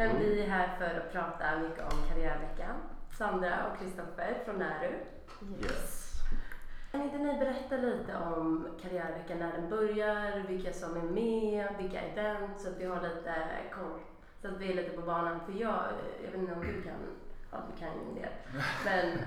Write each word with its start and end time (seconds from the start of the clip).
Men 0.00 0.18
vi 0.18 0.42
är 0.42 0.48
här 0.48 0.76
för 0.78 1.00
att 1.00 1.12
prata 1.12 1.58
mycket 1.58 1.92
om 1.92 1.98
Karriärveckan. 2.08 2.76
Sandra 3.18 3.66
och 3.66 3.78
Kristoffer 3.78 4.42
från 4.44 4.56
Näru. 4.58 4.94
Yes. 5.62 6.12
Kan 6.92 7.02
inte 7.02 7.18
ni 7.18 7.38
berätta 7.38 7.76
lite 7.76 8.16
om 8.16 8.68
Karriärveckan, 8.82 9.38
när 9.38 9.52
den 9.52 9.70
börjar, 9.70 10.44
vilka 10.48 10.72
som 10.72 10.96
är 10.96 11.02
med, 11.02 11.68
vilka 11.78 12.00
event, 12.00 12.60
så 12.60 12.68
att 12.68 12.80
vi 12.80 12.84
har 12.84 13.02
lite 13.02 13.34
koll. 13.72 14.00
Så 14.42 14.48
att 14.48 14.60
vi 14.60 14.72
är 14.72 14.74
lite 14.74 14.90
på 14.90 15.02
banan. 15.02 15.40
För 15.46 15.52
jag, 15.52 15.84
jag 16.24 16.30
vet 16.30 16.40
inte 16.40 16.52
om 16.52 16.60
du 16.60 16.82
kan, 16.82 16.98
ja 17.50 17.58
du 17.72 17.80
kan 17.80 17.88
ju 17.88 18.08
en 18.08 18.14
del. 18.14 18.32
Men, 18.84 19.18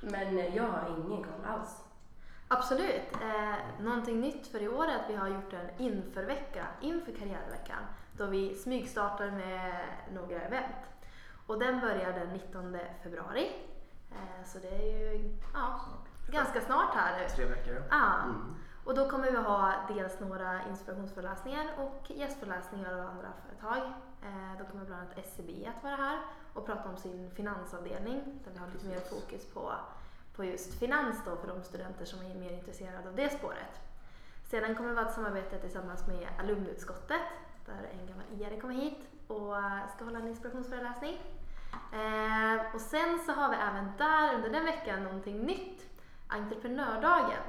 men 0.00 0.54
jag 0.54 0.64
har 0.64 0.88
ingen 0.88 1.22
koll 1.22 1.44
alls. 1.44 1.89
Absolut. 2.52 3.12
Eh, 3.12 3.84
någonting 3.84 4.20
nytt 4.20 4.46
för 4.46 4.62
i 4.62 4.68
år 4.68 4.84
är 4.84 4.96
att 4.96 5.10
vi 5.10 5.14
har 5.14 5.28
gjort 5.28 5.52
en 5.52 5.70
införvecka 5.78 6.66
inför 6.80 7.12
Karriärveckan 7.12 7.82
då 8.12 8.26
vi 8.26 8.54
smygstartar 8.54 9.30
med 9.30 9.84
några 10.12 10.40
event. 10.40 10.76
Och 11.46 11.58
den 11.58 11.80
börjar 11.80 12.12
den 12.12 12.28
19 12.28 12.78
februari. 13.02 13.52
Eh, 14.10 14.44
så 14.46 14.58
det 14.58 14.68
är 14.68 15.12
ju 15.12 15.38
ja, 15.54 15.80
ganska 16.30 16.60
snart 16.60 16.94
här 16.94 17.20
nu. 17.20 17.28
Tre 17.28 17.44
veckor. 17.44 17.82
Ja. 17.90 18.22
Mm. 18.24 18.56
Och 18.84 18.94
då 18.94 19.10
kommer 19.10 19.30
vi 19.30 19.36
ha 19.36 19.74
dels 19.88 20.20
några 20.20 20.68
inspirationsföreläsningar 20.68 21.66
och 21.78 22.10
gästföreläsningar 22.10 22.92
av 22.92 23.06
andra 23.06 23.32
företag. 23.46 23.92
Eh, 24.22 24.58
då 24.58 24.64
kommer 24.64 24.84
bland 24.84 25.02
annat 25.02 25.26
SEB 25.26 25.68
att 25.76 25.84
vara 25.84 25.96
här 25.96 26.18
och 26.54 26.66
prata 26.66 26.88
om 26.88 26.96
sin 26.96 27.30
finansavdelning 27.30 28.40
där 28.44 28.52
vi 28.52 28.58
har 28.58 28.66
lite 28.66 28.86
mer 28.86 29.00
fokus 29.00 29.46
på, 29.54 29.72
på 30.40 30.44
just 30.44 30.74
finans 30.74 31.16
då 31.24 31.36
för 31.36 31.48
de 31.48 31.62
studenter 31.62 32.04
som 32.04 32.20
är 32.20 32.34
mer 32.34 32.50
intresserade 32.50 33.08
av 33.08 33.16
det 33.16 33.30
spåret. 33.30 33.80
Sedan 34.50 34.74
kommer 34.74 34.90
vi 34.90 34.96
ha 34.96 35.08
ett 35.08 35.14
samarbete 35.14 35.58
tillsammans 35.58 36.06
med 36.06 36.28
alumnutskottet 36.38 37.22
där 37.66 37.88
en 37.92 38.06
gammal 38.06 38.24
IR 38.32 38.60
kommer 38.60 38.74
hit 38.74 38.98
och 39.26 39.54
ska 39.94 40.04
hålla 40.04 40.18
en 40.18 40.28
inspirationsföreläsning. 40.28 41.16
Eh, 41.92 42.74
och 42.74 42.80
sen 42.80 43.18
så 43.26 43.32
har 43.32 43.48
vi 43.50 43.56
även 43.56 43.92
där 43.98 44.34
under 44.34 44.50
den 44.50 44.64
veckan 44.64 45.02
någonting 45.02 45.40
nytt, 45.40 45.86
entreprenördagen, 46.28 47.44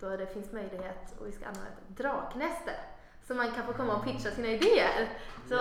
då 0.00 0.16
det 0.16 0.26
finns 0.26 0.52
möjlighet 0.52 1.20
och 1.20 1.26
vi 1.26 1.32
ska 1.32 1.46
använda 1.46 1.70
ett 1.70 1.96
draknäste 1.96 2.72
så 3.30 3.36
man 3.36 3.50
kan 3.50 3.66
få 3.66 3.72
komma 3.72 3.96
och 3.96 4.04
pitcha 4.04 4.30
sina 4.30 4.48
idéer. 4.48 5.08
Så 5.48 5.54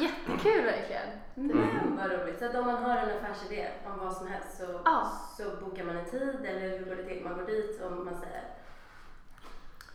jättekul 0.00 0.64
verkligen. 0.64 1.08
Men 1.34 1.96
vad 1.96 2.10
roligt! 2.10 2.38
Så 2.38 2.44
att 2.46 2.54
om 2.54 2.66
man 2.66 2.82
har 2.82 2.96
en 2.96 3.16
affärsidé 3.18 3.68
om 3.86 3.98
vad 4.04 4.12
som 4.16 4.26
helst 4.26 4.56
så, 4.58 4.80
Ja. 4.84 5.12
så 5.36 5.42
bokar 5.64 5.84
man 5.84 5.96
en 5.96 6.04
tid 6.04 6.44
eller 6.44 6.78
hur 6.78 6.84
går 6.84 6.96
det 6.96 7.02
till? 7.04 7.24
Man 7.24 7.34
går 7.38 7.46
dit 7.46 7.80
och 7.82 7.92
man 7.92 8.16
säger 8.20 8.42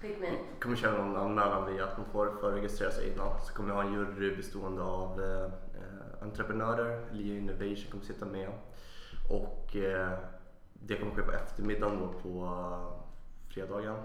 Pick 0.01 0.19
me. 0.19 0.29
Vi 0.29 0.59
kommer 0.59 0.75
köra 0.75 1.03
någon 1.05 1.15
anmälan 1.17 1.73
via 1.73 1.83
att 1.85 1.97
man 1.97 2.05
får 2.11 2.31
förregistrera 2.41 2.91
sig 2.91 3.13
innan. 3.13 3.39
Så 3.41 3.53
kommer 3.53 3.69
vi 3.69 3.75
ha 3.81 3.83
en 3.87 3.93
jury 3.93 4.35
bestående 4.35 4.81
av 4.83 5.21
eh, 5.23 5.49
entreprenörer. 6.23 7.05
Lia 7.11 7.37
Innovation 7.37 7.91
kommer 7.91 8.03
sitta 8.03 8.25
med. 8.25 8.49
Och 9.29 9.75
eh, 9.75 10.09
det 10.73 10.95
kommer 10.97 11.15
ske 11.15 11.21
på 11.21 11.31
eftermiddagen 11.31 11.99
då 11.99 12.07
på 12.19 12.45
eh, 12.45 13.53
fredagen, 13.53 13.95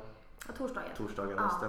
Och 0.49 0.57
torsdagen. 0.57 0.89
torsdagen 0.97 1.37
Ja. 1.37 1.69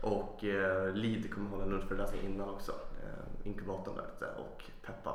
Och 0.00 0.44
eh, 0.44 0.94
Lead 0.94 1.34
kommer 1.34 1.50
hålla 1.50 1.64
en 1.64 1.70
lunchföreläsning 1.70 2.22
innan 2.22 2.48
också. 2.48 2.72
Eh, 2.72 3.46
inkubatorn 3.46 3.96
där 3.96 4.04
ute 4.16 4.40
och 4.40 4.64
peppa. 4.82 5.14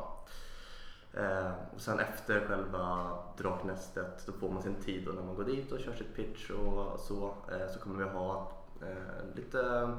Eh, 1.14 1.52
och 1.75 1.81
sen 1.81 2.00
efter 2.00 2.47
själva 2.47 3.17
draknästet 3.38 4.25
då 4.25 4.31
får 4.31 4.50
man 4.50 4.63
sin 4.63 4.75
tid 4.75 5.08
och 5.08 5.16
när 5.16 5.23
man 5.23 5.36
går 5.36 5.44
dit 5.44 5.72
och 5.72 5.80
kör 5.80 5.94
sitt 5.94 6.16
pitch 6.16 6.50
och 6.50 7.00
så, 7.00 7.33
eh, 7.52 7.73
så 7.73 7.80
kommer 7.80 8.03
vi 8.03 8.09
ha 8.09 8.51
eh, 8.81 9.35
lite 9.35 9.91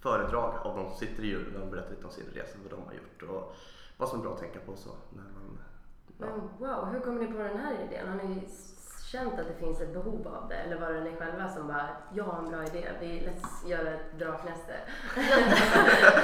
föredrag 0.00 0.54
av 0.62 0.76
de 0.76 0.90
som 0.90 0.98
sitter 0.98 1.22
i 1.22 1.26
juryn 1.26 1.54
och 1.54 1.60
de 1.60 1.70
berättar 1.70 1.90
lite 1.90 2.04
om 2.04 2.12
sin 2.12 2.26
resa, 2.34 2.58
vad 2.62 2.80
de 2.80 2.86
har 2.86 2.92
gjort 2.92 3.22
och 3.22 3.54
vad 3.96 4.08
som 4.08 4.18
är 4.18 4.22
bra 4.22 4.32
att 4.32 4.40
tänka 4.40 4.58
på. 4.58 4.76
Så 4.76 4.90
när 5.10 5.22
man, 5.22 5.58
ja. 6.18 6.26
Men 6.26 6.40
wow, 6.58 6.84
hur 6.84 7.00
kom 7.00 7.18
ni 7.18 7.26
på 7.26 7.38
den 7.38 7.58
här 7.58 7.74
idén? 7.84 8.08
Har 8.08 8.16
ni 8.16 8.48
känt 9.12 9.38
att 9.38 9.48
det 9.48 9.54
finns 9.54 9.80
ett 9.80 9.92
behov 9.92 10.28
av 10.28 10.48
det? 10.48 10.54
Eller 10.54 10.80
var 10.80 10.92
det 10.92 11.00
ni 11.00 11.16
själva 11.16 11.48
som 11.48 11.66
bara, 11.66 11.88
jag 12.12 12.24
har 12.24 12.38
en 12.38 12.50
bra 12.50 12.64
idé, 12.64 12.88
vi 13.00 13.06
let's 13.06 13.68
göra 13.68 13.90
ett 13.90 14.18
draknäste? 14.18 14.74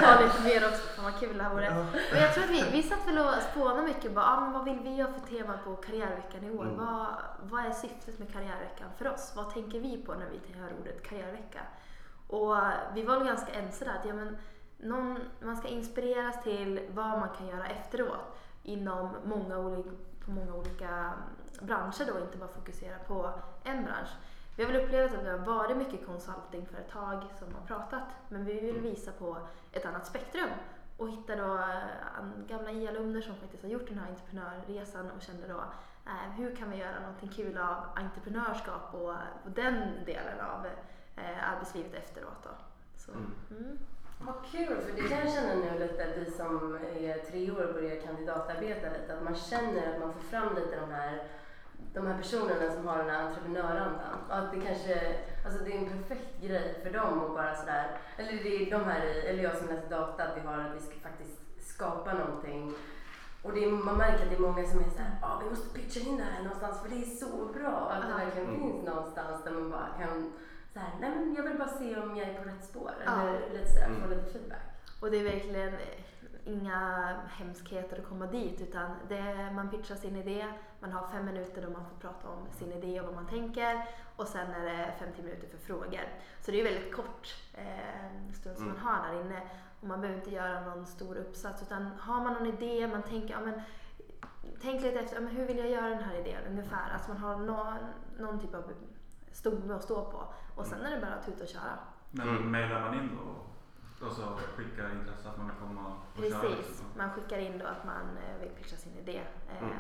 ha 0.01 0.21
lite 0.25 0.43
mer 0.43 0.69
också, 0.69 0.87
fan 0.97 1.05
vad 1.05 1.21
kul 1.21 1.39
det 1.39 1.43
här 1.43 1.55
vore. 1.55 1.71
Men 2.13 2.23
jag 2.23 2.35
tror 2.35 2.45
att 2.45 2.51
vi, 2.51 2.65
vi 2.73 2.83
satt 2.83 3.09
väl 3.09 3.19
och 3.19 3.43
spånade 3.51 3.83
mycket 3.83 4.13
bara, 4.13 4.25
ah, 4.25 4.41
men 4.41 4.53
vad 4.53 4.65
vill 4.65 4.81
vi 4.81 4.95
göra 4.95 5.13
för 5.13 5.37
tema 5.37 5.59
på 5.65 5.77
karriärveckan 5.77 6.45
i 6.45 6.51
år? 6.51 6.65
Mm. 6.65 6.77
Vad, 6.77 7.07
vad 7.43 7.67
är 7.67 7.71
syftet 7.71 8.19
med 8.19 8.33
karriärveckan 8.33 8.89
för 8.99 9.09
oss? 9.09 9.33
Vad 9.37 9.55
tänker 9.55 9.81
vi 9.81 10.03
på 10.03 10.15
när 10.15 10.27
vi 10.27 10.59
hör 10.61 10.71
ordet 10.81 11.03
karriärvecka? 11.03 11.61
Och 12.29 12.57
vi 12.95 13.03
var 13.03 13.19
väl 13.19 13.27
ganska 13.27 13.53
ense 13.53 13.85
där 13.85 13.93
att 13.93 14.07
ja, 14.07 14.15
men 14.15 14.39
någon, 14.79 15.19
man 15.41 15.57
ska 15.57 15.69
inspireras 15.69 16.43
till 16.43 16.81
vad 16.95 17.19
man 17.19 17.29
kan 17.39 17.47
göra 17.47 17.67
efteråt 17.67 18.39
inom 18.63 19.17
många 19.25 19.59
olika, 19.59 19.91
på 20.25 20.31
många 20.31 20.55
olika 20.55 21.13
branscher 21.61 22.05
då, 22.13 22.21
inte 22.21 22.39
bara 22.39 22.49
fokusera 22.49 22.99
på 22.99 23.31
en 23.65 23.85
bransch. 23.85 24.09
Vi 24.57 24.65
har 24.65 24.73
väl 24.73 24.83
upplevt 24.85 25.15
att 25.15 25.25
det 25.25 25.31
har 25.31 25.39
varit 25.39 25.77
mycket 25.77 26.07
consultingföretag 26.07 27.25
som 27.39 27.55
har 27.55 27.67
pratat, 27.67 28.09
men 28.29 28.45
vi 28.45 28.61
vill 28.61 28.81
visa 28.81 29.13
på 29.13 29.37
ett 29.73 29.87
annat 29.87 30.07
spektrum 30.07 30.49
och 30.97 31.09
hitta 31.09 31.37
då 31.37 31.55
eh, 31.55 32.47
gamla 32.49 32.71
I-alumner 32.71 33.21
som 33.21 33.35
faktiskt 33.37 33.63
har 33.63 33.71
gjort 33.71 33.89
den 33.89 33.99
här 33.99 34.09
entreprenörresan 34.11 35.11
och 35.11 35.23
kände 35.23 35.49
då 35.49 35.65
eh, 36.07 36.31
hur 36.37 36.57
kan 36.57 36.71
vi 36.71 36.77
göra 36.77 37.01
någonting 37.01 37.29
kul 37.29 37.59
av 37.59 37.77
entreprenörskap 37.95 38.95
och, 38.95 39.11
och 39.45 39.51
den 39.55 40.05
delen 40.07 40.41
av 40.41 40.67
eh, 41.17 41.53
arbetslivet 41.53 41.95
efteråt 41.95 42.43
då. 42.43 42.51
Så, 42.97 43.13
Mm. 43.13 43.35
mm. 43.51 43.79
Vad 44.21 44.35
kul, 44.53 44.77
för 44.81 44.93
det 45.03 45.09
kan 45.09 45.19
jag 45.19 45.33
känna 45.33 45.55
nu 45.55 45.79
lite, 45.79 46.07
vi 46.17 46.31
som 46.31 46.75
är 47.01 47.31
tre 47.31 47.51
år 47.51 47.69
och 47.69 47.75
börjar 47.75 48.01
kandidatarbeta 48.01 48.87
lite, 48.93 49.15
att 49.15 49.23
man 49.23 49.35
känner 49.35 49.95
att 49.95 50.01
man 50.01 50.13
får 50.13 50.21
fram 50.21 50.55
lite 50.55 50.81
de 50.81 50.91
här, 50.91 51.23
de 51.97 52.07
här 52.07 52.17
personerna 52.23 52.73
som 52.75 52.87
har 52.87 52.99
den 52.99 53.11
här 53.11 53.23
entreprenörandan. 53.27 54.17
Och 54.29 54.37
att 54.39 54.53
det 54.53 54.61
kanske, 54.61 54.95
alltså 55.45 55.65
det 55.65 55.73
är 55.73 55.79
en 55.79 55.89
perfekt 55.93 56.41
grej 56.43 56.81
för 56.83 56.91
dem 56.91 57.21
att 57.25 57.35
bara 57.35 57.55
sådär, 57.57 57.87
eller 58.17 58.33
det 58.33 58.57
är 58.57 58.71
de 58.79 58.85
här, 58.85 59.05
i- 59.07 59.27
eller 59.27 59.43
jag 59.43 59.57
som 59.57 59.67
läser 59.69 59.89
data, 59.91 60.25
att 60.25 60.37
vi 60.37 60.41
har 60.47 60.59
att 60.59 60.75
vi 60.77 60.81
ska 60.81 60.95
faktiskt 61.09 61.41
skapa 61.75 62.13
någonting. 62.15 62.75
Och 63.43 63.53
det 63.53 63.65
är, 63.65 63.71
man 63.71 63.97
märker 63.99 64.23
att 64.25 64.31
det 64.31 64.37
är 64.37 64.41
många 64.41 64.65
som 64.67 64.79
är 64.81 64.91
såhär, 64.91 65.11
ah, 65.23 65.41
vi 65.45 65.51
måste 65.51 65.79
pitcha 65.79 66.01
in 66.01 66.17
det 66.17 66.23
här 66.23 66.43
någonstans 66.43 66.81
för 66.83 66.89
det 66.89 66.97
är 66.97 67.07
så 67.25 67.45
bra. 67.59 67.91
Att 67.91 68.03
det 68.09 68.25
verkligen 68.25 68.49
Mm. 68.49 68.61
finns 68.61 68.87
någonstans 68.87 69.45
där 69.45 69.51
man 69.53 69.71
bara 69.71 69.89
kan 69.99 70.33
så 70.73 70.79
här, 70.79 70.91
nej 71.01 71.11
men 71.11 71.35
jag 71.35 71.43
vill 71.43 71.59
bara 71.59 71.69
se 71.69 71.97
om 71.97 72.17
jag 72.17 72.29
är 72.29 72.35
på 72.43 72.49
rätt 72.49 72.65
spår. 72.65 72.91
Ja. 73.07 73.13
Eller 73.23 73.41
lite 73.53 73.73
så 73.73 73.79
här, 73.81 73.89
få 73.89 74.05
Mm. 74.05 74.11
lite 74.11 74.31
feedback. 74.33 74.65
Och 75.01 75.11
det 75.11 75.17
är 75.21 75.25
verkligen 75.25 75.73
inga 76.45 76.81
hemskheter 77.29 77.99
att 77.99 78.09
komma 78.09 78.27
dit 78.27 78.61
utan 78.61 78.91
det 79.09 79.51
man 79.55 79.71
pitchar 79.71 79.95
sin 79.95 80.17
idé, 80.17 80.47
man 80.81 80.93
har 80.93 81.07
fem 81.09 81.25
minuter 81.25 81.63
då 81.63 81.71
man 81.71 81.85
får 81.85 81.97
prata 82.09 82.29
om 82.29 82.47
sin 82.51 82.73
idé 82.73 83.01
och 83.01 83.07
vad 83.07 83.15
man 83.15 83.27
tänker 83.27 83.89
och 84.17 84.27
sen 84.29 84.51
är 84.51 84.65
det 84.65 84.93
50 84.99 85.23
minuter 85.23 85.49
för 85.49 85.59
frågor. 85.59 86.01
Så 86.41 86.51
det 86.51 86.61
är 86.61 86.65
väldigt 86.65 86.95
kort 86.95 87.35
eh, 87.55 88.33
stund 88.35 88.57
som 88.57 88.67
Mm. 88.67 88.77
man 88.83 88.87
har 88.95 89.09
där 89.13 89.21
inne 89.21 89.43
och 89.81 89.87
man 89.89 90.01
behöver 90.01 90.21
inte 90.21 90.35
göra 90.35 90.61
någon 90.61 90.87
stor 90.87 91.17
uppsats 91.17 91.63
utan 91.63 91.87
har 92.01 92.21
man 92.21 92.33
någon 92.33 92.47
idé, 92.47 92.89
man 92.89 93.03
tänker 93.03 93.35
ja, 93.35 93.41
men, 93.41 93.61
Tänk 94.63 94.83
lite 94.83 95.01
efter, 95.01 95.15
ja, 95.17 95.21
men 95.21 95.37
hur 95.37 95.47
vill 95.47 95.59
jag 95.59 95.69
göra 95.71 95.89
den 95.89 96.03
här 96.05 96.15
idén 96.15 96.43
ungefär? 96.51 96.91
Alltså 96.95 97.09
man 97.11 97.19
har 97.19 97.37
någon, 97.37 97.75
någon 98.19 98.41
typ 98.41 98.55
av 98.55 98.73
stomme 99.33 99.75
att 99.75 99.83
stå 99.83 100.05
på 100.11 100.25
och 100.55 100.67
sen 100.67 100.81
är 100.87 100.91
det 100.95 101.01
bara 101.01 101.15
att 101.15 101.27
tuta 101.27 101.43
och 101.43 101.49
köra. 101.49 101.79
Men 102.11 102.29
Mm. 102.29 102.51
mejlar 102.51 102.81
man 102.81 102.95
in 102.95 103.11
då 103.19 104.07
och 104.07 104.13
så 104.13 104.23
skickar 104.23 104.91
intresse 104.93 105.29
att 105.29 105.37
man 105.39 105.47
vill 105.47 105.57
komma 105.57 105.93
och 106.17 106.23
köra? 106.23 106.41
Precis, 106.41 106.69
liksom? 106.69 106.87
man 106.97 107.11
skickar 107.11 107.39
in 107.39 107.59
då 107.59 107.67
att 107.67 107.85
man 107.85 108.17
eh, 108.17 108.41
vill 108.41 108.49
pitcha 108.51 108.77
sin 108.77 108.97
idé. 108.99 109.21
Mm. 109.61 109.71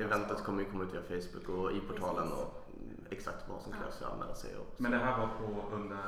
Eventet 0.00 0.44
kommer 0.44 0.62
ju 0.62 0.70
komma 0.70 0.84
ut 0.84 0.94
via 0.94 1.20
Facebook 1.20 1.48
och 1.48 1.72
i 1.72 1.80
portalen 1.80 2.22
Precis. 2.28 2.38
och 2.38 2.66
exakt 3.10 3.44
vad 3.48 3.62
som 3.62 3.72
Ja. 3.72 3.78
krävs 3.82 3.98
för 3.98 4.06
att 4.06 4.12
anmäla 4.12 4.34
sig. 4.34 4.56
Och 4.56 4.74
Men 4.80 4.90
det 4.90 4.98
här 4.98 5.18
var 5.18 5.26
på 5.26 5.74
under... 5.76 5.98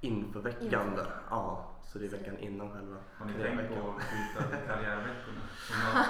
Inför 0.00 0.40
veckan. 0.40 0.88
Inför. 0.90 1.06
Ja, 1.30 1.70
så 1.84 1.98
det 1.98 2.04
är 2.04 2.10
veckan 2.10 2.38
innan 2.38 2.70
själva 2.70 2.96
Har 3.18 3.26
ni 3.26 3.32
tänkt 3.32 3.68
på 3.68 3.88
att 3.90 3.96
byta 3.96 4.56
karriärveckorna? 4.66 5.40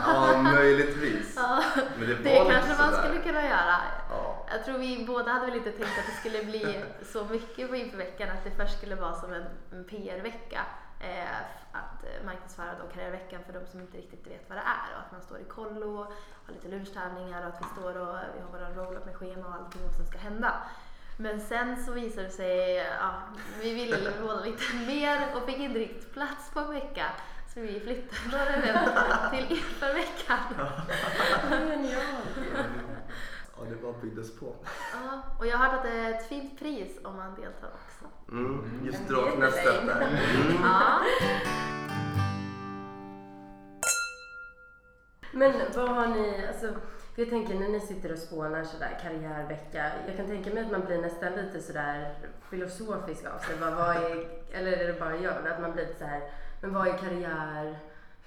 Ja, 0.07 0.43
möjligtvis. 0.43 1.35
Ja, 1.37 1.63
Men 1.99 2.09
det, 2.09 2.15
det 2.15 2.39
var 2.39 2.51
kanske 2.51 2.83
man 2.83 2.93
skulle 2.93 3.23
kunna 3.23 3.43
göra. 3.43 3.77
Ja. 4.11 4.47
Jag 4.51 4.65
tror 4.65 4.79
vi 4.79 5.05
båda 5.07 5.31
hade 5.33 5.47
väl 5.47 5.57
inte 5.57 5.71
tänkt 5.71 5.99
att 5.99 6.07
det 6.07 6.13
skulle 6.31 6.45
bli 6.45 6.85
så 7.03 7.25
mycket 7.25 7.69
på 7.71 7.77
införveckan 7.77 8.29
att 8.31 8.45
det 8.45 8.51
först 8.51 8.79
skulle 8.79 8.95
vara 8.95 9.15
som 9.15 9.33
en, 9.33 9.45
en 9.73 9.85
PR-vecka. 9.85 10.61
Eh, 11.01 11.41
att 11.73 12.05
eh, 12.05 12.25
marknadsföra 12.27 12.75
då 12.83 12.95
karriärveckan 12.95 13.41
för 13.47 13.53
de 13.53 13.67
som 13.67 13.81
inte 13.81 13.99
riktigt 13.99 14.27
vet 14.27 14.49
vad 14.49 14.59
det 14.59 14.63
är 14.63 14.95
och 14.95 15.01
att 15.01 15.13
man 15.13 15.23
står 15.23 15.41
i 15.41 15.45
kollo, 15.45 15.97
har 16.47 16.55
lite 16.55 16.69
lunchtävlingar 16.69 17.43
och 17.43 17.49
att 17.49 17.61
vi 17.61 17.81
står 17.81 18.01
och 18.01 18.17
vi 18.35 18.41
har 18.41 18.51
våra 18.53 18.71
roll-up 18.71 19.07
med 19.07 19.17
schema 19.17 19.47
och 19.47 19.55
allting 19.55 19.83
vad 19.85 19.95
som 19.95 20.07
ska 20.07 20.19
hända. 20.19 20.63
Men 21.17 21.41
sen 21.41 21.85
så 21.85 21.93
visade 21.93 22.27
det 22.27 22.33
sig, 22.33 22.77
ja, 22.77 23.13
vi 23.61 23.75
ville 23.75 24.13
båda 24.21 24.41
lite 24.41 24.77
mer 24.87 25.37
och 25.37 25.47
fick 25.47 25.59
inte 25.59 25.79
riktigt 25.79 26.13
plats 26.13 26.51
på 26.51 26.61
en 26.61 26.71
vecka. 26.71 27.07
Så 27.55 27.61
vi 27.61 27.81
flyttade 27.81 28.89
till 29.31 29.59
införveckan. 29.59 30.39
ja, 33.61 33.71
det 33.71 33.83
bara 33.83 33.93
byggdes 33.93 34.41
på. 34.41 34.55
Ja, 34.93 35.23
och 35.39 35.47
jag 35.47 35.59
har 35.59 35.67
hört 35.67 35.77
att 35.77 35.83
det 35.83 35.99
är 35.99 36.11
ett 36.11 36.29
fint 36.29 36.59
pris 36.59 36.99
om 37.05 37.17
man 37.17 37.35
deltar 37.35 37.69
också. 37.69 38.05
Mm, 38.33 38.81
just 38.85 39.09
draknästet 39.09 39.65
dig. 39.65 39.87
där. 39.87 40.01
Mm. 40.01 40.63
Ja. 40.63 41.01
Men 45.33 45.53
vad 45.77 45.89
har 45.89 46.07
ni, 46.07 46.47
alltså, 46.47 46.67
för 47.15 47.23
jag 47.23 47.31
tänker 47.31 47.55
när 47.55 47.69
ni 47.69 47.81
sitter 47.81 48.13
och 48.13 48.19
spånar 48.19 48.65
sådär 48.65 48.99
karriärvecka, 49.03 49.91
jag 50.07 50.17
kan 50.17 50.27
tänka 50.27 50.51
mig 50.55 50.65
att 50.65 50.73
man 50.73 50.85
blir 50.87 50.99
nästan 50.99 51.33
lite 51.33 51.61
sådär 51.61 52.15
filosofisk 52.51 53.25
av 53.25 53.39
sig. 53.39 53.57
Vad, 53.61 53.75
vad 53.75 53.97
är, 53.97 54.29
eller 54.53 54.73
är 54.73 54.93
det 54.93 55.01
bara 55.01 55.17
jag? 55.17 55.47
Att 55.47 55.61
man 55.61 55.73
blir 55.73 55.87
lite 55.87 55.99
såhär, 55.99 56.23
men 56.63 56.75
vad 56.75 56.89
är 56.89 56.99
karriär? 56.99 57.79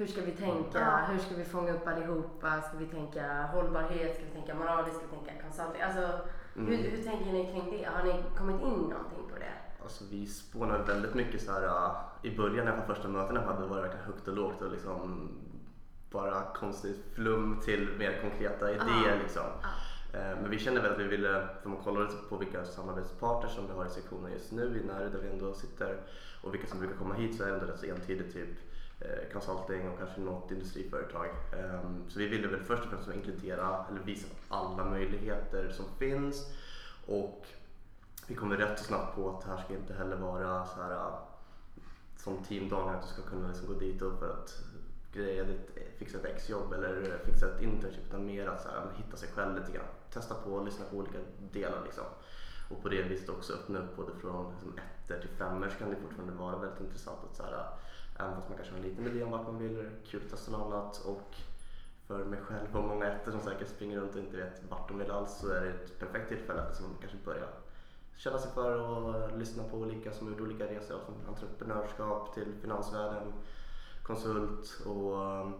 Hur 0.01 0.07
ska 0.07 0.21
vi 0.21 0.31
tänka? 0.31 0.79
Ja. 0.79 0.97
Hur 1.11 1.19
ska 1.19 1.35
vi 1.35 1.43
fånga 1.43 1.73
upp 1.73 1.87
allihopa? 1.87 2.61
Ska 2.61 2.77
vi 2.77 2.85
tänka 2.85 3.43
hållbarhet? 3.53 4.15
Ska 4.15 4.23
vi 4.25 4.31
tänka 4.31 4.55
moraliskt? 4.55 4.97
Ska 4.97 5.05
vi 5.05 5.15
tänka 5.15 5.43
consulting? 5.43 5.81
Alltså, 5.81 6.19
Mm. 6.55 6.67
hur, 6.67 6.77
hur 6.77 7.03
tänker 7.03 7.25
ni 7.33 7.45
kring 7.45 7.77
det? 7.77 7.85
Har 7.85 8.03
ni 8.03 8.23
kommit 8.37 8.61
in 8.61 8.69
någonting 8.69 9.23
på 9.33 9.39
det? 9.39 9.53
Alltså 9.83 10.03
vi 10.11 10.25
spånade 10.25 10.83
väldigt 10.83 11.13
mycket 11.13 11.41
så 11.41 11.51
här 11.51 11.65
uh, 11.65 11.91
i 12.21 12.37
början 12.37 12.65
när 12.65 12.81
första 12.81 13.07
mötena 13.07 13.41
hade 13.41 13.67
var 13.67 13.75
det 13.75 13.81
verkligen 13.81 14.05
högt 14.05 14.27
och 14.27 14.35
lågt 14.35 14.61
och 14.61 14.71
liksom 14.71 15.29
bara 16.11 16.43
konstigt 16.55 17.05
flum 17.15 17.59
till 17.63 17.89
mer 17.99 18.21
konkreta 18.21 18.71
idéer 18.71 19.19
liksom. 19.23 19.43
Eh, 20.13 20.19
Men 20.41 20.49
vi 20.49 20.59
kände 20.59 20.81
väl 20.81 20.91
att 20.91 20.99
vi 20.99 21.03
ville, 21.07 21.47
för 21.61 21.69
man 21.69 21.77
kollade 21.83 22.07
på 22.29 22.37
vilka 22.37 22.65
samarbetspartners 22.65 23.51
som 23.51 23.67
vi 23.67 23.73
har 23.73 23.85
i 23.85 23.89
sektionen 23.89 24.31
just 24.31 24.51
nu 24.51 24.81
i 24.83 24.87
Närö 24.87 25.09
där 25.09 25.19
vi 25.19 25.29
ändå 25.29 25.53
sitter 25.53 25.97
och 26.43 26.53
vilka 26.53 26.67
som 26.67 26.79
brukar 26.79 26.95
komma 26.95 27.13
hit 27.13 27.37
så 27.37 27.43
är 27.43 27.47
det 27.47 27.53
ändå 27.53 27.65
rätt 27.65 27.79
så 27.79 27.85
entydigt 27.85 28.33
typ 28.33 28.49
Eh, 29.01 29.33
consulting 29.33 29.89
och 29.89 29.97
kanske 29.97 30.21
något 30.21 30.51
industriföretag. 30.51 31.27
Ehm, 31.53 32.09
så 32.09 32.19
vi 32.19 32.27
ville 32.27 32.47
väl 32.47 32.59
först 32.59 32.83
och 32.83 32.89
främst 32.89 33.13
inkludera 33.13 33.85
eller 33.89 33.99
visa 33.99 34.27
alla 34.49 34.85
möjligheter 34.85 35.69
som 35.69 35.85
finns 35.99 36.53
och 37.07 37.45
vi 38.27 38.35
kom 38.35 38.53
rätt 38.53 38.79
så 38.79 38.85
snabbt 38.85 39.15
på 39.15 39.29
att 39.29 39.41
det 39.41 39.51
här 39.51 39.63
ska 39.63 39.73
inte 39.73 39.93
heller 39.93 40.15
vara 40.15 40.65
så 40.65 40.81
här 40.81 40.91
äh, 40.91 41.13
som 42.17 42.43
teamdagar 42.43 42.93
att 42.93 43.01
du 43.01 43.07
ska 43.07 43.21
kunna 43.21 43.47
liksom 43.47 43.67
gå 43.67 43.73
dit 43.73 44.01
och 44.01 44.19
för 44.19 44.29
att 44.29 44.63
greja 45.13 45.43
ditt, 45.43 45.77
eh, 45.77 45.83
fixa 45.97 46.17
ett 46.17 46.25
exjobb 46.25 46.73
eller 46.73 47.17
fixa 47.25 47.45
ett 47.45 47.61
internship 47.61 48.07
utan 48.07 48.25
mer 48.25 48.47
att 48.47 48.61
så 48.61 48.69
här, 48.69 48.77
äh, 48.77 48.97
hitta 48.97 49.17
sig 49.17 49.29
själv 49.29 49.55
lite 49.55 49.71
grann. 49.71 49.85
Testa 50.13 50.35
på 50.35 50.51
och 50.51 50.65
lyssna 50.65 50.85
på 50.91 50.97
olika 50.97 51.17
delar 51.51 51.81
liksom. 51.83 52.05
Och 52.69 52.81
på 52.81 52.89
det 52.89 53.01
viset 53.01 53.29
också 53.29 53.53
öppna 53.53 53.79
upp 53.79 53.95
både 53.95 54.11
från 54.21 54.53
liksom, 54.53 54.73
ettor 54.77 55.21
till 55.21 55.37
femmor 55.37 55.69
så 55.69 55.77
kan 55.77 55.89
det 55.89 55.95
fortfarande 55.95 56.33
vara 56.33 56.57
väldigt 56.57 56.81
intressant 56.81 57.19
att 57.29 57.35
så 57.35 57.43
här, 57.43 57.53
äh, 57.53 57.65
även 58.21 58.35
fast 58.35 58.49
man 58.49 58.57
kanske 58.57 58.73
har 58.73 58.79
en 58.79 58.89
liten 58.89 59.07
idé 59.07 59.23
om 59.23 59.31
vart 59.31 59.47
man 59.47 59.57
vill, 59.57 59.77
är 59.79 59.83
det 59.83 59.89
kul 60.05 60.21
att 60.25 60.29
testa 60.29 60.51
något 60.51 60.73
annat 60.73 60.97
och 61.05 61.35
för 62.07 62.25
mig 62.25 62.39
själv 62.41 62.77
och 62.77 62.83
många 62.83 63.05
ettor 63.05 63.31
som 63.31 63.41
säkert 63.41 63.69
springer 63.69 63.99
runt 63.99 64.15
och 64.15 64.21
inte 64.21 64.37
vet 64.37 64.61
vart 64.69 64.87
de 64.87 64.97
vill 64.97 65.11
alls 65.11 65.37
så 65.37 65.49
är 65.49 65.61
det 65.61 65.69
ett 65.69 65.99
perfekt 65.99 66.29
tillfälle 66.29 66.61
att 66.61 66.69
liksom 66.69 66.97
kanske 66.99 67.17
börja 67.25 67.47
känna 68.15 68.37
sig 68.37 68.51
för 68.51 68.79
och 68.79 69.37
lyssna 69.37 69.63
på 69.63 69.77
olika 69.77 70.11
som 70.11 70.27
gjort 70.27 70.41
olika 70.41 70.65
resor 70.65 70.99
från 71.05 71.15
entreprenörskap 71.27 72.33
till 72.33 72.53
finansvärlden, 72.61 73.33
konsult 74.03 74.81
och 74.85 75.15
um, 75.17 75.53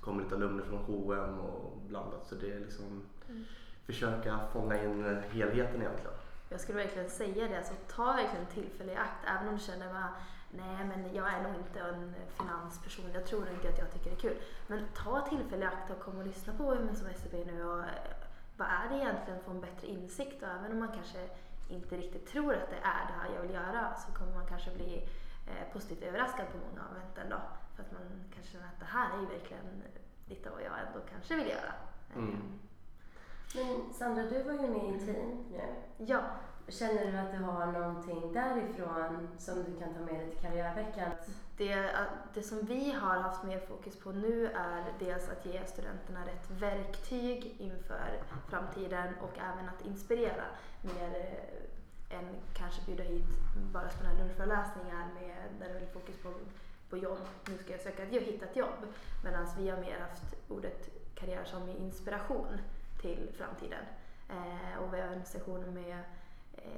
kommer 0.00 0.22
lite 0.22 0.34
alumner 0.34 0.64
från 0.64 0.78
H&M 0.78 1.40
och 1.40 1.80
blandat. 1.88 2.26
Så 2.26 2.34
det 2.34 2.52
är 2.52 2.60
liksom 2.60 3.02
Mm. 3.28 3.44
försöka 3.86 4.40
fånga 4.52 4.82
in 4.84 5.04
helheten 5.30 5.82
egentligen. 5.82 6.12
Jag 6.48 6.60
skulle 6.60 6.78
verkligen 6.78 7.10
säga 7.10 7.48
det, 7.48 7.58
alltså 7.58 7.74
ta 7.88 8.12
verkligen 8.12 8.46
tillfälle 8.46 8.92
i 8.92 8.96
akt 8.96 9.24
även 9.26 9.48
om 9.48 9.54
du 9.54 9.60
känner 9.60 9.86
att 9.86 10.10
nej 10.52 10.84
men 10.84 11.14
jag 11.14 11.32
är 11.32 11.42
nog 11.42 11.54
inte 11.54 11.80
en 11.80 12.14
finansperson, 12.38 13.10
jag 13.14 13.26
tror 13.26 13.48
inte 13.48 13.68
att 13.68 13.78
jag 13.78 13.92
tycker 13.92 14.10
det 14.10 14.16
är 14.16 14.20
kul. 14.20 14.38
Men 14.66 14.86
ta 14.94 15.26
tillfälle 15.28 15.64
i 15.64 15.68
akt 15.68 15.90
och 15.90 16.00
kom 16.00 16.18
och 16.18 16.26
lyssna 16.26 16.52
på 16.52 16.62
Women 16.64 16.96
som 16.96 17.06
SCB 17.06 17.44
nu 17.44 17.64
och 17.64 17.78
eh, 17.78 18.12
vad 18.56 18.68
är 18.68 18.88
det 18.90 18.96
egentligen 18.96 19.40
för 19.40 19.50
en 19.50 19.60
bättre 19.60 19.86
insikt 19.86 20.42
och 20.42 20.48
även 20.48 20.72
om 20.72 20.78
man 20.78 20.92
kanske 20.92 21.28
inte 21.68 21.96
riktigt 21.96 22.26
tror 22.26 22.54
att 22.54 22.70
det 22.70 22.76
är 22.76 23.06
det 23.06 23.14
här 23.20 23.34
jag 23.34 23.42
vill 23.42 23.50
göra 23.50 23.94
så 23.94 24.12
kommer 24.12 24.34
man 24.34 24.46
kanske 24.46 24.70
bli 24.70 25.08
eh, 25.46 25.72
positivt 25.72 26.02
överraskad 26.02 26.46
på 26.52 26.58
många 26.58 26.88
av 26.88 26.96
eventen 26.96 27.30
då. 27.30 27.40
För 27.76 27.82
att 27.82 27.92
man 27.92 28.24
kanske 28.34 28.52
känner 28.52 28.66
att 28.66 28.80
det 28.80 28.86
här 28.86 29.16
är 29.16 29.20
ju 29.20 29.26
verkligen 29.26 29.82
lite 30.26 30.50
vad 30.50 30.62
jag 30.62 30.78
ändå 30.86 31.00
kanske 31.12 31.36
vill 31.36 31.48
göra. 31.48 31.72
Mm. 32.16 32.30
Eh, 32.30 33.66
Men 33.66 33.92
Sandra, 33.92 34.22
du 34.22 34.42
var 34.42 34.52
ju 34.52 34.68
med 34.68 34.94
i 34.94 35.06
team 35.06 35.44
nu. 35.50 35.60
Ja, 35.96 36.22
Känner 36.72 37.12
du 37.12 37.18
att 37.18 37.32
du 37.32 37.38
har 37.38 37.66
någonting 37.66 38.32
därifrån 38.32 39.28
som 39.38 39.64
du 39.64 39.78
kan 39.78 39.94
ta 39.94 40.00
med 40.00 40.14
dig 40.14 40.30
till 40.30 40.40
karriärveckan? 40.40 41.10
Det, 41.56 41.90
det 42.34 42.42
som 42.42 42.58
vi 42.62 42.92
har 42.92 43.16
haft 43.16 43.44
mer 43.44 43.58
fokus 43.58 43.96
på 43.96 44.12
nu 44.12 44.46
är 44.46 44.84
dels 44.98 45.28
att 45.28 45.46
ge 45.46 45.66
studenterna 45.66 46.26
rätt 46.26 46.50
verktyg 46.50 47.56
inför 47.58 48.22
framtiden 48.48 49.14
och 49.20 49.38
även 49.38 49.68
att 49.68 49.86
inspirera 49.86 50.44
mer 50.80 51.38
än 52.10 52.36
kanske 52.54 52.82
bjuda 52.86 53.02
hit 53.02 53.26
bara 53.72 53.90
sådana 53.90 54.08
här 54.08 54.18
lunchföreläsningar 54.18 55.08
med, 55.14 55.36
där 55.58 55.66
det 55.66 55.70
är 55.70 55.72
väldigt 55.72 55.92
fokus 55.92 56.16
på, 56.22 56.32
på 56.90 56.96
jobb. 56.96 57.18
Nu 57.48 57.58
ska 57.58 57.72
jag 57.72 57.80
söka 57.80 58.02
ett 58.02 58.12
jobb, 58.12 58.24
hitta 58.24 58.44
ett 58.44 58.56
jobb. 58.56 58.86
Medan 59.24 59.46
vi 59.58 59.68
har 59.68 59.78
mer 59.78 60.00
haft 60.00 60.34
ordet 60.48 60.90
karriär 61.14 61.44
som 61.44 61.68
inspiration 61.68 62.58
till 63.00 63.30
framtiden. 63.36 63.84
Eh, 64.28 64.82
och 64.82 64.94
vi 64.94 65.00
har 65.00 65.08
en 65.08 65.24
session 65.24 65.74
med 65.74 66.02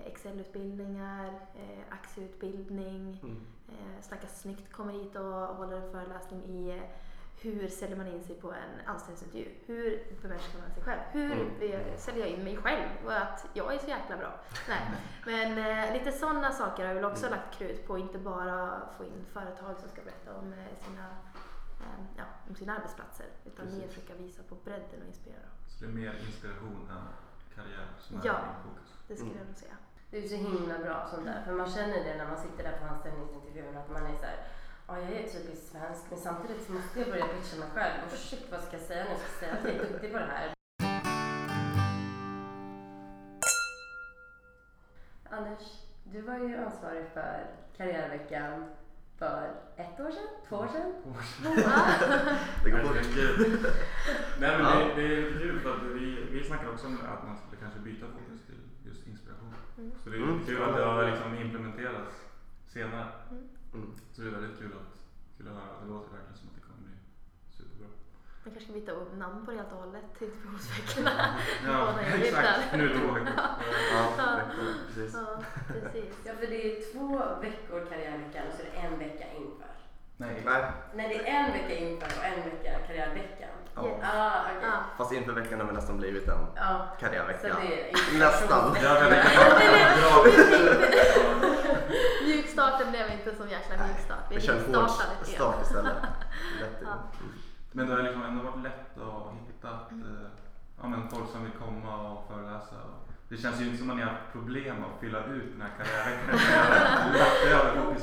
Excel-utbildningar, 0.06 1.26
eh, 1.54 1.78
aktieutbildning, 1.90 3.20
Mm. 3.22 3.46
Eh, 3.68 4.02
Snacka 4.02 4.26
snyggt 4.26 4.72
kommer 4.72 4.92
hit 4.92 5.16
och 5.16 5.24
håller 5.56 5.76
en 5.76 5.92
föreläsning 5.92 6.42
i 6.44 6.70
eh, 6.78 6.82
hur 7.42 7.68
säljer 7.68 7.96
man 7.96 8.06
in 8.06 8.24
sig 8.24 8.34
på 8.40 8.52
en 8.52 8.86
anställningsintervju? 8.86 9.48
Hur 9.66 10.02
bemärker 10.22 10.58
man 10.58 10.70
sig 10.74 10.82
själv? 10.82 11.00
Hur 11.12 11.32
Mm. 11.32 11.62
eh, 11.72 11.96
säljer 11.96 12.26
jag 12.26 12.30
in 12.38 12.44
mig 12.44 12.56
själv 12.56 12.88
och 13.04 13.12
att 13.16 13.46
jag 13.54 13.74
är 13.74 13.78
så 13.78 13.88
jäkla 13.88 14.16
bra? 14.16 14.40
Nej. 14.68 14.80
Men 15.26 15.58
eh, 15.58 15.92
lite 15.92 16.12
sådana 16.12 16.52
saker 16.52 16.82
har 16.82 16.88
jag 16.88 16.94
väl 16.94 17.04
också 17.12 17.26
Mm. 17.26 17.38
lagt 17.38 17.54
krut 17.58 17.86
på, 17.86 17.98
inte 17.98 18.18
bara 18.18 18.80
få 18.96 19.04
in 19.04 19.24
företag 19.32 19.78
som 19.80 19.88
ska 19.88 20.02
berätta 20.02 20.34
om 20.38 20.52
eh, 20.52 20.74
sina, 20.86 21.06
eh, 21.80 22.04
ja, 22.16 22.24
om 22.48 22.54
sina 22.54 22.76
arbetsplatser 22.76 23.26
utan 23.44 23.64
mer 23.66 23.72
Precis. 23.72 23.94
försöka 23.94 24.14
visa 24.14 24.42
på 24.48 24.54
bredden 24.64 25.00
och 25.02 25.06
inspirera. 25.08 25.48
Så 25.68 25.84
det 25.84 25.90
är 25.90 25.94
mer 25.94 26.14
inspiration 26.26 26.88
än 26.90 26.96
karriär 27.56 27.86
som 28.00 28.16
är 28.20 28.26
Ja. 28.26 28.32
din 28.32 28.62
fokus. 28.64 28.88
Det 29.08 29.14
skulle 29.16 29.30
Mm. 29.30 29.38
jag 29.42 29.46
nog 29.50 29.56
säga. 29.56 29.76
Du 30.10 30.16
är 30.24 30.28
så 30.28 30.34
himla 30.34 30.78
bra 30.78 31.06
sånt 31.10 31.26
där. 31.26 31.42
För 31.46 31.52
man 31.52 31.70
känner 31.70 32.04
det 32.04 32.14
när 32.16 32.26
man 32.32 32.38
sitter 32.44 32.62
där 32.64 32.78
på 32.80 32.84
anställningsintervjun 32.94 33.76
att 33.76 33.90
man 33.90 34.06
är 34.06 34.16
så 34.16 34.24
här, 34.30 34.38
ja 34.88 34.98
jag 34.98 35.12
är 35.12 35.28
typiskt 35.28 35.66
svensk 35.72 36.02
men 36.10 36.18
samtidigt 36.18 36.66
så 36.66 36.72
måste 36.72 37.00
jag 37.00 37.08
börja 37.08 37.26
pitcha 37.26 37.56
mig 37.56 37.68
själv. 37.74 37.94
Och 38.06 38.12
shit 38.18 38.46
vad 38.52 38.62
ska 38.62 38.72
jag 38.76 38.86
säga 38.86 39.04
nu? 39.04 39.10
Jag 39.10 39.20
ska 39.20 39.38
säga 39.40 39.52
att 39.52 39.64
jag 39.64 39.74
är 39.74 39.78
duktig 39.92 40.12
på 40.12 40.18
det 40.18 40.24
här. 40.34 40.54
Anders, 45.30 45.62
du 46.04 46.20
var 46.20 46.38
ju 46.38 46.56
ansvarig 46.56 47.06
för 47.14 47.46
karriärveckan 47.76 48.64
för 49.24 49.42
ett 49.82 50.00
år 50.00 50.10
sedan? 50.16 50.28
Två 50.48 50.56
år 50.56 50.68
sedan? 50.72 50.92
Det 52.64 52.70
går 52.70 52.78
fort. 52.78 52.96
Nej 54.40 54.52
men 54.58 54.62
det, 54.64 54.94
det 54.94 55.04
är 55.16 55.22
lite 55.22 55.38
kul 55.38 55.60
för 55.60 55.70
att 55.76 55.82
vi, 55.82 56.06
vi 56.30 56.44
snackade 56.44 56.70
också 56.70 56.86
om 56.86 56.94
att 57.14 57.24
man 57.28 57.36
skulle 57.38 57.60
kanske 57.62 57.80
byta 57.80 58.06
fokus 58.06 58.40
till 58.46 58.60
just 58.88 59.06
inspiration. 59.06 59.54
Mm. 59.78 59.90
Så 60.04 60.10
det 60.10 60.16
är 60.16 60.22
Mm. 60.22 60.44
kul 60.46 60.62
att 60.62 60.76
det 60.76 60.84
har 60.84 61.10
liksom 61.10 61.34
implementerats 61.44 62.14
senare. 62.74 63.06
Mm. 63.74 63.90
Så 64.12 64.22
det 64.22 64.28
är 64.28 64.32
väldigt 64.32 64.58
kul 64.58 64.72
att, 64.80 64.94
kul 65.36 65.48
att 65.48 65.54
höra. 65.54 65.74
Det 65.82 65.88
låter 65.92 66.10
verkligen 66.16 66.38
som 66.40 66.48
att 66.48 66.54
det. 66.56 66.63
Man 68.44 68.52
kanske 68.54 68.64
ska 68.64 68.72
byta 68.80 68.92
namn 69.16 69.44
på 69.44 69.50
det 69.50 69.56
helt 69.56 69.72
och 69.72 69.78
hållet 69.78 70.04
till 70.18 70.28
inspirationsveckorna. 70.28 71.10
Ja, 71.66 71.92
är 72.16 72.24
exakt. 72.24 72.76
Nu 72.76 72.88
två 72.88 73.12
veckor. 73.12 73.28
Ja, 73.92 74.36
veckor, 74.36 74.74
precis. 74.86 75.14
Ja, 75.14 75.42
precis. 75.68 76.14
Ja, 76.24 76.32
för 76.40 76.46
det 76.46 76.66
är 76.66 76.92
två 76.92 77.08
veckor 77.40 77.86
karriärveckan 77.90 78.42
och 78.48 78.54
så 78.58 78.62
är 78.62 78.66
det 78.72 78.78
en 78.86 78.98
vecka 78.98 79.24
inför. 79.36 79.70
Nej. 80.16 80.42
Nej, 80.44 80.64
Nej, 80.94 81.08
det 81.08 81.28
är 81.30 81.44
en 81.44 81.52
vecka 81.52 81.74
inför 81.74 82.06
och 82.18 82.24
en 82.24 82.50
vecka 82.50 82.78
karriärveckan. 82.86 83.48
ja. 83.74 83.86
Yes. 83.86 83.98
Ah, 84.14 84.30
okej. 84.56 84.68
Ja. 84.70 84.76
Fast 84.98 85.12
inför 85.12 85.32
veckan 85.32 85.60
har 85.60 85.66
vi 85.66 85.72
nästan 85.72 85.98
blivit 85.98 86.28
en 86.28 86.46
så 86.56 86.86
karriärvecka. 87.00 87.56
det 87.62 87.90
är 87.90 88.18
Nästan. 88.18 88.74
Det 88.74 88.80
jag. 90.02 90.26
Mjukstarten 92.24 92.90
blev 92.90 93.10
inte 93.10 93.36
som 93.36 93.48
jäkla 93.48 93.74
mjukstart. 93.86 94.18
Vi 94.30 94.40
kör 94.40 94.54
en 94.54 94.74
hård 94.74 94.90
start 95.22 95.62
istället. 95.62 95.96
Lätt 96.60 96.82
Ja. 96.82 96.94
Mm. 97.74 97.86
Men 97.86 97.86
det 97.86 97.94
har 97.94 98.02
liksom 98.02 98.22
ändå 98.22 98.42
varit 98.42 98.62
lätt 98.62 98.98
att 98.98 99.32
hitta 99.48 99.68
eh, 99.68 100.28
ja, 100.82 100.88
men 100.88 101.08
folk 101.08 101.28
som 101.30 101.42
vill 101.42 101.52
komma 101.52 102.10
och 102.10 102.28
föreläsa. 102.28 102.76
Och 102.76 103.08
det 103.28 103.36
känns 103.36 103.60
ju 103.60 103.64
inte 103.64 103.78
som 103.78 103.90
att 103.90 103.96
ni 103.96 104.02
har 104.02 104.10
haft 104.10 104.32
problem 104.32 104.76
att 104.84 105.00
fylla 105.00 105.24
ut 105.24 105.52
den 105.52 105.62
här 105.62 105.70
karriärveckan. 105.78 106.38
Det 107.14 107.82
på. 107.82 107.94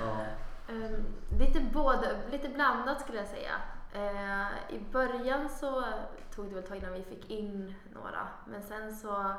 Ja. 0.00 0.26
Ehm, 0.68 1.04
lite, 1.38 1.60
både, 1.72 2.16
lite 2.30 2.48
blandat 2.48 3.00
skulle 3.00 3.18
jag 3.18 3.26
säga. 3.26 3.52
Eh, 3.92 4.74
I 4.74 4.80
början 4.92 5.48
så 5.48 5.84
tog 6.34 6.44
det 6.44 6.54
väl 6.54 6.62
ett 6.62 6.68
tag 6.68 6.78
innan 6.78 6.92
vi 6.92 7.02
fick 7.02 7.30
in 7.30 7.74
några. 7.94 8.28
Men 8.46 8.62
sen 8.62 8.96
så 8.96 9.34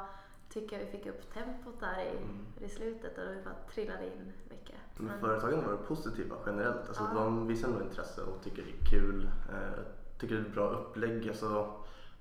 tycker 0.59 0.79
jag 0.79 0.85
vi 0.85 0.91
fick 0.91 1.05
upp 1.07 1.33
tempot 1.33 1.79
där 1.79 1.99
i, 2.03 2.09
Mm. 2.17 2.45
i 2.59 2.69
slutet 2.69 3.17
och 3.17 3.23
det 3.25 3.41
bara 3.45 3.55
trillade 3.73 4.05
in 4.05 4.31
mycket. 4.49 4.75
Men 4.97 5.05
Men- 5.07 5.19
företagen 5.19 5.63
har 5.63 5.71
varit 5.71 5.87
positiva 5.87 6.35
generellt. 6.45 6.87
Alltså, 6.87 7.03
Ja. 7.15 7.19
De 7.23 7.47
visar 7.47 7.67
ändå 7.67 7.81
intresse 7.81 8.21
och 8.21 8.43
tycker 8.43 8.63
det 8.63 8.71
är 8.71 8.85
kul. 8.99 9.29
Eh, 9.53 9.79
tycker 10.19 10.35
det 10.35 10.41
är 10.41 10.45
ett 10.45 10.53
bra 10.53 10.69
upplägg. 10.69 11.27
Alltså, 11.29 11.71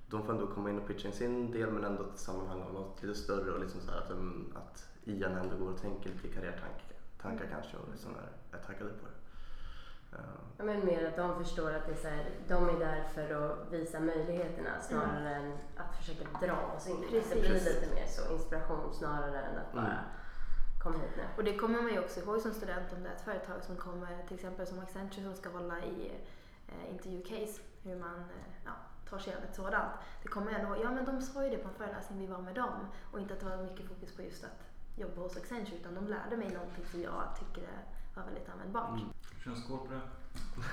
de 0.07 0.23
får 0.25 0.33
ändå 0.33 0.47
komma 0.47 0.69
in 0.69 0.79
och 0.79 0.87
pitcha 0.87 1.07
in 1.07 1.13
sin 1.13 1.51
del 1.51 1.71
men 1.71 1.83
ändå 1.83 2.03
ett 2.03 2.19
sammanhang 2.19 2.61
av 2.61 2.73
något 2.73 3.03
lite 3.03 3.15
större 3.19 3.51
och 3.51 3.59
liksom 3.59 3.81
så 3.81 3.91
att, 3.91 4.09
de, 4.09 4.51
att 4.55 4.89
Ian 5.03 5.31
ändå 5.37 5.57
går 5.57 5.71
och 5.71 5.81
tänker 5.81 6.09
lite 6.09 6.27
karriärtankar 6.27 6.81
tankar 7.21 7.45
kanske 7.51 7.77
och 7.77 7.89
liksom 7.91 8.11
är, 8.15 8.57
är 8.57 8.61
taggade 8.63 8.89
på 8.91 9.05
det. 9.05 9.14
Ja, 10.57 10.63
men 10.63 10.85
mer 10.85 11.07
att 11.07 11.15
de 11.15 11.43
förstår 11.43 11.73
att 11.73 11.85
det 11.85 11.91
är 11.91 11.95
så 11.97 12.07
här, 12.07 12.29
de 12.47 12.69
är 12.69 12.79
där 12.79 13.03
för 13.13 13.51
att 13.51 13.71
visa 13.71 13.99
möjligheterna 13.99 14.81
snarare 14.81 15.35
än 15.35 15.53
att 15.77 15.95
försöka 15.95 16.45
dra 16.45 16.73
oss 16.77 16.87
in. 16.87 17.01
Precis. 17.09 17.33
Det 17.33 17.39
blir 17.39 17.53
lite 17.53 17.95
mer 17.95 18.05
så 18.07 18.33
inspiration 18.33 18.93
snarare 18.93 19.41
än 19.41 19.57
att 19.57 19.73
bara 19.73 19.85
Mm. 19.85 20.03
kom 20.83 20.93
hit 20.93 21.11
nu. 21.17 21.23
Och 21.37 21.43
det 21.43 21.57
kommer 21.57 21.81
man 21.81 21.91
ju 21.93 21.99
också 21.99 22.19
ihåg 22.19 22.41
som 22.41 22.53
student 22.53 22.93
om 22.93 23.03
det 23.03 23.09
är 23.09 23.13
ett 23.13 23.21
företag 23.21 23.63
som 23.63 23.75
kommer, 23.75 24.23
till 24.27 24.35
exempel 24.35 24.67
som 24.67 24.79
Accenture 24.79 25.23
som 25.23 25.35
ska 25.35 25.49
hålla 25.49 25.79
i 25.79 26.11
eh, 26.67 26.91
intervjucase, 26.93 27.61
hur 27.83 27.95
man 27.95 28.19
eh, 28.19 28.53
ja, 28.65 28.71
tar 29.09 29.19
sig 29.19 29.33
an 29.33 29.43
ett 29.49 29.55
sådant. 29.55 29.91
Det 30.23 30.27
kommer 30.27 30.51
jag 30.51 30.61
ihåg, 30.61 30.77
ja 30.83 30.91
men 30.91 31.05
de 31.05 31.21
sa 31.21 31.43
ju 31.43 31.49
det 31.49 31.57
på 31.57 31.67
en 31.67 31.73
föreläsning 31.75 32.19
vi 32.19 32.27
var 32.27 32.41
med 32.41 32.55
dem 32.55 32.87
och 33.11 33.19
inte 33.19 33.33
att 33.33 33.39
det 33.39 33.45
var 33.45 33.57
mycket 33.57 33.87
fokus 33.87 34.15
på 34.15 34.21
just 34.21 34.43
att 34.43 34.61
jobba 34.97 35.21
hos 35.21 35.37
Accenture 35.37 35.77
utan 35.77 35.95
de 35.95 36.07
lärde 36.07 36.37
mig 36.37 36.49
någonting 36.49 36.85
som 36.91 37.01
jag 37.01 37.23
tycker 37.39 37.69
var 38.15 38.23
väldigt 38.23 38.49
användbart. 38.49 38.99
Mm. 38.99 39.09
Kör 39.45 39.51
en 39.51 39.57
skål 39.61 39.77
på 39.77 39.93
det. 39.93 40.01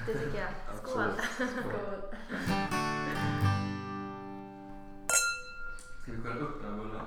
Det 0.06 0.18
tycker 0.18 0.38
jag. 0.38 0.48
Skål! 0.82 1.02
Absolut. 1.02 1.50
Ska 6.02 6.12
vi 6.12 6.22
skära 6.22 6.38
upp 6.38 6.62
den 6.62 6.70
här 6.72 6.78
bullen? 6.78 7.06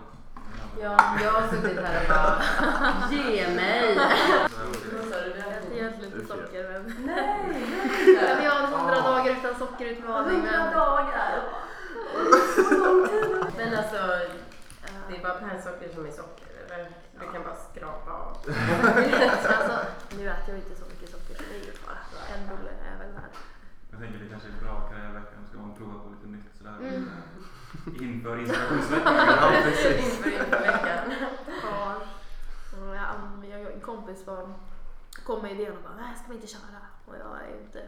Ja, 0.81 1.17
jag 1.23 1.31
har 1.31 1.47
suttit 1.47 1.79
här 1.79 2.01
och 2.01 2.07
bara, 2.09 3.11
ge 3.11 3.55
mig! 3.55 3.95
Vad 3.97 5.09
sa 5.09 5.21
du? 5.21 5.29
Jag 5.29 5.57
äter 5.57 5.73
egentligen 5.73 6.13
inte 6.13 6.27
socker 6.27 6.71
men... 6.71 7.05
Nej, 7.05 8.35
men 8.35 8.43
jag 8.43 8.51
har 8.51 8.67
hundra 8.67 9.01
dagar 9.01 9.31
utan 9.31 9.55
sockerutmaning 9.59 10.41
men... 10.43 10.73
dagar! 10.73 11.43
Men 13.57 13.77
alltså, 13.77 13.97
det 15.09 15.17
är 15.17 15.23
bara 15.23 15.33
pärlsocker 15.33 15.89
som 15.93 16.05
är 16.05 16.11
socker, 16.11 16.47
eller? 16.65 16.89
Du 17.19 17.31
kan 17.33 17.43
bara 17.43 17.55
skrapa 17.55 18.11
av. 18.11 18.37
Alltså, 19.47 19.77
nu 20.17 20.29
äter 20.29 20.49
jag 20.49 20.57
inte 20.57 20.75
socker 20.75 20.94
inget 21.55 21.77
fara. 21.77 21.97
En 22.35 22.47
bulle 22.49 22.71
är 22.89 22.97
väl 22.97 23.11
värd. 23.11 23.33
Jag 23.91 23.99
tänker 23.99 24.19
det 24.19 24.29
kanske 24.29 24.49
är 24.49 24.63
bra 24.63 24.89
karriärveckan. 24.89 25.45
Ska 25.49 25.57
man 25.57 25.75
prova 25.75 25.93
på 25.93 26.09
lite 26.09 26.27
nytt 26.27 26.55
sådär. 26.57 26.77
Mm. 26.79 27.09
Inför 28.01 28.39
inspirationsveckan. 28.41 29.15
Ja, 29.15 29.51
precis. 29.63 30.17
Inför. 30.17 30.31
Ja. 31.63 32.01
Jag, 32.95 33.61
jag, 33.61 33.71
en 33.73 33.79
kompis 33.79 34.27
var, 34.27 34.53
kom 35.25 35.41
med 35.41 35.51
idén 35.51 35.77
och 35.77 35.83
bara, 35.83 35.95
nej 35.95 36.15
ska 36.15 36.27
vi 36.27 36.35
inte 36.35 36.47
köra? 36.47 36.79
Och 37.05 37.15
jag 37.15 37.43
är 37.43 37.61
inte 37.61 37.83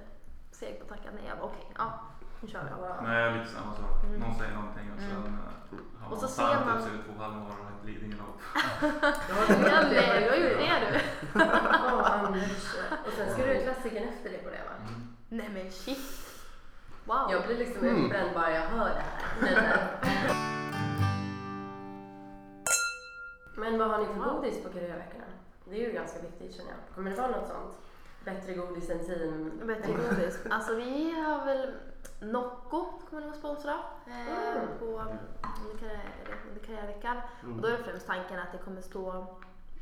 seg 0.52 0.80
på 0.80 0.84
att 0.84 0.90
tacka 0.90 1.10
nej. 1.16 1.24
Jag 1.28 1.38
bara, 1.38 1.48
okej, 1.48 1.66
ja, 1.78 2.04
nu 2.42 2.48
kör 2.48 2.64
vi. 2.64 2.70
Wow. 2.82 2.96
Nej, 3.04 3.38
lite 3.40 3.52
samma 3.52 3.74
sak. 3.74 4.04
Mm. 4.04 4.20
Någon 4.20 4.36
säger 4.40 4.54
någonting 4.54 4.92
och 4.96 5.00
sen 5.02 5.12
Mm. 5.12 5.34
eh, 5.34 6.00
har 6.00 6.12
Och 6.16 6.22
man 6.22 6.30
sant 6.30 6.66
man- 6.66 6.78
upp 6.78 6.84
sig 6.84 6.92
vid 6.92 7.02
två 7.06 7.24
halvmånar 7.24 7.56
och 7.62 7.70
ett 7.80 7.86
Lidingölopp. 7.86 8.40
Ja, 9.72 9.80
nej, 9.90 10.30
har 10.30 10.36
gjort 10.36 10.58
det 10.58 10.80
du. 10.92 11.00
Åh, 11.86 12.12
Anders. 12.24 12.76
Och 13.08 13.14
sen 13.18 13.34
ska 13.34 13.46
du 13.46 13.54
ha 13.56 13.62
klassikern 13.62 14.08
efter 14.10 14.30
det 14.30 14.38
på 14.38 14.50
det 14.50 14.62
va? 14.70 14.74
Mm. 14.88 15.08
Nej 15.30 15.50
men 15.54 15.72
shit. 15.72 16.24
Wow. 17.06 17.28
Jag 17.32 17.46
blir 17.48 17.58
liksom 17.58 17.84
Mm. 17.88 18.04
uppbränd 18.06 18.34
bara 18.34 18.52
jag 18.52 18.62
hör 18.62 18.90
det 18.90 19.04
här. 19.10 19.22
Men, 19.42 19.54
eh, 19.66 20.36
Men 23.58 23.78
vad 23.80 23.90
har 23.90 23.98
ni 23.98 24.06
för 24.06 24.14
Wow. 24.14 24.24
godis 24.36 24.64
på 24.64 24.70
karriärveckorna? 24.70 25.24
Det 25.66 25.76
är 25.84 25.88
ju 25.88 25.92
ganska 25.94 26.20
viktigt 26.22 26.56
känner 26.56 26.70
jag. 26.72 26.96
Kommer 26.96 27.12
det 27.12 27.18
vara 27.18 27.28
något 27.32 27.48
sånt? 27.48 27.78
Bättre 28.26 28.54
godis 28.54 28.90
än 28.90 29.00
team? 29.06 29.52
Bättre 29.68 29.94
godis. 29.94 30.40
Alltså 30.50 30.76
vi 30.76 31.12
har 31.22 31.46
väl 31.46 31.74
Nocco 32.20 32.86
kommer 33.10 33.22
nog 33.26 33.36
sponsra 33.36 33.74
eh, 34.08 34.28
Mm. 34.58 34.68
på, 34.80 34.86
under, 34.86 35.78
karriär, 35.80 36.02
under 36.50 36.62
karriärveckan. 36.66 37.18
Mm. 37.44 37.56
Och 37.56 37.62
då 37.62 37.68
är 37.68 37.72
det 37.72 37.84
främst 37.84 38.08
tanken 38.08 38.40
att 38.40 38.52
det 38.52 38.58
kommer 38.58 38.82
stå 38.82 39.26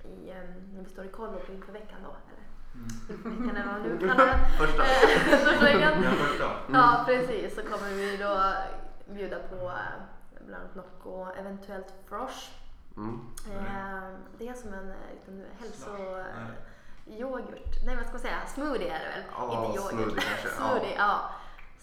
i, 0.04 0.30
eh, 0.30 0.36
när 0.74 0.84
vi 0.84 0.90
står 0.90 1.06
i 1.06 1.10
kollo 1.10 1.40
inför 1.54 1.72
veckan 1.74 1.98
då. 2.04 2.10
Eller 2.10 2.46
Mm. 2.76 3.42
veckan 3.42 3.56
eller 3.58 3.66
vad 3.74 3.82
man 3.82 3.90
nu 3.90 4.08
kallar 4.08 4.26
det. 4.26 4.40
Första. 4.58 4.84
Eh, 4.84 5.38
Första 5.38 5.64
veckan. 5.66 6.02
Den 6.02 6.14
första. 6.16 6.52
Ja 6.74 7.04
precis, 7.06 7.56
så 7.56 7.62
kommer 7.62 7.90
vi 7.90 8.18
då 8.18 8.54
bjuda 9.14 9.40
på 9.40 9.56
eh, 9.56 10.46
bland 10.46 10.64
annat 10.64 10.76
Nocco, 10.76 11.26
eventuellt 11.40 11.94
Frosh. 12.10 12.52
Mm. 12.98 13.20
Eh, 13.52 14.18
det 14.38 14.48
är 14.48 14.54
som 14.54 14.74
en 14.74 14.94
liten 15.14 15.46
hälso... 15.60 15.90
Nej. 15.98 17.20
yoghurt. 17.20 17.76
Nej 17.86 17.96
vad 17.96 18.04
ska 18.04 18.12
man 18.14 18.20
säga? 18.22 18.46
Smoothie 18.48 18.94
är 18.96 19.00
det 19.00 19.10
väl? 19.10 19.24
Ja, 19.38 19.66
Inte 19.66 19.78
yoghurt. 19.78 19.92
smoothie 19.92 20.22
kanske, 20.22 20.48
ja. 20.48 20.54
smoothie, 20.70 20.96
ja. 20.98 21.20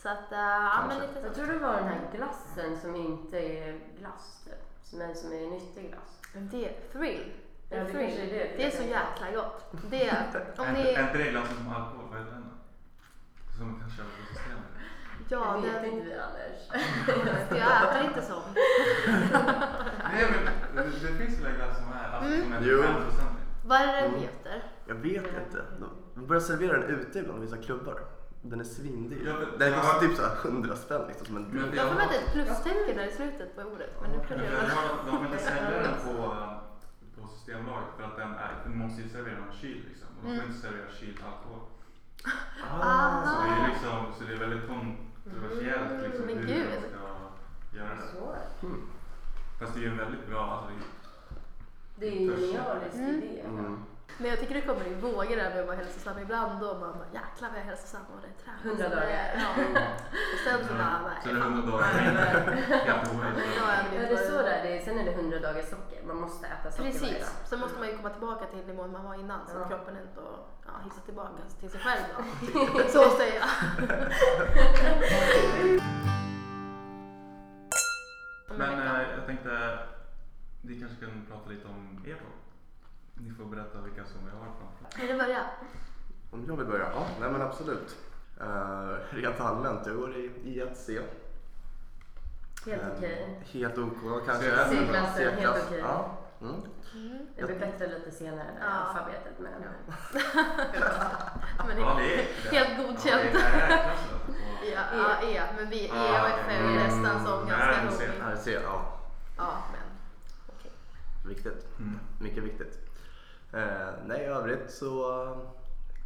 Så 0.03 0.09
att, 0.09 0.33
eh, 0.33 0.39
ja 0.39 0.85
men 0.89 1.01
lite 1.01 1.21
Jag 1.23 1.29
så. 1.29 1.35
tror 1.35 1.53
det 1.53 1.59
var 1.59 1.75
den 1.77 1.89
här 1.89 2.01
glassen 2.17 2.81
som 2.81 2.97
inte 2.97 3.39
är 3.39 3.81
glass 3.99 4.43
typ. 4.45 4.93
Men 4.99 5.15
som 5.17 5.33
är 5.33 5.51
nyttig 5.51 5.89
glass. 5.91 6.21
Det, 6.35 6.69
thrill. 6.93 7.33
Ja, 7.71 7.77
det 7.77 7.85
thrill. 7.93 8.21
är 8.21 8.27
det. 8.27 8.51
det 8.57 8.65
är 8.67 8.71
så 8.71 8.83
jäkla 8.83 9.31
gott. 9.35 9.73
Det, 9.91 10.11
om 10.59 10.65
Är 10.67 10.73
ni, 10.73 10.79
inte- 10.79 11.01
är 11.01 11.07
inte 11.07 11.19
det 11.19 11.31
glassen 11.31 11.57
som 11.57 11.69
alkohol? 11.75 12.07
Vad 12.11 12.19
heter 12.19 12.33
den 12.33 12.43
då? 12.43 13.57
Som 13.59 13.71
man 13.73 13.81
kan 13.81 13.91
köpa 13.91 14.09
på 14.09 14.35
systemet? 14.35 14.69
ja, 15.29 15.61
det 15.63 15.69
vet 15.71 15.83
den, 15.83 15.93
inte 15.93 16.05
vi 16.05 16.15
Anders. 16.15 17.51
jag 17.51 17.97
äter 17.97 18.05
inte 18.09 18.23
så. 18.23 18.35
Nej 20.13 20.27
men 20.31 20.45
det, 20.77 20.83
det 20.83 21.25
finns 21.25 21.39
väl 21.41 21.47
en 21.47 21.55
glass 21.57 21.77
som 21.79 21.93
är 21.93 22.09
alltså, 22.17 22.31
Mm. 22.35 22.43
som 22.43 22.53
är 22.53 22.61
Jo. 22.63 22.83
5 22.83 22.95
procent. 22.95 23.39
Vad 23.65 23.81
är 23.81 23.87
det 23.87 23.93
den 23.93 24.05
Mm. 24.11 24.21
heter? 24.21 24.63
Jag 24.87 24.95
vet 24.95 25.25
inte. 25.25 25.65
De 26.15 26.27
börjar 26.27 26.41
servera 26.41 26.79
den 26.81 26.91
ute 26.91 27.19
ibland 27.19 27.39
i 27.39 27.43
vissa 27.47 27.57
klubbar. 27.57 28.01
Den 28.43 28.61
är 28.61 28.65
svindyr. 28.65 29.37
Den 29.59 29.73
kostar 29.75 30.01
typ 30.01 30.17
så 30.17 30.23
här 30.23 30.37
100 30.45 30.77
spänn 30.77 31.03
liksom 31.09 31.27
som 31.27 31.37
en 31.37 31.43
Men 31.43 31.63
drink. 31.63 31.75
Jag 31.77 31.89
får 31.89 31.95
med 31.95 32.05
ett 32.07 32.33
plustecken 32.33 32.97
där 32.97 33.07
i 33.07 33.13
slutet 33.13 33.57
på 33.57 33.63
ordet. 33.63 33.91
Men 34.03 34.11
nu 34.11 34.17
Men 34.17 34.27
kunde 34.27 34.45
jag 34.45 34.53
har, 34.53 35.05
de 35.07 35.17
får 35.17 35.27
inte 35.27 35.39
sälja 35.39 35.71
den 35.83 35.95
på, 36.07 36.37
på 37.21 37.29
Systembolaget 37.29 37.89
för 37.97 38.05
att 38.05 38.17
den 38.17 38.31
är, 38.35 38.69
måste 38.69 39.03
ju 39.03 39.09
servera 39.09 39.35
den 39.35 39.53
kyld 39.61 39.85
liksom. 39.89 40.09
Och 40.09 40.23
de 40.23 40.29
får 40.29 40.35
Mm. 40.35 40.47
inte 40.49 40.61
servera 40.61 40.91
kyld 41.01 41.19
alkohol. 41.31 41.61
Ah. 42.81 43.27
Så 43.27 43.43
det 43.43 43.49
är 43.63 43.69
liksom, 43.69 43.99
så 44.19 44.25
det 44.25 44.33
är 44.35 44.39
väldigt 44.39 44.69
kontroversiellt 44.69 46.03
liksom 46.03 46.27
Men 46.27 46.37
hur 46.39 46.47
gud. 46.47 46.67
man 46.71 46.81
ska 46.91 47.79
göra 47.79 47.95
det. 47.95 48.03
Så. 48.61 48.67
Mm. 48.67 48.81
Fast 49.61 49.75
det 49.75 49.81
är 49.81 49.83
ju 49.85 49.91
en 49.91 49.97
väldigt 49.99 50.27
bra, 50.29 50.43
alltså 50.51 50.69
det 51.97 52.07
är, 52.07 52.11
Det 52.11 52.17
är 52.17 52.21
ju 52.21 52.33
en 52.35 52.41
genialisk 52.41 52.95
Mm. 52.95 53.09
idé. 53.23 53.41
Mm. 53.41 53.83
Men 54.19 54.31
jag 54.31 54.40
tycker 54.40 54.54
det 54.54 54.61
kommer 54.61 54.87
i 54.87 54.95
vågor 54.95 55.37
där 55.37 55.50
med 55.50 55.61
att 55.61 55.66
vara 55.66 55.76
hälsosam. 55.76 56.19
Ibland 56.19 56.61
då 56.61 56.66
bara, 56.75 56.92
bara 56.92 57.07
jäklar 57.12 57.49
vad 57.49 57.59
jag 57.59 57.64
är 57.64 57.71
hälsosam 57.73 58.02
och 58.14 58.21
det 58.23 58.28
är 58.33 58.37
träning. 58.45 58.62
100 58.62 58.85
Så 58.85 58.90
det- 58.90 58.97
dagar. 59.00 59.26
Ja. 59.42 59.50
Och 60.35 60.40
sen 60.47 60.59
så 60.69 60.75
bara, 60.75 61.00
nej. 61.09 61.16
det 61.25 61.31
är 61.31 61.35
hundra 61.35 61.71
dagar 61.73 61.88
helt 62.88 63.12
omöjligt. 63.14 63.45
Ja, 63.57 63.66
det 63.90 63.97
är 63.97 64.16
så 64.31 64.37
där. 64.42 64.62
Det 64.62 64.71
är, 64.78 64.81
sen 64.85 64.99
är 64.99 65.04
det 65.04 65.11
100 65.12 65.38
dagars 65.38 65.69
socker. 65.71 66.02
Man 66.07 66.16
måste 66.16 66.47
äta 66.47 66.71
socker 66.71 66.83
varje 66.83 66.92
Precis. 66.99 67.21
dag. 67.26 67.49
Sen 67.49 67.61
måste 67.61 67.78
man 67.78 67.88
ju 67.88 67.97
komma 67.97 68.11
tillbaka 68.11 68.45
till 68.47 68.66
nivån 68.66 68.92
man 68.92 69.04
var 69.04 69.14
innan 69.14 69.40
så 69.49 69.57
att 69.57 69.62
Ja. 69.71 69.76
kroppen 69.76 69.97
inte 69.97 70.21
ja, 70.66 70.73
hittar 70.85 71.02
tillbaka 71.09 71.42
till 71.61 71.71
sig 71.71 71.81
själv 71.81 72.02
då. 72.16 72.19
Så 72.95 73.11
säger 73.11 73.35
jag. 73.40 73.49
Men 78.59 78.78
eh, 78.83 79.02
jag 79.16 79.26
tänkte, 79.26 79.78
vi 80.62 80.81
kanske 80.81 80.97
kan 81.04 81.26
prata 81.31 81.50
lite 81.50 81.69
om 81.69 82.04
er 82.07 82.14
då. 82.14 82.52
Ni 83.14 83.31
får 83.35 83.45
berätta 83.45 83.81
vilka 83.81 84.04
som 84.04 84.25
vi 84.25 84.31
har 84.31 84.38
framför. 84.45 85.00
Vill 85.00 85.09
du 85.09 85.16
börja? 85.25 85.45
Om 86.31 86.45
jag 86.49 86.57
vill 86.57 86.66
börja? 86.66 86.87
Ja, 86.95 87.07
nej 87.21 87.31
men 87.31 87.42
absolut. 87.42 87.97
Uh, 88.40 88.95
rent 89.11 89.40
allmänt, 89.40 89.87
jag 89.87 89.97
går 89.97 90.16
i 90.16 90.31
I1C. 90.45 91.02
Helt 92.66 92.83
Eh, 92.83 92.88
okej. 92.97 93.40
Helt 93.52 93.78
OK 93.78 94.26
kanske. 94.26 94.45
C-klass. 94.50 94.71
C-klassen, 94.71 95.35
helt 95.38 95.64
okej. 95.66 95.78
Ja. 95.81 96.19
Mm. 96.40 96.54
Mm. 96.95 97.26
Det 97.37 97.45
blir 97.45 97.59
bättre 97.59 97.87
lite 97.88 98.11
senare 98.11 98.47
i 98.49 98.61
Ja. 98.61 98.66
alfabetet. 98.66 99.38
Men 99.38 99.52
Men 101.69 101.78
Ja, 101.78 101.99
det 101.99 102.57
helt 102.57 102.76
godkänt. 102.78 103.31
Ja. 103.35 103.40
Ja, 104.75 104.83
ja, 105.23 105.28
E. 105.28 105.42
Men 105.57 105.71
vi, 105.71 105.85
E 105.85 105.90
Ja, 105.95 106.23
och 106.23 106.28
F 106.28 106.47
är 106.49 106.61
mm. 106.61 106.75
nästan 106.75 107.26
som 107.26 107.49
ganska 107.49 107.90
C. 107.90 108.07
nog. 108.07 108.25
Här 108.26 108.37
ser 108.37 108.62
ja. 108.62 108.99
Ja, 109.37 109.59
men 109.73 109.81
okej. 110.59 110.71
Viktigt. 111.26 111.66
Mm. 111.78 111.99
Mycket 112.21 112.42
viktigt. 112.42 112.78
Eh, 113.53 113.89
nej, 114.07 114.21
i 114.21 114.25
övrigt 114.25 114.71
så 114.71 115.23
eh, 115.25 115.37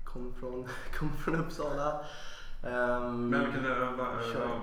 kom 0.04 0.34
från, 0.40 0.68
kom 0.98 1.12
från 1.12 1.36
Uppsala. 1.36 2.00
Ehm, 2.62 3.28
Men 3.30 3.52
kan 3.52 3.62
du, 3.62 3.68
var, 3.68 4.22
Kör. 4.32 4.46
var, 4.48 4.60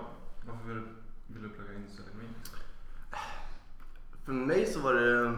varför 0.47 0.67
vill, 0.67 0.81
vill 1.27 1.43
du 1.43 1.49
plugga 1.49 1.73
in 1.73 1.85
ekonomi? 1.93 2.27
För 4.25 4.31
mig 4.31 4.65
så 4.65 4.79
var 4.79 4.93
det... 4.93 5.35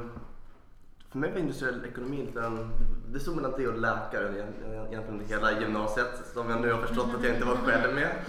För 1.11 1.17
mig 1.17 1.31
var 1.31 1.39
industriell 1.39 1.85
ekonomi 1.85 2.19
inte 2.21 2.41
en... 2.41 2.69
Det 3.11 3.19
stod 3.19 3.35
mellan 3.35 3.53
det 3.57 3.67
och 3.67 3.77
läkare 3.79 4.29
egent- 4.29 4.87
egentligen 4.89 5.19
hela 5.27 5.59
gymnasiet 5.59 6.21
som 6.33 6.49
jag 6.49 6.61
nu 6.61 6.71
har 6.73 6.81
förstått 6.81 7.15
att 7.17 7.23
jag 7.23 7.33
inte 7.33 7.45
var 7.45 7.55
själv 7.55 7.95
med. 7.95 8.15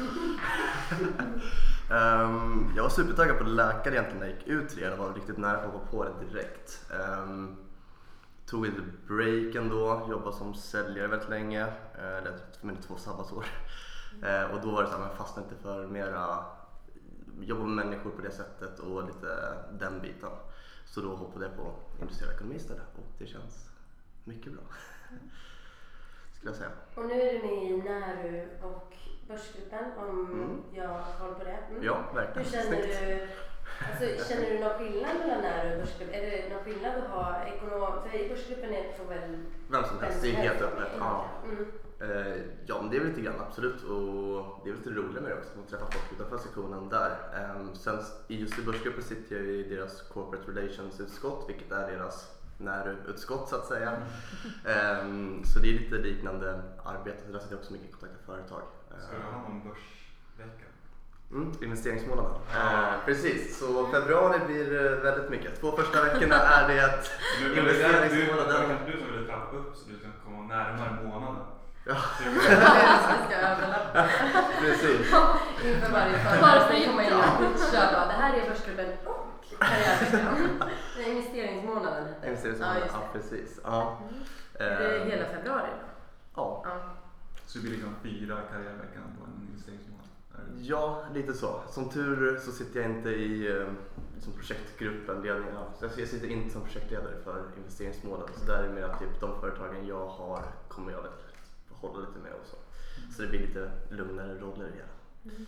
Ehm, 1.90 2.72
jag 2.76 2.82
var 2.82 2.90
supertaggad 2.90 3.38
på 3.38 3.44
läkare 3.44 3.94
egentligen 3.94 4.20
när 4.20 4.26
jag 4.26 4.36
gick 4.36 4.46
ut 4.46 4.68
trean 4.68 4.92
och 4.92 4.98
var 4.98 5.14
riktigt 5.14 5.36
nära 5.38 5.58
på 5.58 5.66
att 5.66 5.72
hoppa 5.72 5.86
på 5.90 6.04
det 6.04 6.10
direkt. 6.32 6.90
Um, 7.28 7.56
tog 8.46 8.66
lite 8.66 8.80
break 9.08 9.54
ändå, 9.54 10.06
jobbade 10.10 10.36
som 10.36 10.54
säljare 10.54 11.06
väldigt 11.08 11.28
länge, 11.28 11.62
eh, 11.98 12.16
eller 12.16 12.32
för 12.60 12.66
mina 12.66 12.80
två 12.80 12.96
sabbatsår. 12.96 13.44
Eh, 14.22 14.44
och 14.54 14.60
då 14.62 14.70
var 14.70 14.82
det 14.82 14.88
så 14.88 14.94
här, 14.96 15.00
man 15.06 15.16
fastnade 15.16 15.48
inte 15.48 15.62
för 15.62 15.86
mera 15.86 16.44
jobba 17.40 17.64
med 17.64 17.86
människor 17.86 18.10
på 18.10 18.22
det 18.22 18.30
sättet 18.30 18.78
och 18.78 19.06
lite 19.06 19.54
den 19.72 20.00
biten. 20.00 20.30
Så 20.84 21.00
då 21.00 21.16
hoppade 21.16 21.44
jag 21.46 21.56
på 21.56 21.72
industriell 22.00 22.34
ekonomi 22.34 22.56
istället 22.56 22.94
och 22.96 23.04
det 23.18 23.26
känns 23.26 23.70
mycket 24.24 24.52
bra. 24.52 24.62
skulle 26.36 26.50
jag 26.50 26.56
säga. 26.56 26.70
Och 26.94 27.04
nu 27.04 27.14
är 27.22 27.32
du 27.32 27.38
med 27.38 27.62
i 27.62 27.76
Näru 27.82 28.48
och 28.62 28.94
Börsgruppen 29.28 29.84
om 29.98 30.32
Mm. 30.32 30.62
jag 30.74 30.88
har 30.88 31.34
på 31.34 31.44
det. 31.44 31.58
Mm. 31.70 31.82
Ja, 31.84 32.04
Hur 32.10 32.14
verkligen. 32.20 32.48
känner 32.50 32.66
Snyggt. 32.66 33.00
du? 33.00 33.28
Alltså, 33.88 34.28
känner 34.28 34.50
du 34.50 34.58
någon 34.58 34.78
skillnad 34.78 35.16
mellan 35.18 35.40
Näru 35.42 35.72
och 35.72 35.80
Börsgruppen? 35.80 36.14
Är 36.14 36.22
det 36.30 36.54
någon 36.54 36.64
skillnad 36.64 36.92
att 36.96 37.10
ha 37.10 37.44
ekonom... 37.44 37.92
För 38.02 38.18
i 38.18 38.28
Börsgruppen 38.28 38.74
är 38.74 38.92
får 38.98 39.04
väl 39.04 39.44
Vem 39.68 39.84
som 39.84 40.00
helst, 40.00 40.22
det 40.22 40.30
är 40.30 40.34
helt 40.34 40.62
öppet. 40.62 40.88
Ja. 40.98 41.24
Mm. 41.44 41.66
Eh, 42.00 42.42
ja, 42.66 42.80
men 42.80 42.90
det 42.90 42.96
är 42.96 43.00
väl 43.00 43.08
lite 43.08 43.20
grann 43.20 43.40
absolut 43.40 43.82
och 43.82 44.60
det 44.64 44.70
är 44.70 44.74
väl 44.74 44.82
lite 44.84 44.90
roligt 44.90 45.22
med 45.22 45.30
det 45.30 45.34
också, 45.38 45.50
att 45.50 45.56
man 45.56 45.66
träffar 45.66 45.86
folk 45.86 46.12
utanför 46.12 46.38
sektionen 46.38 46.88
där. 46.88 47.10
Ehm, 47.34 47.74
sen 47.74 47.98
just 48.28 48.58
i 48.58 48.62
börsgruppen 48.62 49.02
sitter 49.02 49.36
jag 49.36 49.44
i 49.44 49.62
deras 49.62 50.02
corporate 50.02 50.50
relations-utskott, 50.50 51.44
vilket 51.48 51.72
är 51.72 51.90
deras 51.90 52.30
NÄRU-utskott 52.58 53.48
så 53.48 53.56
att 53.56 53.66
säga. 53.66 53.92
Ehm, 54.64 55.44
så 55.44 55.58
det 55.58 55.68
är 55.68 55.72
lite 55.72 55.94
liknande 55.94 56.62
arbete, 56.84 57.18
så 57.26 57.32
där 57.32 57.38
sitter 57.38 57.54
jag 57.54 57.60
också 57.60 57.72
mycket 57.72 57.88
i 57.88 57.92
kontakt 57.92 58.12
med 58.12 58.36
företag. 58.36 58.62
Ska 58.98 59.16
du 59.16 59.22
ha 59.22 59.42
någon 59.42 59.62
börsvecka? 59.62 60.66
Mm, 61.30 61.52
investeringsmånaden. 61.62 62.32
Ja. 62.54 62.72
Eh, 62.72 63.04
precis, 63.04 63.58
så 63.58 63.86
februari 63.86 64.38
blir 64.46 64.86
eh, 64.86 64.98
väldigt 64.98 65.30
mycket. 65.30 65.60
Två 65.60 65.72
första 65.72 66.04
veckorna 66.04 66.34
är 66.36 66.68
det 66.68 66.90
du, 67.42 67.48
var 67.48 67.56
investeringsmånaden. 67.56 68.66
kanske 68.68 68.92
du 68.92 68.98
som 68.98 69.06
ville 69.12 69.26
trappa 69.26 69.56
upp 69.56 69.76
så 69.76 69.90
du 69.90 69.96
ska 69.98 70.08
komma 70.24 70.42
närmare 70.54 71.02
månaden. 71.04 71.42
Ja, 71.88 71.96
precis. 74.60 75.00
inför 75.64 75.92
varje 75.92 76.18
företag. 76.18 76.74
in 76.76 76.90
och 76.90 76.98
pitcha 77.38 77.92
bara, 77.92 78.06
det 78.06 78.12
här 78.12 78.34
är 78.36 78.48
Börsgruppen 78.48 78.86
och 79.04 79.44
Karriärveckan. 79.58 80.62
Investeringsmånaden 81.06 82.04
heter 82.08 82.20
det. 82.20 82.26
Ja, 82.26 82.28
Investeringsmånaden, 82.28 82.82
ja 82.92 83.00
det. 83.12 83.18
precis. 83.18 83.60
Ja. 83.64 83.98
Är 84.58 84.80
det 84.80 84.96
Eh, 85.00 85.04
hela 85.06 85.24
februari? 85.26 85.70
Ja. 86.36 86.62
Ja. 86.64 86.76
Så 87.46 87.58
det 87.58 87.62
blir 87.62 87.72
liksom 87.72 87.94
fyra 88.02 88.36
karriärveckan 88.52 89.02
på 89.18 89.24
en 89.24 89.48
investeringsmånad. 89.50 89.95
Ja, 90.58 91.04
lite 91.14 91.34
så. 91.34 91.60
Som 91.70 91.90
tur 91.90 92.38
så 92.38 92.52
sitter 92.52 92.80
jag 92.80 92.90
inte 92.90 93.08
i 93.08 93.64
liksom 94.14 94.32
projektgruppen, 94.32 95.22
ledningen 95.22 95.56
jag 96.00 96.08
sitter 96.08 96.28
inte 96.28 96.50
som 96.52 96.62
projektledare 96.62 97.14
för 97.24 97.42
investeringsmålen. 97.56 98.28
Så 98.36 98.44
där 98.46 98.62
är 98.62 98.68
det 98.68 98.74
mer 98.74 98.82
att 98.82 98.98
typ, 98.98 99.20
de 99.20 99.40
företagen 99.40 99.86
jag 99.86 100.06
har 100.06 100.42
kommer 100.68 100.92
jag 100.92 101.02
väl 101.02 101.10
hålla 101.68 101.98
lite 102.00 102.18
med 102.18 102.32
och 102.32 102.46
så. 102.46 102.56
Så 103.16 103.22
det 103.22 103.28
blir 103.28 103.40
lite 103.40 103.70
lugnare 103.90 104.38
roller 104.38 104.68
igen. 104.74 105.46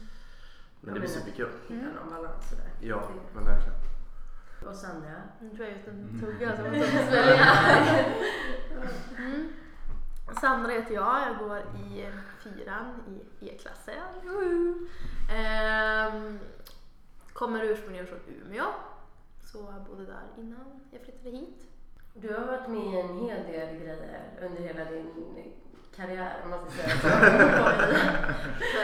Men 0.80 0.94
det 0.94 1.00
blir 1.00 1.08
superkul. 1.10 1.48
Sådär. 1.68 2.70
Ja, 2.80 3.02
men 3.34 3.44
verkligen. 3.44 3.78
Och 4.66 4.74
Sandra? 4.76 5.22
Nu 5.40 5.48
tror 5.56 5.68
jag 5.68 5.76
ut 5.78 5.88
en 5.88 5.94
Mm. 6.08 6.20
tugga 6.20 6.56
som 6.56 6.64
jag 6.74 6.86
svälja. 6.88 7.46
Sandra 10.40 10.70
heter 10.72 10.94
jag, 10.94 11.20
jag 11.28 11.38
går 11.48 11.58
i 11.58 12.06
fyran 12.42 13.02
i 13.40 13.48
E-klassen. 13.48 13.94
Ehm, 15.32 16.38
kommer 17.32 17.62
ursprungligen 17.64 18.06
från 18.06 18.18
Umeå, 18.28 18.64
så 19.44 19.58
jag 19.58 19.82
bodde 19.86 20.06
där 20.06 20.22
innan 20.36 20.80
jag 20.90 21.00
flyttade 21.02 21.30
hit. 21.36 21.64
Du 22.14 22.34
har 22.34 22.46
varit 22.46 22.68
med 22.68 22.80
i 22.94 23.00
en 23.00 23.18
hel 23.18 23.42
del 23.46 23.76
grejer 23.80 24.20
under 24.42 24.62
hela 24.62 24.84
din 24.90 25.52
karriär 25.96 26.36
om 26.44 26.50
man 26.50 26.58
ska 26.70 26.70
säga 26.82 26.96
så. 27.00 27.08
Är 27.08 27.82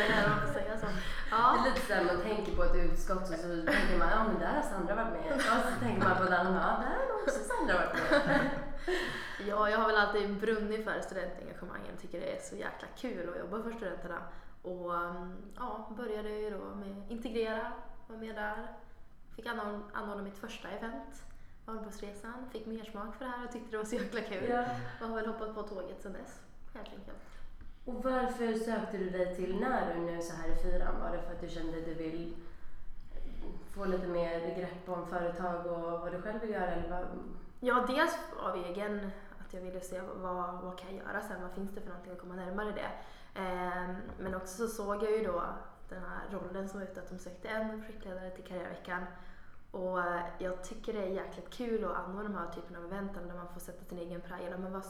det, 0.08 0.24
om 0.24 0.30
man 0.30 0.40
får 0.46 0.52
säga 0.60 0.78
så. 0.78 0.86
Det 0.86 0.92
Ja. 1.30 1.56
är 1.58 1.64
lite 1.70 1.86
såhär 1.86 2.04
man 2.04 2.20
tänker 2.22 2.56
på 2.56 2.62
ett 2.64 2.76
utskott 2.76 3.22
och 3.22 3.26
så 3.26 3.48
tänker 3.48 3.98
man 3.98 4.08
ja 4.10 4.24
men 4.24 4.38
där 4.40 4.52
har 4.54 4.62
Sandra 4.62 4.94
varit 4.94 5.12
med. 5.12 5.32
Och 5.34 5.40
så 5.40 5.80
tänker 5.84 6.08
man 6.08 6.16
på 6.16 6.22
ett 6.24 6.30
annat, 6.30 6.62
ja 6.62 6.85
där 6.85 7.12
har 7.12 7.22
också 7.22 7.38
Sandra 7.40 7.74
varit 7.74 8.26
med. 8.26 8.50
ja, 9.48 9.70
jag 9.70 9.78
har 9.78 9.87
väl 9.87 9.96
alltid 9.96 10.40
brunnit 10.40 10.85
för 10.85 11.00
studentengagemangen, 11.00 11.96
tycker 12.00 12.20
det 12.20 12.37
är 12.37 12.40
så 12.40 12.57
jäkla 12.57 12.88
kul 12.96 13.28
att 13.28 13.38
jobba 13.38 13.62
för 13.62 13.72
studenterna. 13.72 14.18
Och 14.62 14.94
um, 14.94 15.37
ja, 15.57 15.92
började 15.96 16.28
ju 16.28 16.50
då 16.50 16.74
med 16.74 17.02
integrera, 17.09 17.72
var 18.09 18.16
med 18.16 18.35
där. 18.35 18.66
Fick 19.37 19.46
anordna, 19.46 19.83
anordna 19.92 20.22
mitt 20.22 20.38
första 20.38 20.68
event, 20.68 21.24
Valborgsresan. 21.64 22.50
Fick 22.52 22.66
mer 22.66 22.85
smak 22.85 23.16
för 23.16 23.24
det 23.24 23.30
här 23.30 23.44
och 23.46 23.52
tyckte 23.52 23.70
det 23.70 23.76
var 23.76 23.85
så 23.85 23.94
jäkla 23.94 24.20
kul. 24.20 24.48
Ja. 24.50 24.64
Och 25.00 25.09
har 25.09 25.16
väl 25.16 25.26
hoppat 25.26 25.54
på 25.54 25.62
tåget 25.62 26.02
sedan 26.02 26.12
dess, 26.12 26.42
helt 26.74 26.88
enkelt. 26.88 27.18
Och 27.85 28.04
varför 28.04 28.54
sökte 28.54 28.96
du 28.98 29.11
dig 29.11 29.37
till 29.37 29.61
Näru 29.61 30.00
nu 30.00 30.22
så 30.22 30.35
här 30.37 30.48
i 30.48 30.57
fyran? 30.62 31.00
Var 31.00 31.16
det 31.16 31.22
för 31.22 31.33
att 31.33 31.40
du 31.40 31.48
kände 31.48 31.78
att 31.78 31.85
du 31.85 31.94
vill 31.94 32.37
få 33.74 33.85
lite 33.85 34.07
mer 34.07 34.57
grepp 34.57 34.88
om 34.88 35.07
företag 35.07 35.66
och 35.66 36.00
vad 36.00 36.12
du 36.12 36.22
själv 36.22 36.40
vill 36.40 36.50
göra? 36.50 36.66
Eller 36.66 36.90
vad? 36.90 37.07
Ja, 37.61 37.85
dels 37.88 38.18
av 38.42 38.57
egen 38.57 39.11
jag 39.55 39.61
ville 39.61 39.81
se 39.81 40.01
vad, 40.01 40.61
vad 40.62 40.79
kan 40.79 40.97
jag 40.97 41.07
göra 41.07 41.21
sen, 41.21 41.43
vad 41.43 41.53
finns 41.53 41.71
det 41.71 41.81
för 41.81 41.88
någonting 41.88 42.12
att 42.12 42.21
komma 42.21 42.35
närmare 42.35 42.73
det. 42.73 42.90
Eh, 43.40 43.95
men 44.19 44.35
också 44.35 44.69
så 44.69 44.69
såg 44.69 45.03
jag 45.03 45.12
ju 45.12 45.25
då 45.25 45.43
den 45.88 46.03
här 46.03 46.38
rollen 46.38 46.69
som 46.69 46.81
var 46.81 46.87
ute 46.87 47.01
att 47.01 47.09
de 47.09 47.19
sökte 47.19 47.49
en 47.49 47.81
projektledare 47.81 48.31
till 48.31 48.45
Karriärveckan. 48.45 49.05
Och 49.71 50.01
eh, 50.01 50.25
jag 50.38 50.64
tycker 50.64 50.93
det 50.93 51.03
är 51.03 51.09
jäkligt 51.09 51.51
kul 51.51 51.85
att 51.85 51.97
anordna 51.97 52.23
de 52.23 52.35
här 52.35 52.53
typen 52.53 52.77
av 52.77 52.85
event 52.85 53.14
där 53.14 53.35
man 53.35 53.49
får 53.53 53.61
sätta 53.61 53.85
sin 53.85 53.99
egen 53.99 54.21
prägel. 54.21 54.59
Men 54.59 54.73
vad, 54.73 54.85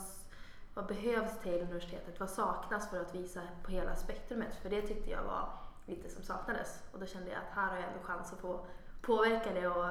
vad 0.74 0.87
behövs 0.87 1.38
till 1.38 1.62
universitetet? 1.62 2.20
Vad 2.20 2.31
saknas 2.31 2.90
för 2.90 3.00
att 3.00 3.14
visa 3.14 3.40
på 3.62 3.70
hela 3.70 3.96
spektrumet? 3.96 4.57
För 4.62 4.70
det 4.70 4.83
tyckte 4.83 5.11
jag 5.11 5.22
var 5.22 5.48
lite 5.87 6.09
som 6.09 6.22
saknades. 6.22 6.83
Och 6.92 7.00
då 7.00 7.07
kände 7.07 7.31
jag 7.31 7.38
att 7.38 7.55
här 7.55 7.68
har 7.68 7.77
jag 7.77 7.85
ändå 7.85 8.03
chans 8.03 8.33
att 8.33 8.38
få 8.38 8.66
påverka 9.06 9.52
det 9.52 9.68
och, 9.68 9.86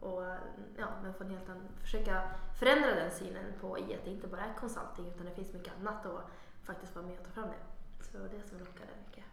och 0.00 0.24
ja, 0.76 0.86
men 1.02 1.14
få 1.14 1.24
en 1.24 1.30
helt 1.30 1.48
annan, 1.48 1.68
försöka 1.82 2.22
förändra 2.58 2.94
den 2.94 3.10
synen 3.10 3.44
på 3.60 3.78
i 3.78 3.82
att 3.94 4.04
det 4.04 4.10
inte 4.10 4.26
bara 4.26 4.40
är 4.40 4.54
consulting 4.60 5.06
utan 5.14 5.26
det 5.26 5.32
finns 5.34 5.52
mycket 5.52 5.72
annat 5.80 6.06
och 6.06 6.20
faktiskt 6.64 6.94
vara 6.96 7.06
med 7.06 7.18
och 7.18 7.24
ta 7.24 7.30
fram 7.30 7.48
det. 7.48 8.04
Så 8.04 8.18
det 8.18 8.48
som 8.48 8.58
lockade 8.58 8.90
mycket. 9.06 9.24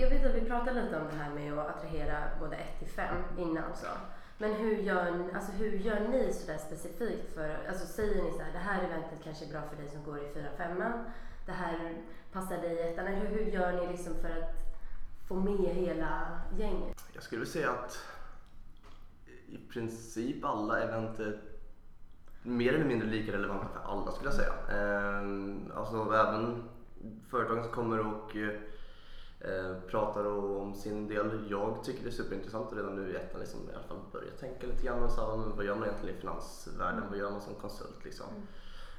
Jag 0.00 0.10
vet 0.10 0.26
att 0.26 0.34
vi 0.34 0.40
pratade 0.40 0.82
lite 0.82 1.00
om 1.00 1.06
det 1.08 1.14
här 1.14 1.30
med 1.30 1.58
att 1.58 1.76
attrahera 1.76 2.22
både 2.40 2.56
1 2.56 2.78
till 2.78 2.88
5 2.88 3.16
innan 3.38 3.76
så. 3.76 3.86
Men 4.38 4.52
hur 4.54 4.76
gör, 4.76 5.10
ni- 5.10 5.32
alltså 5.34 5.52
hur 5.52 5.72
gör 5.72 6.00
ni 6.00 6.32
sådär 6.32 6.58
specifikt 6.58 7.34
för, 7.34 7.66
alltså 7.68 7.86
säger 7.86 8.22
ni 8.24 8.30
så 8.30 8.42
här, 8.42 8.52
det 8.52 8.58
här 8.58 8.84
eventet 8.84 9.24
kanske 9.24 9.44
är 9.44 9.48
bra 9.48 9.62
för 9.62 9.76
dig 9.76 9.88
som 9.88 10.04
går 10.04 10.18
i 10.18 10.32
4-5 10.58 11.04
det 11.46 11.52
här 11.52 12.02
passar 12.32 12.56
dig 12.58 12.74
i 12.76 12.80
ettan, 12.92 13.06
eller 13.06 13.16
hur, 13.16 13.28
hur 13.28 13.50
gör 13.52 13.72
ni 13.72 13.86
liksom 13.86 14.14
för 14.14 14.28
att 14.30 14.50
få 15.28 15.34
med 15.34 15.74
hela 15.74 16.40
gänget? 16.56 17.04
Jag 17.12 17.22
skulle 17.22 17.38
vilja 17.38 17.52
säga 17.52 17.70
att 17.70 17.98
i 19.56 19.72
princip 19.72 20.44
alla 20.44 20.80
event 20.80 21.18
är 21.18 21.40
mer 22.42 22.72
eller 22.72 22.84
mindre 22.84 23.08
lika 23.08 23.32
relevanta 23.32 23.68
för 23.68 23.80
alla 23.80 24.12
skulle 24.12 24.30
jag 24.30 24.34
säga. 24.34 24.52
Ehm, 24.70 25.72
alltså 25.74 26.14
även 26.14 26.62
företagen 27.30 27.62
som 27.62 27.72
kommer 27.72 27.98
och 28.00 28.36
eh, 28.36 29.78
pratar 29.90 30.26
om 30.26 30.74
sin 30.74 31.08
del. 31.08 31.46
Jag 31.50 31.84
tycker 31.84 32.02
det 32.02 32.08
är 32.08 32.12
superintressant 32.12 32.72
att 32.72 32.78
redan 32.78 32.96
nu 32.96 33.10
i 33.10 33.16
ettan 33.16 33.40
liksom, 33.40 33.60
i 33.70 33.74
alla 33.74 33.82
fall 33.82 33.98
börja 34.12 34.30
tänka 34.30 34.66
lite 34.66 34.86
grann 34.86 35.02
och 35.02 35.10
så 35.10 35.20
här, 35.20 35.56
vad 35.56 35.64
gör 35.64 35.74
man 35.74 35.88
egentligen 35.88 36.16
i 36.16 36.20
finansvärlden? 36.20 37.02
Vad 37.10 37.18
gör 37.18 37.30
man 37.30 37.40
som 37.40 37.54
konsult 37.54 38.04
liksom? 38.04 38.26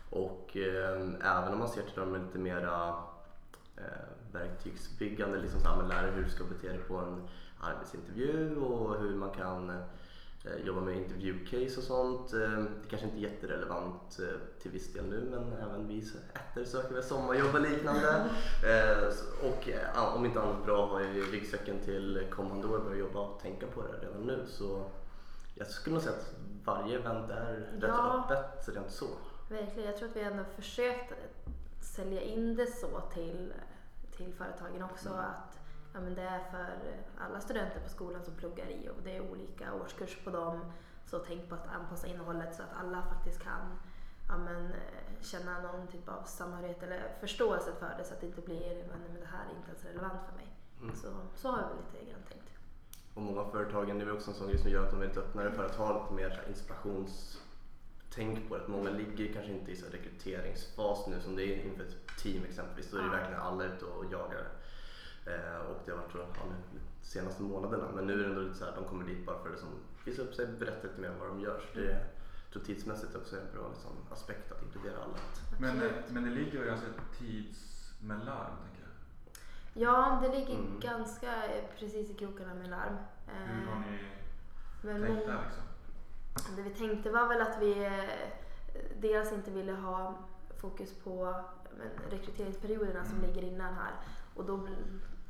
Och 0.10 0.58
eh, 0.58 1.38
även 1.38 1.54
om 1.54 1.60
man 1.60 1.70
ser 1.70 1.82
till 1.82 2.00
de 2.00 2.13
lite 2.13 2.39
mera 2.39 2.89
eh, 3.78 4.08
verktygsbyggande, 4.32 5.39
liksom 5.39 5.60
så 5.60 5.67
här, 5.67 5.88
lära 5.88 6.12
hur 6.12 6.24
du 6.24 6.30
ska 6.30 6.43
bete 6.43 6.67
dig 6.67 6.80
på 6.80 6.98
en 6.98 7.28
arbetsintervju 7.60 8.56
och 8.56 9.00
hur 9.00 9.15
man 9.15 9.30
kan 9.30 9.72
eh, 10.45 10.65
jobba 10.65 10.82
med 10.82 10.97
intervjucase 10.97 11.78
och 11.78 11.84
sånt. 11.84 12.34
Eh, 12.34 12.39
det 12.50 12.89
kanske 12.89 13.08
inte 13.08 13.17
är 13.17 13.21
jätterelevant 13.21 14.19
eh, 14.19 14.62
till 14.62 14.71
viss 14.71 14.93
del 14.93 15.06
nu 15.06 15.28
men 15.32 15.54
även 15.54 15.88
vi 15.88 15.97
ettor 16.34 16.63
söker 16.63 16.93
väl 16.93 17.04
sommarjobb 17.04 17.56
och 17.56 17.62
liknande. 17.62 18.26
Och 19.41 19.69
om 20.15 20.26
inte 20.26 20.41
annat 20.41 20.65
bra 20.65 20.88
har 20.88 21.02
jag 21.02 21.13
ju 21.15 21.21
ryggsäcken 21.32 21.80
till 21.80 22.28
kommande 22.32 22.67
år 22.67 22.80
börjat 22.80 23.00
jobba 23.00 23.19
och 23.19 23.39
tänka 23.41 23.67
på 23.67 23.82
det 23.82 24.08
redan 24.08 24.21
nu. 24.21 24.45
Så 24.47 24.84
jag 25.56 25.67
skulle 25.67 25.93
nog 25.93 26.04
säga 26.04 26.15
att 26.15 26.34
varje 26.63 27.00
event 27.00 27.30
är 27.32 27.54
rätt 27.54 27.84
Ja. 27.88 28.28
öppet 28.30 28.76
rent 28.76 28.91
så. 28.91 29.08
Verkligen, 29.50 29.89
jag 29.89 29.97
tror 29.97 30.10
att 30.10 30.15
vi 30.15 30.21
ändå 30.21 30.43
försökt 30.56 31.13
sälja 31.82 32.21
in 32.21 32.56
det 32.56 32.67
så 32.67 33.02
till, 33.13 33.54
till 34.17 34.34
företagen 34.34 34.84
också 34.84 35.10
att 35.10 35.60
ja, 35.98 36.04
men 36.04 36.16
det 36.16 36.22
är 36.22 36.40
för 36.52 36.80
alla 37.18 37.42
studenter 37.42 37.80
på 37.80 37.90
skolan 37.90 38.24
som 38.24 38.34
pluggar 38.34 38.70
i 38.70 38.90
och 38.90 39.04
det 39.04 39.18
är 39.18 39.32
olika 39.32 39.74
årskurs 39.74 40.18
på 40.24 40.30
dem. 40.30 40.72
Så 41.06 41.20
tänk 41.20 41.50
på 41.50 41.56
att 41.56 41.68
anpassa 41.68 42.08
innehållet 42.08 42.56
så 42.56 42.64
att 42.64 42.74
alla 42.84 43.02
faktiskt 43.02 43.44
kan 43.44 43.80
ja, 44.28 44.38
men, 44.38 44.66
eh, 44.66 45.22
känna 45.22 45.62
någon 45.62 45.88
typ 45.88 46.10
av 46.10 46.24
samhörighet 46.24 46.84
eller 46.84 47.16
förståelse 47.20 47.72
för 47.80 47.96
det 47.98 48.04
så 48.04 48.14
att 48.14 48.22
det 48.22 48.28
inte 48.28 48.42
blir 48.42 48.86
men, 48.90 49.22
det 49.22 49.26
här 49.26 49.46
är 49.46 49.58
inte 49.58 49.68
ens 49.68 49.86
relevant 49.86 50.20
för 50.30 50.36
mig. 50.36 50.48
Mm. 50.82 50.96
Så, 50.96 51.08
så 51.36 51.52
har 51.52 51.58
vi 51.58 51.98
lite 51.98 52.12
grann 52.12 52.22
tänkt. 52.30 52.50
Och 53.14 53.22
många 53.22 53.42
av 53.42 53.52
företagen, 53.52 54.00
det 54.00 54.06
är 54.06 54.14
också 54.14 54.32
en 54.32 54.38
sån 54.38 54.48
grej 54.48 54.58
som 54.58 54.72
gör 54.72 54.86
att 54.86 54.92
de 54.92 55.02
är 55.02 55.08
lite 55.08 55.20
öppnare 55.20 55.52
för 55.52 55.66
att 55.66 55.76
ha 55.76 56.02
lite 56.02 56.14
mer 56.14 56.44
inspirationstänk 56.50 58.50
på 58.50 58.58
det. 58.58 58.64
Att 58.64 58.68
många 58.68 58.90
ligger 58.90 59.34
kanske 59.34 59.52
inte 59.52 59.72
i 59.72 59.76
så 59.76 59.86
rekryteringsfas 59.92 61.08
nu 61.08 61.22
som 61.22 61.36
det 61.36 61.44
är 61.44 61.66
inför 61.66 61.84
ett 61.84 62.18
team 62.24 62.44
exempelvis. 62.50 62.92
Då 62.92 62.98
är 62.98 63.04
det 63.04 63.10
verkligen 63.10 63.42
alla 63.42 63.64
ute 63.64 63.86
och 63.86 64.06
jagar. 64.06 64.48
Eh, 65.28 65.58
och 65.70 65.78
det 65.86 65.92
har 65.92 65.98
varit 65.98 66.12
så 66.12 66.18
ja, 66.18 66.26
de 66.44 66.80
senaste 67.02 67.44
månaderna. 67.44 67.88
Men 67.96 68.08
nu 68.08 68.13
är 68.13 68.18
det 68.18 68.26
ändå 68.26 68.42
lite 68.42 68.56
så 68.56 68.66
här, 68.66 68.76
de 68.76 68.84
kommer 68.86 69.06
dit 69.06 69.26
bara 69.26 69.38
för 69.40 69.46
att 69.46 69.52
liksom, 69.52 69.70
visa 70.06 70.22
upp 70.22 70.34
sig, 70.36 70.48
berätta 70.48 70.88
lite 70.88 71.02
mer 71.02 71.10
om 71.12 71.20
vad 71.20 71.28
de 71.30 71.40
gör. 71.42 71.60
Så 71.60 71.80
det, 71.80 71.86
jag 71.86 72.54
tror 72.54 72.63
tidsmässigt 72.63 73.16
också 73.16 73.36
är 73.36 73.40
en 73.42 73.52
bra 73.54 73.70
liksom, 73.70 73.92
aspekt 74.12 74.52
att 74.52 74.63
inkludera 74.63 74.98
alla. 75.04 75.18
Men, 75.60 75.70
Absolut. 75.72 76.10
men 76.10 76.24
det 76.24 76.30
ligger 76.30 76.60
ju 76.60 76.66
ganska 76.66 76.88
tidsmellan 77.20 78.52
tänker 78.63 78.82
jag. 78.82 78.92
Ja, 79.74 80.20
det 80.22 80.40
ligger 80.40 80.54
Mm. 80.56 80.80
ganska 80.80 81.46
eh, 81.46 81.63
precis 81.80 82.10
i 82.10 82.13
krokarna 82.13 82.54
med 82.54 82.70
larm. 82.70 82.96
Hur 83.28 83.66
har 83.68 83.76
Eh, 83.76 83.82
ni 83.92 83.98
men 84.82 85.02
tänkt 85.06 85.26
där 85.28 85.40
liksom? 85.46 86.56
Det 86.56 86.62
vi 86.62 86.70
tänkte 86.70 87.12
var 87.12 87.28
väl 87.28 87.42
att 87.42 87.62
vi 87.62 87.86
eh, 87.86 88.30
dels 89.00 89.32
inte 89.32 89.52
ville 89.52 89.72
ha 89.72 90.16
fokus 90.58 90.94
på 91.04 91.44
men, 91.78 91.90
rekryteringsperioderna 92.12 93.06
som 93.06 93.18
Mm. 93.18 93.30
ligger 93.30 93.42
innan 93.48 93.74
här. 93.74 93.92
Och 94.36 94.46
då, 94.46 94.68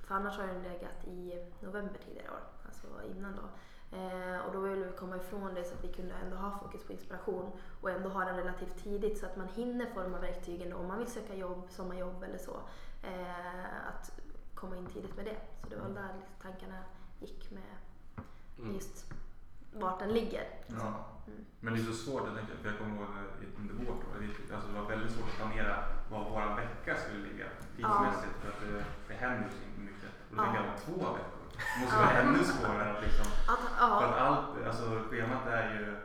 för 0.08 0.16
annars 0.16 0.38
har 0.38 0.48
den 0.48 0.64
legat 0.64 1.04
i 1.08 1.44
november 1.60 2.00
tidigare 2.06 2.30
år, 2.32 2.40
alltså 2.66 2.88
innan 3.18 3.36
då. 3.36 3.50
Eh, 3.98 4.40
och 4.46 4.54
då 4.54 4.60
ville 4.60 4.86
vi 4.86 4.92
komma 4.98 5.16
ifrån 5.16 5.54
det 5.54 5.64
så 5.64 5.74
att 5.74 5.84
vi 5.84 5.94
kunde 5.94 6.14
ändå 6.26 6.36
ha 6.38 6.60
fokus 6.60 6.84
på 6.88 6.92
inspiration 6.94 7.52
och 7.82 7.90
ändå 7.92 8.10
ha 8.10 8.26
den 8.26 8.36
relativt 8.38 8.84
tidigt 8.84 9.18
så 9.20 9.26
att 9.26 9.38
man 9.38 9.48
hinner 9.48 9.86
forma 9.86 10.20
verktygen 10.20 10.70
då, 10.70 10.78
om 10.78 10.88
man 10.88 10.98
vill 11.00 11.08
söka 11.12 11.36
jobb, 11.36 11.68
sommarjobb 11.70 12.24
eller 12.24 12.38
så. 12.38 12.60
Eh, 13.04 13.88
att 13.88 14.12
komma 14.56 14.76
in 14.78 14.86
tidigt 14.86 15.16
med 15.16 15.26
det. 15.26 15.36
Så 15.64 15.70
det 15.70 15.76
var 15.76 15.90
där 15.90 16.14
liksom 16.18 16.36
tankarna 16.42 16.80
gick 17.20 17.52
med 17.52 17.64
Mm. 18.60 18.74
just 18.76 19.14
vart 19.74 20.00
den 20.00 20.10
ligger. 20.14 20.44
Ja. 20.68 21.06
Mm. 21.28 21.46
Men 21.60 21.74
det 21.74 21.80
är 21.80 21.84
så 21.84 21.94
svårt, 21.94 22.24
jag 22.28 22.36
tänker, 22.38 22.56
för 22.56 22.70
jag 22.70 22.78
kommer 22.78 22.96
ihåg 22.96 23.08
under 23.60 23.74
vårt 23.74 23.90
år, 24.04 24.16
det- 24.20 24.56
alltså 24.56 24.70
det 24.72 24.80
var 24.80 24.88
väldigt 24.90 25.12
svårt 25.12 25.30
att 25.30 25.36
planera 25.36 25.76
var 26.12 26.30
vår 26.30 26.56
vecka 26.56 26.96
skulle 27.02 27.24
ligga 27.28 27.46
tidsmässigt 27.76 28.36
för 28.42 28.50
att 28.52 28.60
det, 28.62 28.86
det 29.08 29.14
händer 29.14 29.50
så 29.50 29.58
himla 29.66 29.92
mycket. 29.92 30.10
Och 30.30 30.36
då 30.36 30.44
tänker 30.44 30.60
Ja. 30.60 30.66
jag 30.66 30.74
om 30.74 30.80
två 30.86 31.06
veckor. 31.14 31.34
Det 31.76 31.82
måste 31.82 31.96
Ja. 31.96 32.06
vara 32.06 32.18
ännu 32.22 32.44
svårare 32.44 32.98
att 32.98 33.04
liksom, 33.04 33.28
Att, 33.54 33.60
för 33.60 33.86
ja, 33.86 34.06
att 34.06 34.18
allt, 34.26 34.66
alltså 34.68 34.86
schemat 35.10 35.48
är 35.48 35.74
ju, 35.80 35.98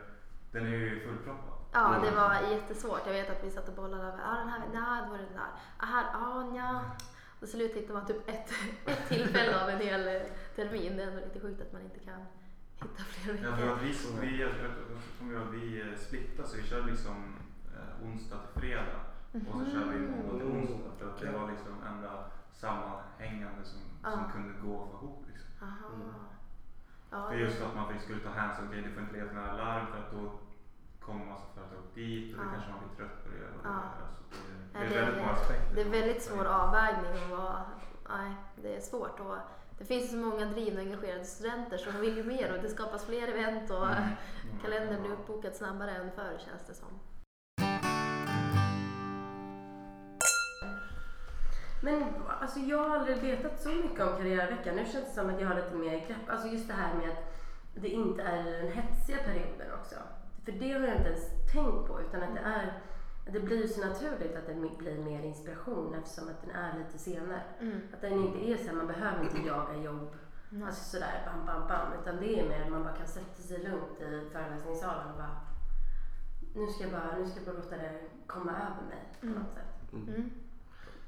den 0.51 0.65
är 0.65 0.69
ju 0.69 0.99
fullproppad. 1.07 1.53
ja, 1.73 1.87
Mm. 1.95 2.01
det 2.01 2.11
var 2.11 2.33
jättesvårt. 2.83 3.07
Jag 3.07 3.13
vet 3.13 3.29
att 3.29 3.43
vi 3.43 3.51
satt 3.51 3.67
och 3.67 3.73
bollade 3.75 4.03
över, 4.03 4.19
ah, 4.25 4.35
den 4.39 4.49
här, 4.49 4.59
nej, 4.73 5.01
då 5.05 5.11
var 5.11 5.17
det 5.17 5.23
den 5.25 5.33
där. 5.33 5.51
Ah, 5.77 5.85
här, 5.85 6.05
ah, 6.15 6.43
nja. 6.43 6.81
Och 7.33 7.39
till 7.39 7.47
slut 7.49 7.75
hittar 7.75 7.93
man 7.93 8.05
typ 8.05 8.29
ett, 8.29 8.49
ett 8.85 9.07
tillfälle 9.09 9.63
av 9.63 9.69
en 9.69 9.79
hel 9.79 10.07
eh, 10.07 10.21
termin. 10.55 10.97
Det 10.97 11.03
är 11.03 11.07
ändå 11.07 11.19
lite 11.19 11.39
sjukt 11.39 11.61
att 11.61 11.73
man 11.73 11.81
inte 11.81 11.99
kan 11.99 12.21
hitta 12.81 13.03
fler 13.03 13.33
Ja, 13.43 13.55
för 13.55 13.61
veckor. 13.61 13.73
att 13.73 13.81
vi, 13.81 14.27
vi, 14.27 14.43
att 15.35 15.53
vi 15.53 15.81
eh, 15.81 15.97
splittade 15.97 16.47
så 16.47 16.57
vi 16.57 16.63
körde 16.63 16.91
liksom 16.91 17.35
eh, 17.75 18.05
onsdag 18.07 18.37
till 18.53 18.61
fredag 18.61 18.99
och 19.31 19.59
så 19.59 19.71
körde 19.71 19.89
vi 19.97 20.07
måndag 20.07 20.37
till 20.37 20.47
onsdag 20.57 20.91
för 20.99 21.09
att 21.09 21.19
det 21.19 21.31
var 21.31 21.51
liksom 21.51 21.73
enda 21.87 22.25
sammanhängande 22.53 23.63
som, 23.63 23.79
som 24.11 24.21
Ja. 24.25 24.31
kunde 24.33 24.53
gå 24.61 24.73
ihop. 24.93 25.25
Liksom. 25.31 25.49
Aha. 25.61 25.87
Mm. 25.95 26.13
Ja, 27.11 27.27
För 27.29 27.35
det- 27.35 27.41
just 27.41 27.61
att 27.61 27.75
man 27.75 27.99
skulle 27.99 28.19
ta 28.19 28.29
hänsyn 28.29 28.69
till, 28.69 28.83
det 28.83 28.89
får 28.89 29.01
inte 29.03 29.13
till 29.13 29.35
några 29.35 29.53
larm 29.57 29.85
för 29.87 29.97
att 29.97 30.11
då 30.11 30.31
kommer 31.05 31.25
massa 31.25 31.45
företag 31.55 31.83
dit 31.95 32.35
och 32.37 32.39
det 32.39 32.45
Ja. 32.47 32.53
kanske 32.53 32.71
man 32.71 32.79
blir 32.83 32.95
trött 32.97 33.23
på 33.23 33.29
det. 33.29 33.45
Och 33.55 33.61
Ja. 33.63 33.69
det, 33.69 33.75
alltså, 33.75 34.03
det, 34.73 34.79
det 34.79 34.85
är 34.85 35.01
väldigt 35.01 35.17
många 35.21 35.31
aspekter. 35.31 35.75
Det 35.75 35.81
är 35.81 35.89
väldigt 35.89 36.21
svår 36.23 36.45
avvägning 36.45 37.23
och 37.23 37.37
vad, 37.37 37.55
nej, 38.09 38.31
det 38.63 38.75
är 38.75 38.81
svårt. 38.81 39.19
Och 39.19 39.35
det 39.77 39.85
finns 39.85 40.11
så 40.11 40.17
många 40.17 40.45
drivna 40.45 40.81
och 40.81 40.85
engagerade 40.87 41.25
studenter 41.25 41.77
som 41.77 42.01
vill 42.01 42.17
ju 42.17 42.23
mer 42.23 42.55
och 42.55 42.61
det 42.63 42.69
skapas 42.69 43.05
fler 43.05 43.27
event 43.27 43.69
och 43.71 43.85
Mm. 43.87 43.97
Mm. 44.03 44.59
kalendern 44.61 45.01
blir 45.01 45.11
uppbokad 45.11 45.55
snabbare 45.55 45.91
än 45.91 46.11
förr 46.11 46.37
känns 46.45 46.63
det 46.67 46.73
som. 46.73 46.89
Men 51.83 52.03
alltså, 52.41 52.59
jag 52.59 52.77
har 52.89 52.97
aldrig 52.97 53.17
vetat 53.17 53.61
så 53.61 53.69
mycket 53.69 53.99
om 54.01 54.17
karriärveckan. 54.17 54.75
Nu 54.75 54.85
känns 54.85 55.05
det 55.05 55.11
som 55.21 55.29
att 55.29 55.41
jag 55.41 55.47
har 55.47 55.55
lite 55.55 55.75
mer 55.75 56.07
grepp. 56.07 56.29
Alltså 56.29 56.47
just 56.47 56.67
det 56.67 56.73
här 56.73 56.93
med 56.95 57.09
att 57.09 57.33
det 57.75 57.87
inte 57.89 58.21
är 58.23 58.43
den 58.43 58.71
hetsiga 58.71 59.17
perioden 59.17 59.73
också. 59.79 59.95
För 60.45 60.51
det 60.51 60.71
har 60.73 60.79
jag 60.81 60.95
inte 60.97 61.09
ens 61.09 61.29
tänkt 61.53 61.87
på 61.87 62.01
utan 62.01 62.23
att 62.23 62.33
det 62.33 62.39
är 62.41 62.81
det 63.25 63.39
blir 63.39 63.67
så 63.67 63.81
naturligt 63.87 64.35
att 64.35 64.47
det 64.47 64.53
blir 64.77 64.97
mer 64.97 65.23
inspiration 65.23 65.95
eftersom 65.95 66.29
att 66.29 66.41
den 66.41 66.51
är 66.51 66.77
lite 66.77 66.97
senare. 66.97 67.41
Att 67.93 68.01
den 68.01 68.13
inte 68.13 68.39
är 68.51 68.57
så 68.57 68.63
här, 68.63 68.73
man 68.73 68.87
behöver 68.87 69.23
inte 69.23 69.47
jaga 69.47 69.75
jobb 69.77 70.15
Nej. 70.49 70.63
alltså 70.67 70.83
sådär 70.83 71.21
bam 71.25 71.45
bam 71.45 71.67
bam 71.67 71.93
utan 72.01 72.17
det 72.17 72.39
är 72.39 72.49
mer 72.49 72.61
att 72.63 72.71
man 72.71 72.83
bara 72.83 72.93
kan 72.93 73.07
sätta 73.07 73.41
sig 73.41 73.57
lugnt 73.63 74.01
i 74.01 74.29
föreläsningssalen 74.31 75.11
och 75.11 75.17
bara 75.17 75.37
nu 76.55 76.67
ska 76.67 76.83
jag 76.83 76.91
bara, 76.91 77.17
nu 77.17 77.25
ska 77.27 77.39
jag 77.39 77.45
bara 77.45 77.63
låta 77.63 77.77
det 77.77 77.99
komma 78.27 78.51
över 78.51 78.87
mig 78.89 79.03
på 79.19 79.25
Mm. 79.25 79.39
något 79.39 79.53
sätt. 79.53 79.93
Mm. 79.93 80.31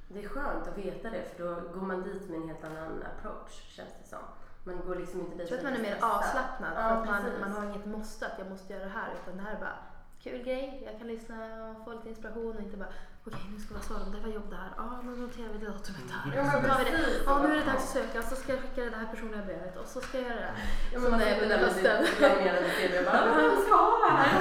Det 0.07 0.23
är 0.23 0.27
skönt 0.29 0.67
att 0.67 0.77
veta 0.77 1.09
det 1.09 1.23
för 1.35 1.43
då 1.43 1.79
går 1.79 1.85
man 1.87 2.03
dit 2.03 2.29
med 2.29 2.41
en 2.41 2.47
helt 2.47 2.63
annan 2.63 3.03
approach 3.03 3.51
känns 3.51 3.93
det 4.03 4.07
som. 4.09 4.19
Man 4.67 4.81
går 4.87 4.95
liksom 4.95 5.19
inte 5.19 5.31
dit 5.31 5.39
Jag 5.39 5.47
tror 5.47 5.57
att 5.57 5.63
man 5.63 5.73
är 5.73 5.79
mer 5.89 5.95
stressad. 5.95 6.11
avslappnad 6.11 6.71
Ja, 6.75 6.81
att 6.81 7.05
man, 7.05 7.21
man 7.41 7.51
har 7.51 7.63
inget 7.69 7.85
måste 7.85 8.25
att 8.27 8.37
jag 8.41 8.49
måste 8.49 8.73
göra 8.73 8.83
det 8.83 8.89
här 8.99 9.09
utan 9.23 9.37
det 9.37 9.43
här 9.43 9.55
är 9.55 9.59
bara 9.59 9.77
kul 10.23 10.43
grej, 10.43 10.83
jag 10.89 10.97
kan 10.99 11.07
lyssna 11.07 11.35
och 11.69 11.85
få 11.85 11.91
lite 11.93 12.09
inspiration 12.09 12.55
och 12.57 12.61
inte 12.61 12.77
bara 12.77 12.89
okej 13.27 13.41
nu 13.53 13.59
ska 13.59 13.69
vi 13.73 13.79
ha 13.81 13.85
svaren, 13.89 14.11
det 14.11 14.19
var 14.27 14.27
jobb 14.39 14.49
det 14.49 14.55
här, 14.63 14.69
ja 14.77 15.01
nu 15.03 15.11
noterar 15.15 15.49
vi 15.53 15.57
det 15.57 15.65
datumet 15.71 16.09
här. 16.15 16.35
Ja, 16.37 16.43
så 16.51 16.57
tar 16.67 16.77
vi 16.79 16.83
det. 16.91 16.97
Ja 17.25 17.41
nu 17.43 17.47
är 17.51 17.59
det 17.59 17.65
dags 17.71 17.83
att 17.83 17.89
söka, 17.97 18.21
så 18.21 18.35
ska 18.35 18.51
jag 18.53 18.61
skicka 18.61 18.81
det 18.93 18.97
här 19.01 19.07
personliga 19.13 19.41
brevet 19.41 19.77
och 19.77 19.87
så 19.87 20.01
ska 20.01 20.17
jag 20.17 20.27
göra 20.29 20.39
det. 20.47 20.53
Ja, 20.93 20.99
men 20.99 21.11
man 21.11 21.19
det 21.19 21.25
är 21.25 21.29
sitter 21.33 21.43
under 21.43 21.57
där 21.57 21.65
med 21.65 21.73
hösten. 21.73 22.05
sitt 22.05 22.17
planerade 22.17 22.69
CV 22.77 22.91
och 22.99 23.05
bara 23.11 23.21
"Vem 23.37 23.55
ska 23.65 23.75
ha 23.75 23.91
det 24.05 24.13
här?" 24.21 24.31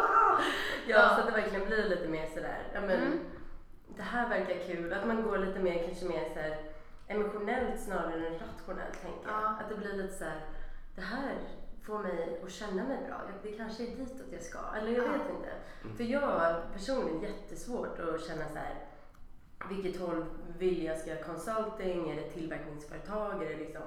Ja, 0.86 1.08
så 1.14 1.20
att 1.20 1.26
det 1.26 1.32
verkligen 1.32 1.66
blir 1.66 1.88
lite 1.88 2.08
mer 2.08 2.26
sådär, 2.34 2.58
ja 2.74 2.80
men 2.80 2.90
Mm. 2.90 3.18
det 3.96 4.02
här 4.02 4.28
verkar 4.28 4.66
kul. 4.66 4.92
Att 4.92 5.06
man 5.06 5.22
går 5.22 5.38
lite 5.38 5.58
mer, 5.58 5.86
kanske 5.86 6.04
mer 6.04 6.24
såhär 6.34 6.56
emotionellt 7.08 7.80
snarare 7.80 8.26
än 8.26 8.34
rationellt 8.38 9.02
tänker 9.02 9.28
jag. 9.30 9.42
Ja. 9.42 9.48
Att 9.60 9.68
det 9.68 9.74
blir 9.76 9.92
lite 9.92 10.14
såhär, 10.14 10.40
det 10.94 11.00
här 11.00 11.34
får 11.82 11.98
mig 11.98 12.40
att 12.44 12.50
känna 12.52 12.84
mig 12.84 12.98
bra. 13.06 13.20
Det 13.42 13.52
kanske 13.52 13.82
är 13.82 13.96
ditåt 13.96 14.26
jag 14.32 14.42
ska. 14.42 14.58
Eller 14.76 14.90
jag 14.92 15.06
Ja. 15.06 15.12
vet 15.12 15.30
inte. 15.30 15.52
För 15.96 16.04
jag 16.04 16.20
har 16.20 16.62
personligen 16.72 17.22
jättesvårt 17.22 17.98
att 17.98 18.26
känna 18.26 18.48
så 18.48 18.58
här. 18.58 18.74
Vilket 19.68 20.00
håll 20.00 20.24
vill 20.58 20.84
jag? 20.84 20.98
Ska 20.98 21.10
jag 21.10 21.18
göra 21.18 21.26
consulting? 21.28 22.10
Är 22.10 22.16
det 22.16 22.30
tillverkningsföretag? 22.30 23.42
Är 23.42 23.48
det 23.48 23.56
liksom 23.56 23.82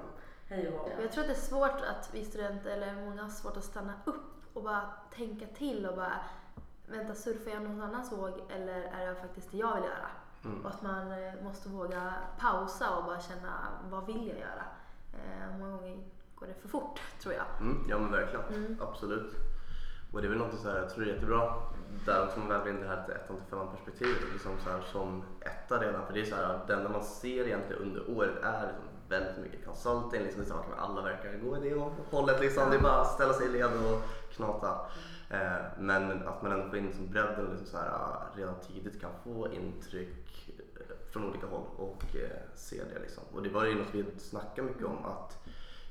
hej? 0.48 0.68
Och 0.68 0.88
Jag 1.02 1.12
tror 1.12 1.22
att 1.24 1.28
det 1.28 1.34
är 1.34 1.40
svårt 1.40 1.80
att 1.90 2.10
vi 2.12 2.24
studenter, 2.24 2.70
eller 2.70 2.94
många 2.94 3.22
har 3.22 3.30
svårt 3.30 3.56
att 3.56 3.64
stanna 3.64 3.92
upp 4.04 4.56
och 4.56 4.62
bara 4.62 4.82
tänka 5.16 5.46
till 5.46 5.86
och 5.86 5.96
bara 5.96 6.12
vänta, 6.86 7.14
surfar 7.14 7.50
jag 7.50 7.62
någon 7.62 7.82
annans 7.82 8.12
våg 8.12 8.40
eller 8.56 8.82
är 8.82 9.06
det 9.06 9.14
faktiskt 9.14 9.50
det 9.50 9.56
jag 9.58 9.74
vill 9.74 9.84
göra? 9.84 10.08
Mm. 10.44 10.64
Och 10.64 10.70
att 10.70 10.82
man 10.82 11.12
eh, 11.12 11.32
måste 11.44 11.68
våga 11.68 12.12
pausa 12.38 12.96
och 12.96 13.04
bara 13.04 13.20
känna 13.20 13.52
vad 13.90 14.06
vill 14.06 14.28
jag 14.28 14.38
göra? 14.38 14.64
Eh, 15.12 15.58
många 15.58 15.76
gånger 15.76 15.98
går 16.34 16.46
det 16.46 16.54
för 16.54 16.68
fort 16.68 17.00
tror 17.22 17.34
jag. 17.34 17.44
Mm, 17.60 17.84
ja 17.88 17.98
men 17.98 18.12
verkligen, 18.12 18.44
Mm. 18.64 18.76
absolut. 18.80 19.32
Och 20.12 20.20
det 20.20 20.26
är 20.26 20.28
väl 20.28 20.38
något 20.38 20.60
så 20.60 20.70
här, 20.70 20.78
jag 20.78 20.90
tror 20.90 21.04
det 21.04 21.10
är 21.10 21.14
jättebra 21.14 21.54
där 22.06 22.24
också 22.26 22.38
man 22.38 22.48
väver 22.48 22.70
in 22.70 22.80
det 22.80 22.88
här 22.88 23.04
till 23.04 23.14
ettan 23.14 23.36
till 23.36 23.46
femman 23.50 23.68
perspektivet 23.76 24.32
liksom 24.32 24.52
så 24.64 24.70
här, 24.70 24.80
som 24.92 25.22
etta 25.40 25.78
redan. 25.78 26.06
För 26.06 26.12
det 26.12 26.20
är 26.20 26.24
så 26.24 26.36
här, 26.36 26.60
det 26.66 26.74
enda 26.74 26.88
man 26.88 27.04
ser 27.04 27.46
egentligen 27.46 27.82
under 27.82 28.10
året 28.18 28.44
är 28.44 28.62
liksom 28.66 28.84
väldigt 29.08 29.38
mycket 29.38 29.66
consulting, 29.66 30.22
liksom 30.22 30.40
med 30.70 30.78
alla 30.78 31.02
verkar 31.02 31.32
gå 31.38 31.56
i 31.56 31.68
det 31.70 31.90
hållet 32.10 32.40
liksom. 32.40 32.70
Det 32.70 32.76
är 32.76 32.80
bara 32.80 33.00
att 33.00 33.12
ställa 33.12 33.32
sig 33.32 33.46
i 33.46 33.48
led 33.52 33.64
och 33.72 34.02
knata. 34.32 34.80
Eh, 35.30 35.62
men 35.78 36.28
att 36.28 36.42
man 36.42 36.52
ändå 36.52 36.68
får 36.68 36.78
in 36.78 36.86
liksom 36.86 37.10
bredden 37.10 37.50
liksom 37.50 37.66
så 37.66 37.76
här, 37.76 38.16
redan 38.36 38.54
tidigt 38.60 39.00
kan 39.00 39.10
få 39.24 39.52
intryck 39.52 40.48
eh, 40.76 40.96
från 41.10 41.24
olika 41.24 41.46
håll 41.46 41.66
och 41.76 42.16
eh, 42.16 42.40
se 42.54 42.76
det 42.94 43.00
liksom. 43.00 43.22
Och 43.32 43.42
det 43.42 43.48
var 43.48 43.66
ju 43.66 43.74
något 43.74 43.94
vi 43.94 44.04
snackade 44.18 44.68
mycket 44.68 44.86
om 44.86 45.04
att 45.04 45.38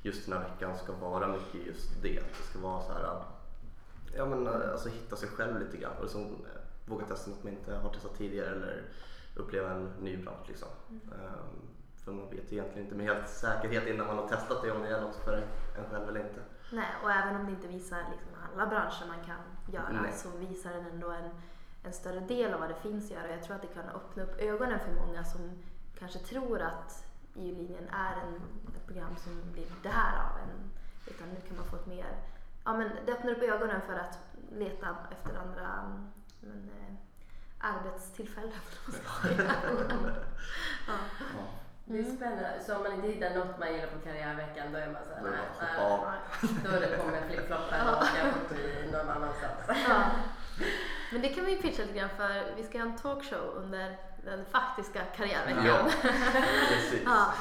just 0.02 0.26
den 0.26 0.38
här 0.38 0.50
veckan 0.50 0.78
ska 0.78 0.94
vara 0.94 1.28
mycket 1.28 1.68
just 1.68 2.02
det. 2.02 2.20
Det 2.20 2.44
ska 2.50 2.60
vara 2.60 2.82
så 2.82 2.94
här, 2.94 3.24
ja 4.16 4.26
men 4.26 4.48
alltså 4.48 4.90
hitta 4.90 5.16
sig 5.16 5.30
själv 5.30 5.60
lite 5.60 5.78
grann 5.78 5.98
och 5.98 6.04
liksom, 6.04 6.46
våga 6.86 7.06
testa 7.06 7.30
något 7.30 7.44
man 7.44 7.54
inte 7.54 7.76
har 7.76 7.94
testat 7.94 8.18
tidigare 8.18 8.50
eller 8.50 8.84
uppleva 9.36 9.72
en 9.72 9.90
ny 10.02 10.18
bransch 10.18 10.48
liksom. 10.48 10.70
Ehm, 10.92 11.70
för 12.04 12.12
man 12.12 12.30
vet 12.30 12.54
egentligen 12.54 12.84
inte 12.84 12.96
med 12.96 13.06
helt 13.06 13.30
säkerhet 13.30 13.88
innan 13.88 14.08
man 14.08 14.18
har 14.18 14.28
testat 14.28 14.62
det 14.64 14.72
om 14.72 14.82
det 14.82 14.90
är 14.90 15.02
något 15.02 15.16
för 15.16 15.34
en 15.78 15.86
själv 15.92 16.10
eller 16.10 16.20
inte. 16.20 16.42
Nej, 16.72 16.88
och 17.04 17.12
även 17.12 17.36
om 17.36 17.46
det 17.46 17.52
inte 17.52 17.68
visar 17.68 17.98
liksom 17.98 18.32
alla 18.54 18.68
branscher 18.68 19.08
man 19.08 19.26
kan 19.26 19.74
göra 19.74 20.02
Nej. 20.02 20.14
så 20.14 20.30
visar 20.30 20.70
den 20.70 20.86
ändå 20.86 21.12
en, 21.12 21.30
en 21.84 21.94
större 21.94 22.20
del 22.20 22.54
av 22.54 22.60
vad 22.60 22.70
det 22.70 22.76
finns 22.76 23.06
att 23.06 23.12
göra. 23.12 23.32
Jag 23.32 23.44
tror 23.44 23.56
att 23.56 23.62
det 23.62 23.68
kan 23.68 23.90
öppna 23.90 24.24
upp 24.24 24.40
ögonen 24.40 24.80
för 24.80 25.06
många 25.06 25.24
som 25.24 25.64
kanske 26.00 26.20
tror 26.20 26.62
att 26.62 27.06
EU-linjen 27.36 27.88
är 27.90 28.14
en, 28.14 28.36
ett 28.76 28.86
program 28.86 29.16
som 29.18 29.52
blir 29.52 29.68
det 29.84 29.90
här 29.90 30.18
av 30.18 30.38
en. 30.38 30.72
Utan 31.08 31.30
nu 31.30 31.36
kan 31.48 31.58
man 31.58 31.66
få 31.66 31.76
ett 31.76 31.88
mer, 31.88 32.16
ja 32.64 32.78
men 32.78 32.92
det 33.06 33.12
öppnar 33.12 33.32
upp 33.32 33.44
ögonen 33.44 33.82
för 33.82 33.96
att 33.96 34.20
leta 34.52 34.98
efter 35.12 35.40
andra 35.40 35.98
men, 36.42 36.70
eh, 36.70 36.96
arbetstillfällen. 37.60 38.52
ja. 40.88 40.94
Ja. 41.38 41.48
Det 41.92 42.00
är 42.00 42.04
spännande. 42.04 42.62
Så 42.66 42.76
om 42.76 42.84
man 42.84 42.94
inte 42.94 43.08
hittar 43.08 43.36
något 43.36 43.60
man 43.60 43.74
gillar 43.74 43.88
på 43.88 44.00
karriärveckan 44.00 44.66
då 44.72 44.78
är 44.78 44.88
man 44.88 45.02
såhär, 45.08 45.22
nej, 45.22 45.32
nej. 45.62 45.90
hoppa 45.90 46.14
Då 46.64 46.70
är 46.76 46.80
det 46.80 46.98
på 46.98 47.08
med 47.08 47.24
flipfloppar 47.28 47.80
och 47.86 47.98
åka 47.98 48.24
bort 48.34 48.50
till 48.50 48.92
någon 48.92 49.10
annanstans. 49.10 49.86
Ja. 49.88 50.04
Men 51.12 51.22
det 51.22 51.30
kan 51.30 51.46
vi 51.46 51.56
pitcha 51.56 51.82
lite 51.82 51.98
grann 52.00 52.10
för 52.10 52.56
vi 52.58 52.64
ska 52.64 52.78
ha 52.78 52.86
en 52.86 52.98
talkshow 52.98 53.54
under 53.56 53.98
den 54.26 54.46
faktiska 54.46 55.02
karriärveckan. 55.16 55.66
Ja, 55.66 55.90
precis. 56.70 57.02
Ja, 57.06 57.34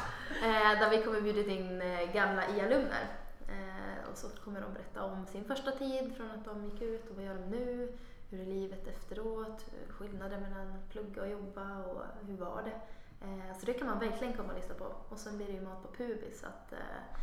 eh, 0.43 0.81
där 0.81 0.91
vi 0.91 1.03
kommer 1.03 1.21
bjuda 1.21 1.53
in 1.53 1.83
eh, 1.83 2.13
gamla 2.13 2.43
i-alumner. 2.49 3.05
Eh, 3.49 4.11
och 4.11 4.17
så 4.17 4.29
kommer 4.45 4.61
de 4.61 4.73
berätta 4.73 5.03
om 5.03 5.27
sin 5.27 5.45
första 5.45 5.71
tid 5.71 6.17
från 6.17 6.31
att 6.31 6.45
de 6.45 6.65
gick 6.65 6.83
ut 6.83 7.11
och 7.11 7.17
vad 7.17 7.25
gör 7.25 7.35
de 7.35 7.57
nu? 7.57 7.93
Hur 8.31 8.41
är 8.41 8.47
livet 8.47 8.87
efteråt? 8.87 9.65
Skillnader 9.89 10.41
mellan 10.41 10.83
plugga 10.93 11.23
och 11.23 11.29
jobba 11.29 11.79
och 11.79 12.03
hur 12.27 12.37
var 12.37 12.63
det? 12.65 12.81
Eh, 13.21 13.59
så 13.61 13.67
det 13.67 13.73
kan 13.73 13.87
man 13.87 13.99
verkligen 13.99 14.33
komma 14.37 14.49
och 14.49 14.55
lyssna 14.59 14.75
på. 14.75 14.85
Och 15.09 15.19
sen 15.19 15.37
blir 15.37 15.47
det 15.47 15.53
ju 15.53 15.61
mat 15.61 15.83
på 15.83 15.89
pubis. 15.97 16.41
Så 16.41 16.47
att, 16.47 16.73
eh, 16.73 16.79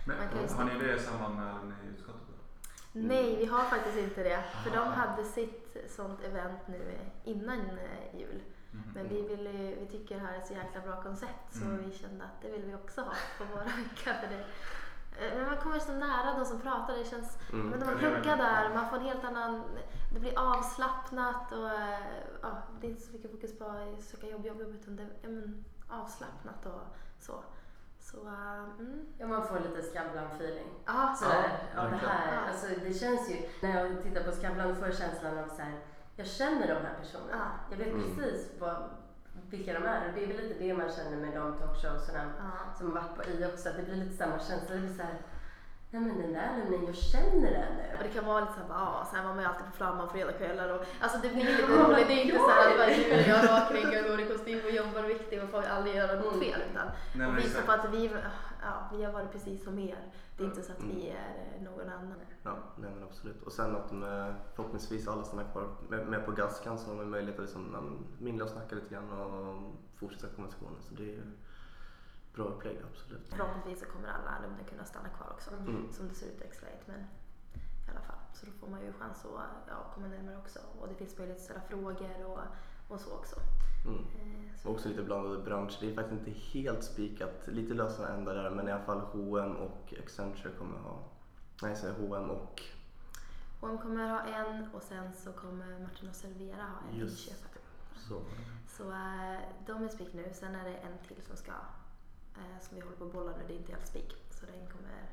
Men 0.08 0.17
Man 0.17 0.27
kan 0.29 0.41
ju 0.41 0.47
har 0.53 0.63
ni 0.79 0.88
det 0.88 0.95
i 0.95 0.99
samband 0.99 1.36
med 1.36 1.45
när 1.45 1.84
ni 1.84 1.89
utskottet? 1.93 2.21
Nej, 2.91 3.36
vi 3.39 3.45
har 3.45 3.63
faktiskt 3.63 3.97
inte 3.97 4.23
det. 4.23 4.43
För 4.63 4.71
de 4.71 4.77
Aha. 4.77 4.91
hade 4.91 5.23
sitt 5.23 5.77
sånt 5.89 6.23
event 6.23 6.67
nu 6.67 6.97
innan 7.23 7.60
eh, 7.60 8.19
jul. 8.19 8.41
Mhm. 8.71 8.84
Men 8.95 9.08
vi, 9.08 9.21
vill, 9.21 9.45
ju- 9.45 9.75
vi 9.79 9.86
tycker 9.91 10.15
det 10.15 10.21
här 10.21 10.34
är 10.34 10.38
ett 10.38 10.47
så 10.47 10.53
jäkla 10.53 10.81
bra 10.81 11.01
koncept 11.03 11.53
så 11.53 11.65
Mm. 11.65 11.84
vi 11.89 11.97
kände 11.97 12.23
att 12.23 12.41
det 12.41 12.51
vill 12.51 12.65
vi 12.65 12.75
också 12.75 13.01
ha 13.01 13.13
på 13.38 13.43
våra 13.43 13.63
vecka. 13.84 14.13
För 14.13 14.27
det, 14.27 14.39
eh, 15.25 15.38
men 15.38 15.45
man 15.45 15.58
kommer 15.58 15.79
så 15.79 15.91
nära 15.91 16.38
de 16.39 16.45
som 16.45 16.62
pratar. 16.62 16.97
Det 16.97 17.03
känns, 17.05 17.38
Mm. 17.53 17.67
men 17.69 17.79
när 17.79 17.86
man 17.86 17.97
pluggar 17.97 18.38
där, 18.38 18.73
man 18.73 18.89
får 18.89 18.97
en 18.97 19.03
helt 19.03 19.23
annan... 19.23 19.63
Det 20.13 20.19
blir 20.19 20.39
avslappnat 20.39 21.51
och 21.51 21.69
eh, 21.69 21.99
ja, 22.41 22.51
det 22.81 22.88
är 22.88 22.91
inte 22.91 23.01
så 23.03 23.13
mycket 23.13 23.31
fokus 23.31 23.58
på 23.60 23.65
att 23.65 24.03
söka 24.03 24.27
jobb, 24.27 24.45
jobb, 24.45 24.60
jobb 24.62 24.69
utan 24.81 24.95
det 24.95 25.08
men, 25.23 25.65
avslappnat 25.89 26.65
och 26.65 26.82
så. 27.19 27.34
Så, 28.00 28.28
eh, 28.28 28.63
mm. 28.80 29.06
Ja, 29.17 29.28
man 29.28 29.48
får 29.48 29.60
lite 29.60 29.82
Skavlan-feeling. 29.82 30.67
Ja, 30.86 31.15
Sådär, 31.19 31.60
ja, 31.76 31.82
det 31.84 31.89
verkligen. 31.89 32.15
här, 32.15 32.34
Ja. 32.34 32.39
alltså 32.52 32.67
det 32.84 32.93
känns 32.93 33.30
ju, 33.30 33.36
när 33.62 33.82
jag 33.84 34.04
tittar 34.04 34.24
på 34.24 34.32
Skavlan 34.32 34.76
får 34.76 34.88
jag 34.88 34.98
känslan 34.98 35.38
av 35.38 35.48
så 35.48 35.62
här, 35.62 35.80
jag 36.15 36.28
känner 36.28 36.67
de 36.67 36.74
här 36.74 36.95
personerna. 37.02 37.32
Ja. 37.32 37.48
Jag 37.71 37.78
vet 37.78 37.93
Mm. 37.93 38.02
precis 38.15 38.52
vad, 38.60 38.76
vilka 39.50 39.74
de 39.74 39.86
är. 39.86 40.08
Och 40.08 40.13
det 40.15 40.24
är 40.24 40.28
väl 40.28 40.38
lite 40.48 40.60
det 40.63 40.74
man 40.74 40.91
känner 40.91 41.17
med 41.17 41.34
de 41.41 41.58
talkshowsarna 41.58 42.32
ja. 42.39 42.74
som 42.78 42.88
har 42.95 43.02
varit 43.02 43.15
på 43.15 43.24
i 43.24 43.45
också, 43.54 43.69
att 43.69 43.76
det 43.76 43.84
blir 43.84 43.95
lite 43.95 44.17
samma 44.17 44.39
känsla. 44.39 44.76
Det 44.76 44.80
blir 44.82 44.93
så 44.93 45.04
här, 45.04 45.21
nej 45.95 46.03
men 46.08 46.21
den 46.21 46.34
där 46.34 46.58
lämningen, 46.58 46.86
jag 46.86 46.95
känner 46.95 47.51
den 47.51 47.71
nu. 47.79 47.97
Och 47.97 48.03
det 48.03 48.10
kan 48.10 48.25
vara 48.25 48.39
lite 48.39 48.53
såhär, 48.53 48.69
ja, 48.69 49.08
sen 49.12 49.25
var 49.25 49.34
man 49.34 49.43
ju 49.43 49.49
alltid 49.49 49.65
på 49.65 49.71
Flamman 49.71 50.10
fredagskvällar 50.10 50.69
och 50.75 50.81
alltså 50.99 51.17
det 51.23 51.29
blir 51.29 51.45
lite 51.45 51.62
roligt. 51.73 52.08
Det 52.08 52.13
är 52.13 52.23
inte 52.25 52.38
såhär 52.38 52.71
att 52.71 52.77
bara 52.77 52.91
jul, 52.91 53.27
jag 53.27 53.49
rakringar 53.49 54.03
och 54.03 54.10
går 54.10 54.19
i 54.21 54.25
kostym 54.25 54.60
och 54.65 54.71
jobbar 54.71 55.03
viktigt 55.03 55.43
och 55.43 55.49
får 55.49 55.63
aldrig 55.63 55.95
göra 55.95 56.19
något 56.19 56.39
fel 56.39 56.62
utan 56.71 56.88
Nej, 57.13 57.27
och 57.27 57.38
visa 57.38 57.62
på 57.62 57.71
att 57.71 57.93
vi, 57.93 58.12
ja, 58.62 58.89
vi 58.93 59.03
har 59.03 59.12
varit 59.13 59.31
precis 59.31 59.63
som 59.63 59.79
er. 59.79 60.01
Det 60.38 60.43
är 60.43 60.47
inte 60.47 60.62
så 60.62 60.71
att 60.71 60.84
vi 60.84 61.10
är 61.10 61.62
någon 61.63 61.89
annan. 61.89 62.19
Ja, 62.43 62.58
nej 62.77 62.91
men 62.95 63.03
absolut. 63.03 63.43
Och 63.43 63.51
sen 63.51 63.75
att 63.75 63.89
de 63.89 64.01
förhoppningsvis 64.55 65.08
alla 65.08 65.23
stannar 65.23 65.51
kvar 65.51 65.67
med, 65.89 66.08
med 66.08 66.25
på 66.25 66.31
Gaskan 66.31 66.79
så 66.79 66.91
har 66.91 66.97
de 66.97 67.12
möjlighet 67.12 67.39
att 67.39 67.45
liksom, 67.45 67.97
mingla 68.19 68.43
och 68.43 68.49
snacka 68.49 68.75
lite 68.75 68.93
grann 68.93 69.12
och 69.12 69.55
fortsätta 69.99 70.27
konversationen. 70.36 70.81
Så 70.81 70.93
det 70.95 71.03
är 71.03 71.13
ju 71.13 71.23
bra 72.36 72.45
upplägg, 72.45 72.78
absolut. 72.91 73.28
Förhoppningsvis 73.30 73.80
så 73.80 73.86
kommer 73.86 74.08
alla 74.08 74.30
alumner 74.30 74.63
kunna 74.63 74.86
stanna 74.86 75.10
kvar 75.10 75.28
också 75.32 75.52
Mm. 75.52 75.91
som 75.93 76.08
det 76.08 76.15
ser 76.15 76.28
ut 76.28 76.41
i 76.41 76.43
X-Lite 76.43 76.84
men 76.86 77.00
i 77.88 77.89
alla 77.91 78.02
fall. 78.02 78.15
Så 78.34 78.45
då 78.45 78.52
får 78.52 78.67
man 78.67 78.82
ju 78.82 78.93
chans 78.93 79.26
att 79.26 79.67
ja, 79.67 79.91
komma 79.93 80.08
närmare 80.08 80.38
också 80.38 80.60
och 80.80 80.88
det 80.88 80.95
finns 80.95 81.17
möjlighet 81.17 81.39
att 81.39 81.45
ställa 81.45 81.62
frågor 81.62 82.26
och, 82.26 82.39
och 82.93 83.00
så 83.00 83.13
också. 83.13 83.36
Mm. 83.86 84.00
Eh, 84.00 84.58
så. 84.58 84.67
Och 84.69 84.76
också 84.76 84.89
lite 84.89 85.04
blandade 85.04 85.43
branscher. 85.43 85.78
Det 85.82 85.91
är 85.91 85.95
faktiskt 85.95 86.19
inte 86.28 86.39
helt 86.39 86.84
spikat. 86.84 87.48
Lite 87.48 87.74
lösa 87.74 88.13
ändar 88.13 88.36
där 88.36 88.50
men 88.50 88.67
i 88.67 88.71
alla 88.71 88.84
fall 88.84 89.00
H&M 89.00 89.56
och 89.56 89.93
Accenture 90.04 90.54
kommer 90.60 90.78
ha, 90.80 91.00
nej 91.62 91.76
så 91.76 91.88
H&M 91.91 92.30
och 92.30 92.62
H&M 93.62 93.78
kommer 93.78 94.10
ha 94.10 94.21
en 94.21 94.69
och 94.74 94.84
sen 94.84 95.13
så 95.13 95.32
kommer 95.34 95.80
Martin 95.80 96.10
och 96.10 96.15
Servera 96.15 96.63
ha 96.63 96.89
en 96.91 96.98
Just 97.00 97.28
inköp. 97.28 97.52
så. 97.95 98.21
Så 98.67 98.84
äh, 98.91 99.39
de 99.67 99.84
är 99.84 99.88
spik 99.88 100.13
nu. 100.13 100.30
Sen 100.34 100.56
är 100.56 100.63
det 100.69 100.76
en 100.76 100.98
till 101.08 101.21
som 101.28 101.38
ska, 101.38 101.52
äh, 102.38 102.60
som 102.62 102.76
vi 102.76 102.82
håller 102.82 102.98
på 102.98 103.06
att 103.06 103.13
bolla 103.13 103.32
nu. 103.32 103.43
Det 103.48 103.54
är 103.54 103.58
inte 103.58 103.71
helt 103.71 103.88
spik. 103.88 104.15
Så 104.30 104.45
den 104.45 104.67
kommer 104.67 105.10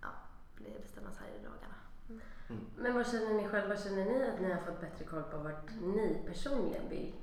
ja, 0.00 0.08
bli 0.54 0.78
bestämmas 0.82 1.18
här 1.18 1.28
i 1.28 1.44
dagarna. 1.44 1.78
Mm. 2.48 2.66
Men 2.76 2.94
vad 2.94 3.06
känner 3.06 3.34
ni 3.34 3.48
själva? 3.48 3.76
Känner 3.76 4.04
ni 4.04 4.28
att 4.28 4.40
ni 4.40 4.52
har 4.52 4.60
fått 4.60 4.80
bättre 4.80 5.04
koll 5.04 5.22
på 5.22 5.38
vart 5.38 5.70
ni 5.80 6.22
personligen 6.26 6.88
vill? 6.88 7.14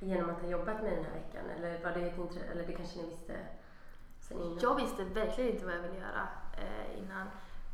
Genom 0.00 0.30
att 0.30 0.40
ha 0.40 0.48
jobbat 0.48 0.82
med 0.82 0.92
den 0.92 1.04
här 1.04 1.12
veckan? 1.12 1.50
Eller 1.50 1.82
var 1.84 1.90
det 1.90 2.00
ett 2.00 2.36
eller 2.52 2.66
det 2.66 2.72
kanske 2.72 2.98
ni 2.98 3.10
visste 3.10 3.36
sen 4.20 4.40
innan? 4.40 4.58
Jag 4.62 4.74
visste 4.74 5.04
verkligen 5.04 5.50
inte 5.50 5.66
vad 5.66 5.74
jag 5.74 5.82
ville 5.82 5.98
göra 5.98 6.28
eh, 6.58 6.98
innan. 6.98 7.26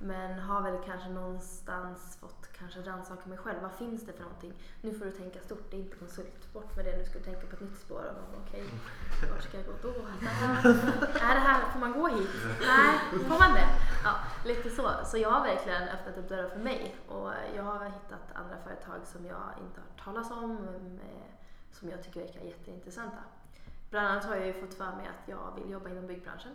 Men 0.05 0.39
har 0.39 0.63
väl 0.63 0.79
kanske 0.87 1.09
någonstans 1.09 2.17
fått 2.21 2.49
kanske 2.53 2.81
rannsaka 2.81 3.29
mig 3.29 3.39
själv. 3.39 3.63
Vad 3.63 3.73
finns 3.73 4.07
det 4.07 4.13
för 4.13 4.23
någonting? 4.23 4.53
Nu 4.81 4.95
får 4.95 5.05
du 5.05 5.11
tänka 5.11 5.41
stort, 5.41 5.71
det 5.71 5.77
är 5.77 5.81
inte 5.81 5.97
konsult. 5.97 6.53
Bort 6.53 6.77
med 6.77 6.85
det, 6.85 6.97
nu 6.97 7.05
ska 7.05 7.19
du 7.19 7.25
tänka 7.25 7.47
på 7.47 7.57
ett 7.57 7.61
nytt 7.61 7.79
spår. 7.79 8.05
Och 8.09 8.15
bara, 8.15 8.43
Okej, 8.47 8.65
vart 9.31 9.43
ska 9.43 9.57
jag 9.57 9.67
gå 9.67 9.73
då? 9.83 9.89
är 11.29 11.35
det 11.35 11.41
här, 11.41 11.71
får 11.73 11.81
man 11.81 11.93
gå 11.93 12.09
hit? 12.09 12.31
Nej, 12.67 12.99
får 13.29 13.39
man 13.39 13.55
det? 13.55 13.69
Ja, 14.05 14.15
lite 14.45 14.71
så. 14.71 14.91
Så 15.05 15.19
jag 15.19 15.31
har 15.31 15.45
verkligen 15.45 15.89
öppnat 15.89 16.19
upp 16.19 16.29
dörrar 16.29 16.49
för 16.49 16.61
mig. 16.61 16.97
Och 17.09 17.33
jag 17.57 17.63
har 17.63 17.85
hittat 17.85 18.27
andra 18.35 18.57
företag 18.65 19.01
som 19.05 19.27
jag 19.27 19.51
inte 19.61 19.81
har 19.81 19.87
hört 19.89 20.05
talas 20.05 20.31
om. 20.31 20.69
Som 21.73 21.91
jag 21.91 22.03
tycker 22.03 22.21
verkar 22.21 22.41
jätteintressanta. 22.41 23.23
Bland 23.91 24.09
annat 24.09 24.25
har 24.25 24.37
jag 24.37 24.47
ju 24.47 24.53
fått 24.53 24.75
för 24.75 24.93
mig 24.97 25.07
att 25.07 25.29
jag 25.29 25.55
vill 25.57 25.71
jobba 25.71 25.89
inom 25.89 26.07
byggbranschen. 26.07 26.53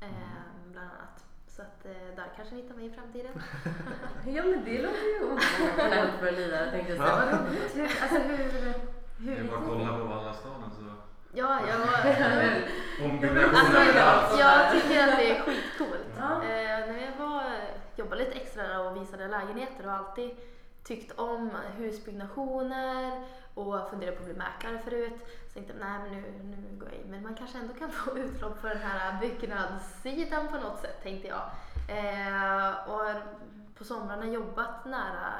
Ehm, 0.00 0.72
bland 0.72 0.90
annat. 0.90 1.31
Så 1.56 1.62
att 1.62 1.86
eh, 1.86 2.16
där 2.16 2.24
kanske 2.36 2.54
ni 2.54 2.62
hittar 2.62 2.74
mig 2.74 2.86
i 2.86 2.90
framtiden. 2.90 3.32
Ja 4.26 4.42
men 4.42 4.64
det 4.64 4.82
låter 4.82 5.06
ju 5.12 5.24
okonventionellt 5.24 6.14
för 6.20 6.32
Lina. 6.32 6.56
Jag 6.56 6.70
tänkte 6.70 6.92
Ja. 6.94 7.02
vadå? 7.04 7.36
Hur, 7.74 7.82
alltså 8.02 8.18
hur, 8.18 8.36
hur 8.36 8.74
Det 9.18 9.40
är 9.40 9.44
bara 9.44 9.58
att 9.58 9.66
kolla 9.68 9.98
på 9.98 10.04
Vallastaden 10.04 10.70
så 10.70 10.82
Ja, 11.34 11.60
jag 11.68 11.78
var... 11.78 12.64
ombyggnationen 13.04 13.54
Alltså, 14.04 14.40
jag, 14.40 14.72
tycker 14.72 15.08
att 15.08 15.16
det 15.18 15.30
är 15.30 15.40
skitcoolt. 15.42 16.06
Ja. 16.18 16.32
Eh, 16.42 16.86
när 16.88 17.02
jag 17.18 17.26
var, 17.26 17.44
jobbade 17.96 18.24
lite 18.24 18.38
extra 18.38 18.80
och 18.80 18.96
visade 18.96 19.28
lägenheter 19.28 19.86
och 19.86 19.92
alltid 19.92 20.30
tyckt 20.84 21.18
om 21.18 21.50
husbyggnationer 21.76 23.24
och 23.54 23.90
funderat 23.90 24.16
på 24.16 24.22
att 24.22 24.28
bli 24.28 24.34
mäklare 24.34 24.78
förut. 24.78 25.12
Så 25.48 25.54
tänkte 25.54 25.72
jag, 25.72 25.86
nej 25.86 25.98
men 25.98 26.12
nu, 26.12 26.56
nu 26.56 26.78
går 26.78 26.88
jag 26.88 27.00
in. 27.00 27.10
Men 27.10 27.22
man 27.22 27.34
kanske 27.34 27.58
ändå 27.58 27.74
kan 27.74 27.92
få 27.92 28.18
utlopp 28.18 28.60
för 28.60 28.68
den 28.68 28.78
här 28.78 29.20
byggnadssidan 29.20 30.48
på 30.48 30.56
något 30.56 30.80
sätt 30.80 31.02
tänkte 31.02 31.28
jag. 31.28 31.50
Eh, 31.88 32.88
och 32.88 33.22
på 33.78 33.84
somrarna 33.84 34.26
jobbat 34.26 34.84
nära 34.84 35.34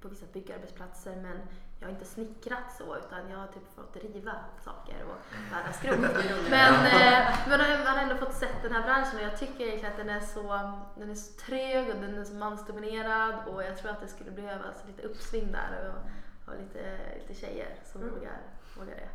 på 0.00 0.08
vissa 0.08 0.26
byggarbetsplatser 0.32 1.16
men 1.16 1.40
jag 1.80 1.86
har 1.86 1.92
inte 1.92 2.04
snickrat 2.04 2.76
så 2.78 2.96
utan 2.96 3.30
jag 3.30 3.38
har 3.38 3.46
typ 3.46 3.74
fått 3.74 3.96
riva 3.96 4.32
saker 4.64 4.96
och 5.04 5.16
bära 5.50 5.72
skrot. 5.72 5.98
Men, 6.50 6.74
eh, 6.74 7.38
men 7.48 7.58
man 7.58 7.86
har 7.86 8.02
ändå 8.02 8.16
fått 8.16 8.34
sett 8.34 8.62
den 8.62 8.72
här 8.72 8.82
branschen 8.82 9.16
och 9.16 9.22
jag 9.22 9.38
tycker 9.38 9.64
egentligen 9.64 9.92
att 9.92 9.98
den 9.98 10.10
är 10.10 10.20
så, 10.20 10.70
den 10.96 11.10
är 11.10 11.14
så 11.14 11.40
trög 11.40 11.88
och 11.88 12.00
den 12.00 12.18
är 12.18 12.24
så 12.24 12.34
mansdominerad 12.34 13.34
och 13.48 13.64
jag 13.64 13.78
tror 13.78 13.90
att 13.90 14.00
det 14.00 14.08
skulle 14.08 14.30
behövas 14.30 14.84
lite 14.86 15.02
uppsving 15.02 15.52
där 15.52 15.88
och, 15.88 16.10
och 16.46 16.54
lite, 16.60 16.98
lite 17.18 17.34
tjejer 17.34 17.76
som 17.84 18.02
Mm. 18.02 18.14
vågar, 18.14 18.38
vågar 18.78 18.94
det. 18.94 19.08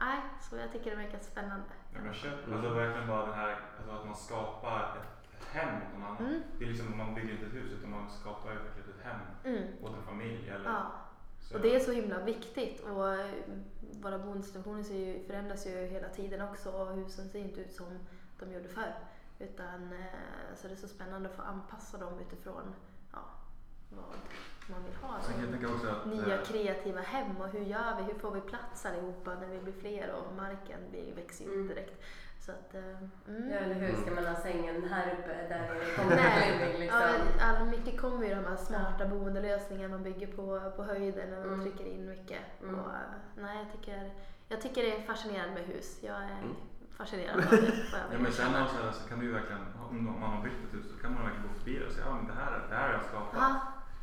Nej, 0.00 0.20
så 0.40 0.56
jag 0.56 0.72
tycker 0.72 0.90
det 0.90 0.96
verkar 0.96 1.18
spännande. 1.18 1.64
Ja, 1.94 2.00
men 2.04 2.14
köp, 2.14 2.52
alltså 2.52 2.68
verkligen 2.74 3.08
bara 3.08 3.26
den 3.26 3.34
här, 3.34 3.60
alltså 3.78 3.92
att 3.94 4.06
man 4.06 4.16
skapar 4.16 4.96
ett, 4.96 5.02
ett 5.40 5.46
hem 5.48 5.76
åt 5.76 5.92
någon 5.92 6.02
annan. 6.02 6.16
Mm. 6.26 6.42
Det 6.58 6.64
är 6.64 6.68
liksom, 6.68 6.98
man 6.98 7.14
bygger 7.14 7.32
inte 7.32 7.46
ett 7.46 7.52
hus 7.54 7.72
utan 7.78 7.90
man 7.90 8.10
skapar 8.10 8.50
ju 8.52 8.58
verkligen 8.58 8.90
ett 8.90 9.04
hem 9.04 9.20
Mm. 9.44 9.84
åt 9.84 9.96
en 9.96 10.02
familj. 10.02 10.48
Eller, 10.48 10.70
Ja. 10.70 10.86
Och 11.54 11.60
det 11.60 11.74
är 11.76 11.80
så 11.80 11.92
himla 11.92 12.18
viktigt 12.24 12.80
och 12.80 13.14
eh, 13.14 13.30
våra 14.02 14.18
boendesituationer 14.18 15.26
förändras 15.26 15.66
ju 15.66 15.86
hela 15.86 16.08
tiden 16.08 16.40
också 16.48 16.70
och 16.70 16.94
husen 16.96 17.28
ser 17.28 17.38
inte 17.38 17.60
ut 17.60 17.72
som 17.72 17.86
de 18.40 18.52
gjorde 18.52 18.68
förr. 18.68 18.94
Utan, 19.38 19.92
eh, 19.92 20.54
så 20.56 20.68
det 20.68 20.74
är 20.74 20.76
så 20.76 20.88
spännande 20.88 21.28
att 21.28 21.34
få 21.36 21.42
anpassa 21.42 21.98
dem 21.98 22.18
utifrån 22.18 22.74
ja, 23.12 23.18
vad 23.90 24.04
man 24.68 24.84
vill 24.84 24.94
ha. 25.02 25.16
Också 25.74 25.88
att 25.88 26.06
Nya 26.06 26.34
eh, 26.38 26.44
kreativa 26.44 27.00
hem 27.00 27.36
och 27.40 27.48
hur 27.48 27.60
gör 27.60 27.96
vi? 27.98 28.02
Hur 28.12 28.18
får 28.18 28.30
vi 28.30 28.40
plats 28.40 28.86
allihopa 28.86 29.34
när 29.34 29.46
vi 29.48 29.58
blir 29.60 29.72
fler 29.72 30.12
och 30.12 30.36
marken 30.36 30.80
blir, 30.90 31.14
växer 31.14 31.44
ju 31.44 31.52
Mm. 31.54 31.68
direkt. 31.68 32.02
Så 32.40 32.52
att, 32.52 32.74
eh, 32.74 32.82
mm. 33.28 33.50
Ja 33.50 33.56
eller 33.58 33.74
hur, 33.74 33.94
ska 34.02 34.10
man 34.14 34.26
ha 34.26 34.36
sängen 34.36 34.84
här 34.90 35.12
uppe 35.12 35.48
där 35.48 35.74
Nej. 36.08 36.52
community 36.52 36.78
liksom? 36.78 37.00
Ja, 37.40 37.64
mycket 37.64 38.00
kommer 38.00 38.26
ju 38.26 38.34
de 38.34 38.44
här 38.44 38.56
smarta 38.56 39.06
boendelösningarna 39.06 39.88
man 39.94 40.02
bygger 40.02 40.26
på, 40.26 40.70
på 40.76 40.82
höjden 40.84 41.30
när 41.30 41.36
man 41.38 41.48
Mm. 41.54 41.60
trycker 41.62 41.84
in 41.92 42.08
mycket. 42.08 42.40
Mm. 42.62 42.74
Och, 42.78 42.86
nej, 43.36 43.56
jag, 43.64 43.72
tycker, 43.72 44.10
jag 44.48 44.60
tycker 44.60 44.82
det 44.82 44.96
är 44.96 45.02
fascinerande 45.02 45.54
med 45.54 45.64
hus. 45.64 45.98
Jag 46.02 46.16
är 46.16 46.38
Mm. 46.42 46.54
fascinerad 46.96 47.36
av 47.36 47.50
det. 47.50 47.56
Ja, 48.12 48.18
men 48.18 48.32
sen 48.32 48.62
också 48.62 48.92
så 48.92 49.08
kan 49.08 49.18
du 49.18 49.26
ju 49.26 49.32
verkligen, 49.32 49.62
om 49.90 50.20
man 50.20 50.30
har 50.30 50.42
byggt 50.42 50.56
ett 50.68 50.74
hus 50.74 50.86
så 50.92 51.02
kan 51.02 51.14
man 51.14 51.22
verkligen 51.24 51.48
gå 51.48 51.54
förbi 51.58 51.78
det 51.78 51.86
och 51.86 51.92
säga 51.92 52.06
ja 52.06 52.14
men 52.14 52.26
det 52.26 52.32
här, 52.42 52.66
det 52.68 52.74
här 52.74 52.86
har 52.88 52.94
jag 52.94 53.04
skapat. 53.04 53.34
Ja, 53.34 53.60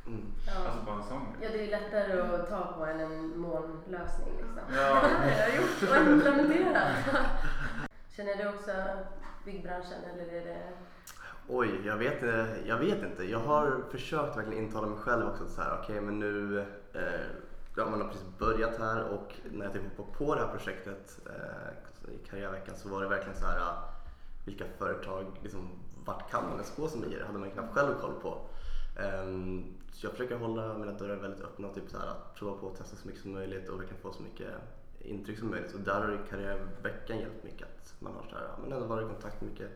Mm. 0.08 0.26
Ja. 0.48 0.52
Alltså 0.66 0.86
bara 0.86 0.96
en 0.96 1.04
sån 1.04 1.22
Ja, 1.42 1.50
det 1.52 1.68
är 1.68 1.72
lättare 1.72 2.20
att 2.22 2.50
ta 2.50 2.74
på 2.78 2.86
än 2.86 3.00
en 3.00 3.39
molnlösning 3.39 4.34
liksom. 4.38 4.76
Ja. 4.76 5.02
Det 5.26 5.30
här 5.30 5.52
har 5.52 5.56
jag 5.56 5.56
gjort 5.56 5.89
och 5.89 6.12
implementerat. 6.12 6.94
Känner 8.16 8.36
du 8.36 8.50
också 8.50 8.72
byggbranschen 9.46 10.04
eller 10.13 10.34
är 10.34 10.46
det... 10.46 10.62
Oj, 11.48 11.82
jag 11.86 11.98
vet, 11.98 12.22
jag 12.66 12.78
vet 12.78 13.04
inte. 13.04 13.24
Jag 13.24 13.39
har 13.39 13.84
försökt 13.92 14.38
verkligen 14.38 14.63
intala 14.63 14.88
mig 14.88 15.00
själv 15.00 15.28
också 15.28 15.48
så 15.48 15.62
här, 15.62 15.80
okej 15.82 16.02
men 16.02 16.20
nu, 16.20 16.60
eh, 16.94 17.04
ja 17.76 17.89
man 17.89 18.02
har 18.02 18.08
precis 18.08 18.38
börjat 18.39 18.80
här 18.80 19.04
och 19.04 19.34
när 19.52 19.66
jag 19.66 19.74
typ 19.74 19.98
hoppade 19.98 20.18
på 20.18 20.36
det 20.36 20.42
här 20.42 20.48
projektet 20.48 21.20
eh, 21.26 22.13
i 22.13 22.18
karriärveckan 22.30 22.76
så 22.76 22.89
var 22.89 23.02
det 23.02 23.08
verkligen 23.08 23.39
så 23.39 23.46
här, 23.46 23.58
eh, 23.58 23.78
vilka 24.46 24.66
företag, 24.78 25.26
liksom, 25.42 25.70
vart 26.06 26.32
kan 26.32 26.44
man 26.44 26.54
ens 26.54 26.76
gå 26.76 26.88
som 26.88 27.04
IR? 27.04 27.24
hade 27.28 27.39
man 27.39 27.52
knappt 27.52 27.74
själv 27.74 27.94
koll 28.02 28.13
på. 28.22 28.38
Ehm, 29.00 29.63
jag 30.02 30.12
försöker 30.12 30.36
hålla 30.38 30.74
mina 30.78 30.92
dörrar 30.92 31.16
väldigt 31.16 31.44
öppna 31.44 31.68
och 31.68 31.76
typ 31.76 31.90
så 31.90 31.98
här, 31.98 32.08
att 32.08 32.36
prova 32.36 32.58
på 32.58 32.68
att 32.68 32.76
testa 32.78 32.96
så 32.96 33.08
mycket 33.08 33.22
som 33.22 33.32
möjligt 33.34 33.70
och 33.70 33.80
verkligen 33.80 34.02
få 34.02 34.14
så 34.14 34.22
mycket 34.24 34.48
intryck 35.00 35.40
som 35.40 35.50
möjligt. 35.50 35.74
Och 35.74 35.80
där 35.80 36.02
har 36.02 36.26
karriärveckan 36.30 37.18
hjälpt 37.20 37.44
mycket 37.44 37.68
att 37.68 37.94
man 38.02 38.14
har 38.16 38.24
så 38.30 38.36
här, 38.36 38.48
men 38.62 38.72
ändå 38.72 38.86
varit 38.86 39.06
i 39.06 39.14
kontakt 39.14 39.42
med 39.42 39.52
mycket 39.52 39.70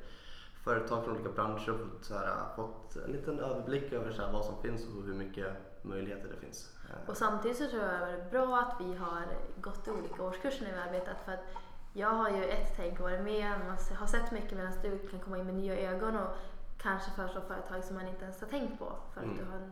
företag 0.63 1.03
från 1.03 1.15
olika 1.15 1.29
branscher 1.29 1.69
och 1.71 1.79
fått, 1.79 2.05
så 2.05 2.13
här, 2.13 2.35
fått 2.55 2.95
en 3.05 3.11
liten 3.11 3.39
överblick 3.39 3.93
över 3.93 4.11
så 4.11 4.21
här, 4.21 4.31
vad 4.33 4.45
som 4.45 4.61
finns 4.61 4.87
och 4.87 5.03
hur 5.03 5.13
mycket 5.13 5.53
möjligheter 5.81 6.29
det 6.29 6.45
finns. 6.45 6.71
Eh, 6.89 7.09
Och 7.09 7.17
samtidigt 7.17 7.57
så 7.57 7.67
tror 7.69 7.81
jag 7.83 7.91
det 8.01 8.13
är 8.13 8.29
bra 8.31 8.57
att 8.59 8.81
vi 8.87 8.95
har 8.95 9.23
gått 9.61 9.87
i 9.87 9.91
olika 9.91 10.23
årskurser 10.23 10.65
när 10.65 10.73
vi 10.73 10.79
arbetat 10.79 11.17
för 11.25 11.31
att 11.31 11.43
jag 11.93 12.09
har 12.09 12.29
ju 12.29 12.43
ett 12.43 12.73
tänk 12.75 12.99
varit 12.99 13.21
med, 13.21 13.51
man 13.67 13.77
har 13.97 14.07
sett 14.07 14.31
mycket 14.31 14.57
medan 14.57 14.71
du 14.81 15.07
kan 15.07 15.19
komma 15.19 15.37
in 15.37 15.45
med 15.45 15.55
nya 15.55 15.91
ögon 15.91 16.15
och 16.17 16.27
kanske 16.77 17.11
föreslå 17.11 17.41
företag 17.41 17.83
som 17.83 17.95
man 17.95 18.07
inte 18.07 18.23
ens 18.23 18.41
har 18.41 18.47
tänkt 18.47 18.79
på 18.79 18.91
för 19.13 19.19
att 19.21 19.25
Mm. 19.25 19.37
du 19.37 19.43
har 19.51 19.57
en, 19.57 19.71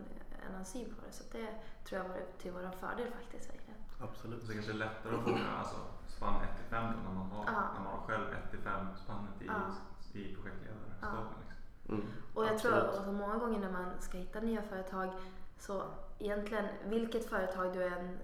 en 0.53 0.65
syn 0.65 0.85
på 0.95 1.05
det. 1.05 1.11
Så 1.11 1.23
det 1.31 1.47
tror 1.85 2.01
jag 2.01 2.09
varit 2.09 2.37
till 2.39 2.51
vår 2.51 2.71
fördel 2.79 3.11
faktiskt. 3.11 3.49
Verkligen. 3.49 3.79
Absolut. 3.99 4.41
Så 4.41 4.47
det 4.47 4.53
kanske 4.53 4.71
är 4.71 4.75
lättare 4.75 5.15
att 5.15 5.23
få 5.23 5.29
med 5.29 5.59
alltså, 5.59 5.77
spann 6.07 6.41
1 6.41 6.57
till 6.57 6.65
5 6.65 6.93
när 7.05 7.13
man 7.13 7.31
har, 7.31 7.45
Ja. 7.45 7.51
när 7.73 7.81
man 7.83 7.99
har 7.99 8.07
själv 8.07 8.33
1 8.33 8.51
till 8.51 8.59
5 8.59 8.87
spannet 9.03 9.41
i, 9.41 9.45
Ja. 9.45 9.61
i 10.13 10.35
projektledarstaben. 10.35 11.27
Liksom. 11.39 11.95
Mm, 11.95 12.07
Och 12.33 12.45
jag 12.45 12.57
tror 12.59 12.73
absolut. 12.73 13.07
att 13.07 13.13
många 13.13 13.37
gånger 13.37 13.59
när 13.59 13.71
man 13.71 14.01
ska 14.01 14.17
hitta 14.17 14.39
nya 14.39 14.61
företag 14.61 15.09
så 15.59 15.83
egentligen 16.19 16.65
vilket 16.85 17.29
företag 17.29 17.73
du 17.73 17.83
än 17.83 18.19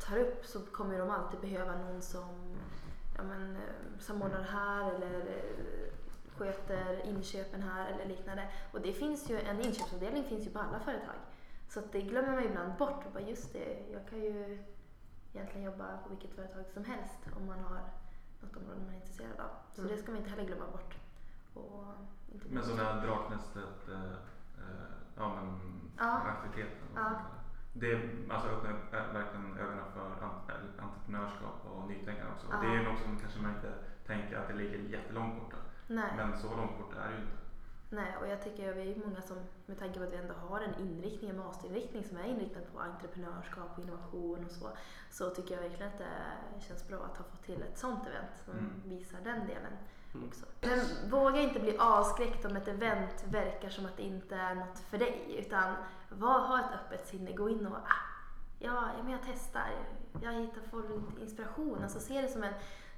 tar 0.00 0.16
upp 0.18 0.46
så 0.46 0.60
kommer 0.60 0.98
de 0.98 1.10
alltid 1.10 1.40
behöva 1.40 1.72
någon 1.78 2.02
som 2.02 2.56
ja, 3.16 3.22
men, 3.22 3.58
samordnar 4.00 4.42
här 4.42 4.90
eller 4.94 5.20
eh, 5.20 5.92
sköter 6.36 7.06
inköpen 7.06 7.62
här 7.62 7.86
eller 7.92 8.06
liknande. 8.06 8.48
Och 8.72 8.80
det 8.80 8.92
finns 8.92 9.30
ju, 9.30 9.40
en 9.40 9.60
inköpsavdelning 9.60 10.24
finns 10.24 10.46
ju 10.46 10.50
på 10.50 10.58
alla 10.58 10.80
företag. 10.80 11.14
Så 11.74 11.80
det 11.92 12.00
glömmer 12.02 12.32
man 12.32 12.44
ibland 12.44 12.72
bort. 12.78 13.06
Och 13.06 13.12
bara 13.12 13.22
just 13.22 13.52
det, 13.52 13.78
jag 13.92 14.08
kan 14.08 14.18
ju 14.18 14.58
egentligen 15.32 15.64
jobba 15.66 15.96
på 16.02 16.08
vilket 16.08 16.34
företag 16.34 16.64
som 16.74 16.84
helst 16.84 17.18
om 17.36 17.46
man 17.46 17.58
har 17.60 17.80
något 18.40 18.56
område 18.56 18.80
man 18.80 18.94
är 18.94 18.98
intresserad 19.00 19.40
av. 19.40 19.50
Så 19.74 19.80
Mm. 19.82 19.92
det 19.92 20.02
ska 20.02 20.12
man 20.12 20.18
inte 20.18 20.30
heller 20.30 20.44
glömma 20.46 20.66
bort. 20.66 20.94
Och 21.54 21.84
inte 22.32 22.46
Men 22.48 22.62
så 22.62 22.76
den 22.76 22.86
här 22.86 23.06
Draknästet, 23.06 23.88
eh, 23.88 24.12
eh, 24.62 24.92
ja 25.16 25.34
men 25.34 25.60
Ja. 25.98 26.12
aktiviteten. 26.32 26.88
Ja. 26.94 27.10
det. 27.72 27.94
Det 27.94 28.32
alltså, 28.34 28.48
öppnar 28.48 28.70
äh, 28.70 29.12
verkligen 29.12 29.58
ögonen 29.58 29.84
för 29.94 30.06
äh, 30.22 30.84
entreprenörskap 30.84 31.56
och 31.64 31.88
nytänkande 31.88 32.32
också. 32.34 32.46
Och 32.46 32.60
Det 32.64 32.66
Ja. 32.74 32.80
är 32.80 32.84
något 32.84 32.98
som 33.02 33.18
kanske 33.18 33.42
man 33.42 33.54
inte 33.54 33.72
tänker 34.06 34.36
att 34.38 34.48
det 34.48 34.54
ligger 34.54 34.78
jättelångt 34.78 35.40
borta. 35.42 35.56
Nej. 35.86 36.12
Men 36.16 36.38
så 36.38 36.56
långt 36.56 36.78
borta 36.78 36.96
är 37.04 37.08
det 37.10 37.14
ju 37.16 37.20
inte. 37.22 37.36
Nej, 37.92 38.16
och 38.20 38.28
jag 38.28 38.42
tycker 38.42 38.72
vi 38.74 38.92
är 38.92 38.96
många 39.06 39.22
som, 39.22 39.36
med 39.66 39.78
tanke 39.78 39.98
på 39.98 40.04
att 40.04 40.12
vi 40.12 40.16
ändå 40.16 40.34
har 40.34 40.60
en 40.60 40.74
inriktning, 40.80 41.30
en 41.30 41.38
masterinriktning 41.38 42.04
som 42.04 42.16
är 42.16 42.24
inriktad 42.24 42.60
på 42.72 42.80
entreprenörskap 42.80 43.70
och 43.76 43.82
innovation 43.82 44.44
och 44.44 44.50
så, 44.50 44.68
så 45.10 45.30
tycker 45.30 45.54
jag 45.54 45.62
verkligen 45.62 45.92
att 45.92 45.98
det 45.98 46.60
känns 46.68 46.88
bra 46.88 46.96
att 46.96 47.16
ha 47.16 47.24
fått 47.24 47.42
till 47.42 47.62
ett 47.62 47.78
sånt 47.78 48.06
event 48.06 48.30
som 48.44 48.52
Mm. 48.54 48.82
visar 48.84 49.18
den 49.24 49.46
delen 49.46 49.72
Mm. 50.14 50.28
också. 50.28 50.46
Men 50.60 51.10
våga 51.10 51.40
inte 51.40 51.60
bli 51.60 51.76
avskräckt 51.78 52.44
om 52.44 52.56
ett 52.56 52.68
event 52.68 53.24
verkar 53.30 53.68
som 53.68 53.86
att 53.86 53.96
det 53.96 54.02
inte 54.02 54.36
är 54.36 54.54
något 54.54 54.78
för 54.78 54.98
dig, 54.98 55.36
utan 55.38 55.74
var, 56.08 56.38
ha 56.40 56.60
ett 56.60 56.74
öppet 56.74 57.06
sinne, 57.08 57.32
gå 57.32 57.48
in 57.48 57.66
och 57.66 57.76
ah, 57.76 58.02
ja, 58.58 58.90
men 59.02 59.12
jag 59.12 59.20
testar, 59.26 59.70
jag 60.22 60.32
hittar, 60.32 60.62
inspiration. 61.20 61.82
Alltså 61.82 62.00
se 62.00 62.20
det 62.22 62.28
som 62.28 62.42
en 62.42 62.54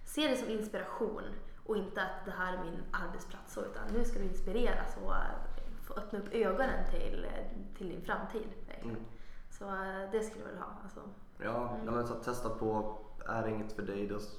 Se 0.06 0.28
det 0.28 0.36
som 0.36 0.48
inspiration 0.48 1.22
och 1.66 1.76
inte 1.76 2.02
att 2.02 2.24
det 2.24 2.30
här 2.38 2.52
är 2.52 2.58
min 2.64 2.82
arbetsplats. 2.90 3.52
så, 3.54 3.60
Utan 3.60 3.82
nu 3.92 4.04
ska 4.04 4.18
du 4.18 4.24
inspireras 4.24 4.96
och 5.04 5.14
eh, 5.14 5.20
få 5.86 5.94
öppna 5.94 6.18
upp 6.18 6.28
ögonen 6.32 6.84
till, 6.90 7.24
eh, 7.24 7.76
till 7.78 7.88
din 7.88 8.02
framtid. 8.04 8.48
Mm. 8.82 8.96
Så 9.50 9.64
eh, 9.64 10.10
det 10.12 10.22
skulle 10.22 10.40
jag 10.44 10.48
vilja 10.48 10.60
ha. 10.62 10.72
Alltså. 10.82 11.00
Ja, 11.38 11.76
Mm. 11.82 11.94
men 11.94 12.06
så 12.06 12.12
att 12.14 12.22
testa 12.24 12.48
på. 12.48 12.98
Är 13.28 13.42
det 13.42 13.50
inget 13.50 13.72
för 13.72 13.82
dig, 13.82 14.06
du 14.06 14.14
har 14.14 14.20
s- 14.20 14.36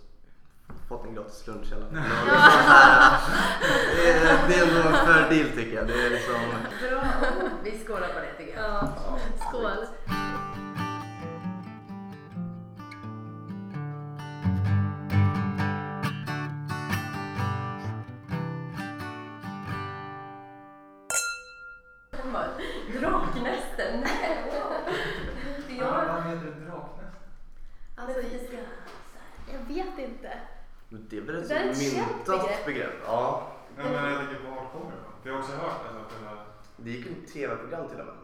fått 0.89 1.05
en 1.05 1.13
gratis 1.15 1.47
lunch 1.47 1.71
i 1.71 1.75
alla 1.75 1.85
fall. 1.85 1.95
Det 4.47 4.55
är, 4.57 4.67
ändå 4.67 4.89
en 4.89 5.05
fördel 5.05 5.49
tycker 5.55 5.75
jag. 5.77 5.87
Det 5.87 6.05
är 6.05 6.09
liksom, 6.09 6.33
Bra. 6.89 7.03
Vi 7.63 7.79
skålar 7.85 8.07
på 8.07 8.19
det 8.19 8.33
tycker 8.45 8.61
jag. 8.61 8.69
Ja, 8.73 9.17
skål! 9.49 9.85
Myntat 31.79 32.41
begrepp. 32.41 32.65
begrepp. 32.65 32.93
Ja, 33.05 33.51
Ja, 33.77 33.83
men 33.83 33.93
jag 33.93 34.17
tänker 34.19 34.35
på 34.35 34.49
vart 34.55 34.71
kommer 34.71 34.91
det 34.91 34.97
ifrån? 34.97 35.13
Jag 35.23 35.31
har 35.33 35.39
också 35.39 35.51
hört 35.51 35.81
alltså, 35.85 35.99
att 36.03 36.09
det 36.09 36.25
var... 36.25 36.37
det 36.77 36.89
gick 36.91 37.05
ju 37.05 37.11
ett 37.11 37.33
tv-program 37.33 37.89
till 37.89 37.99
och 37.99 38.05
med. 38.05 38.15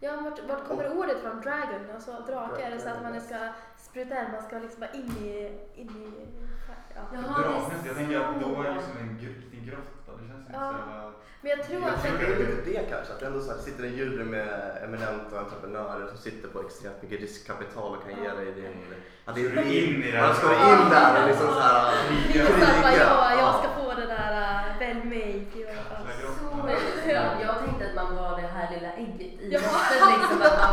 Ja, 0.00 0.12
vart, 0.24 0.38
vart 0.48 0.68
kommer 0.68 0.98
ordet 0.98 1.20
från? 1.22 1.40
Dragon, 1.40 1.82
alltså 1.94 2.10
drake? 2.26 2.62
Är 2.62 2.70
det 2.70 2.80
så 2.80 2.88
att 2.88 3.02
man 3.02 3.20
ska 3.20 3.36
spruta 3.76 4.14
in, 4.24 4.32
man 4.32 4.42
ska 4.42 4.58
liksom 4.58 4.80
bara 4.80 4.90
in 4.92 5.10
i... 5.26 5.52
In 5.74 5.88
i 5.88 6.26
ja. 6.68 6.74
Ja. 6.94 7.00
Jaha, 7.14 7.38
det 7.38 7.44
är 7.44 7.50
Draknäst, 7.52 7.86
jag 7.86 7.96
tänker 7.96 8.20
att 8.20 8.40
då 8.40 8.60
är 8.62 8.64
det 8.68 8.74
liksom 8.74 8.96
en 9.00 9.18
gr- 9.22 9.40
liten 9.50 9.66
grotta. 9.68 10.10
Det 10.20 10.28
känns 10.28 10.40
inte 10.40 10.52
Ja. 10.52 10.72
så 10.72 10.78
jävla... 10.78 11.12
Men 11.40 11.50
jag 11.50 11.62
tror 11.66 11.80
Jag 11.82 11.90
att... 11.94 12.02
tror 12.04 12.18
det 12.18 12.24
är 12.26 12.38
lite 12.38 12.70
det 12.70 12.90
kanske, 12.92 13.12
att 13.12 13.20
det 13.20 13.26
ändå 13.26 13.40
så 13.40 13.50
här, 13.52 13.58
sitter 13.58 13.84
en 13.84 13.92
jury 13.96 14.24
med 14.24 14.78
eminenta 14.84 15.40
entreprenörer 15.40 16.06
som 16.08 16.16
sitter 16.18 16.48
på 16.48 16.60
extremt 16.60 17.02
mycket 17.02 17.20
riskkapital 17.20 17.96
och 17.96 18.02
kan 18.04 18.22
ge 18.24 18.30
dig 18.30 18.52
din... 18.52 18.76
Att 19.24 19.34
det 19.34 19.50
Ska 19.50 19.60
du 19.60 19.74
in 19.78 20.02
i 20.02 20.10
det? 20.12 20.18
Ja, 20.18 20.34
ska 20.34 20.48
du 20.48 20.54
in 20.54 20.90
där 20.90 21.22
och 21.22 21.28
liksom 21.28 21.46
så 21.46 21.60
här... 21.60 21.82
Bara, 22.82 22.92
ja, 22.96 23.30
jag 23.30 23.38
Ja. 23.40 23.62
ska 23.62 23.68
få 23.82 23.94
det 24.00 24.06
där 24.06 24.28
väl 24.78 25.04
mig. 25.04 25.46
så, 26.38 26.68
jag 27.42 27.47
tänkte 29.50 29.66
att 29.66 29.72
man 29.72 29.80
var 29.80 30.38
det 30.38 30.56
här 30.56 30.67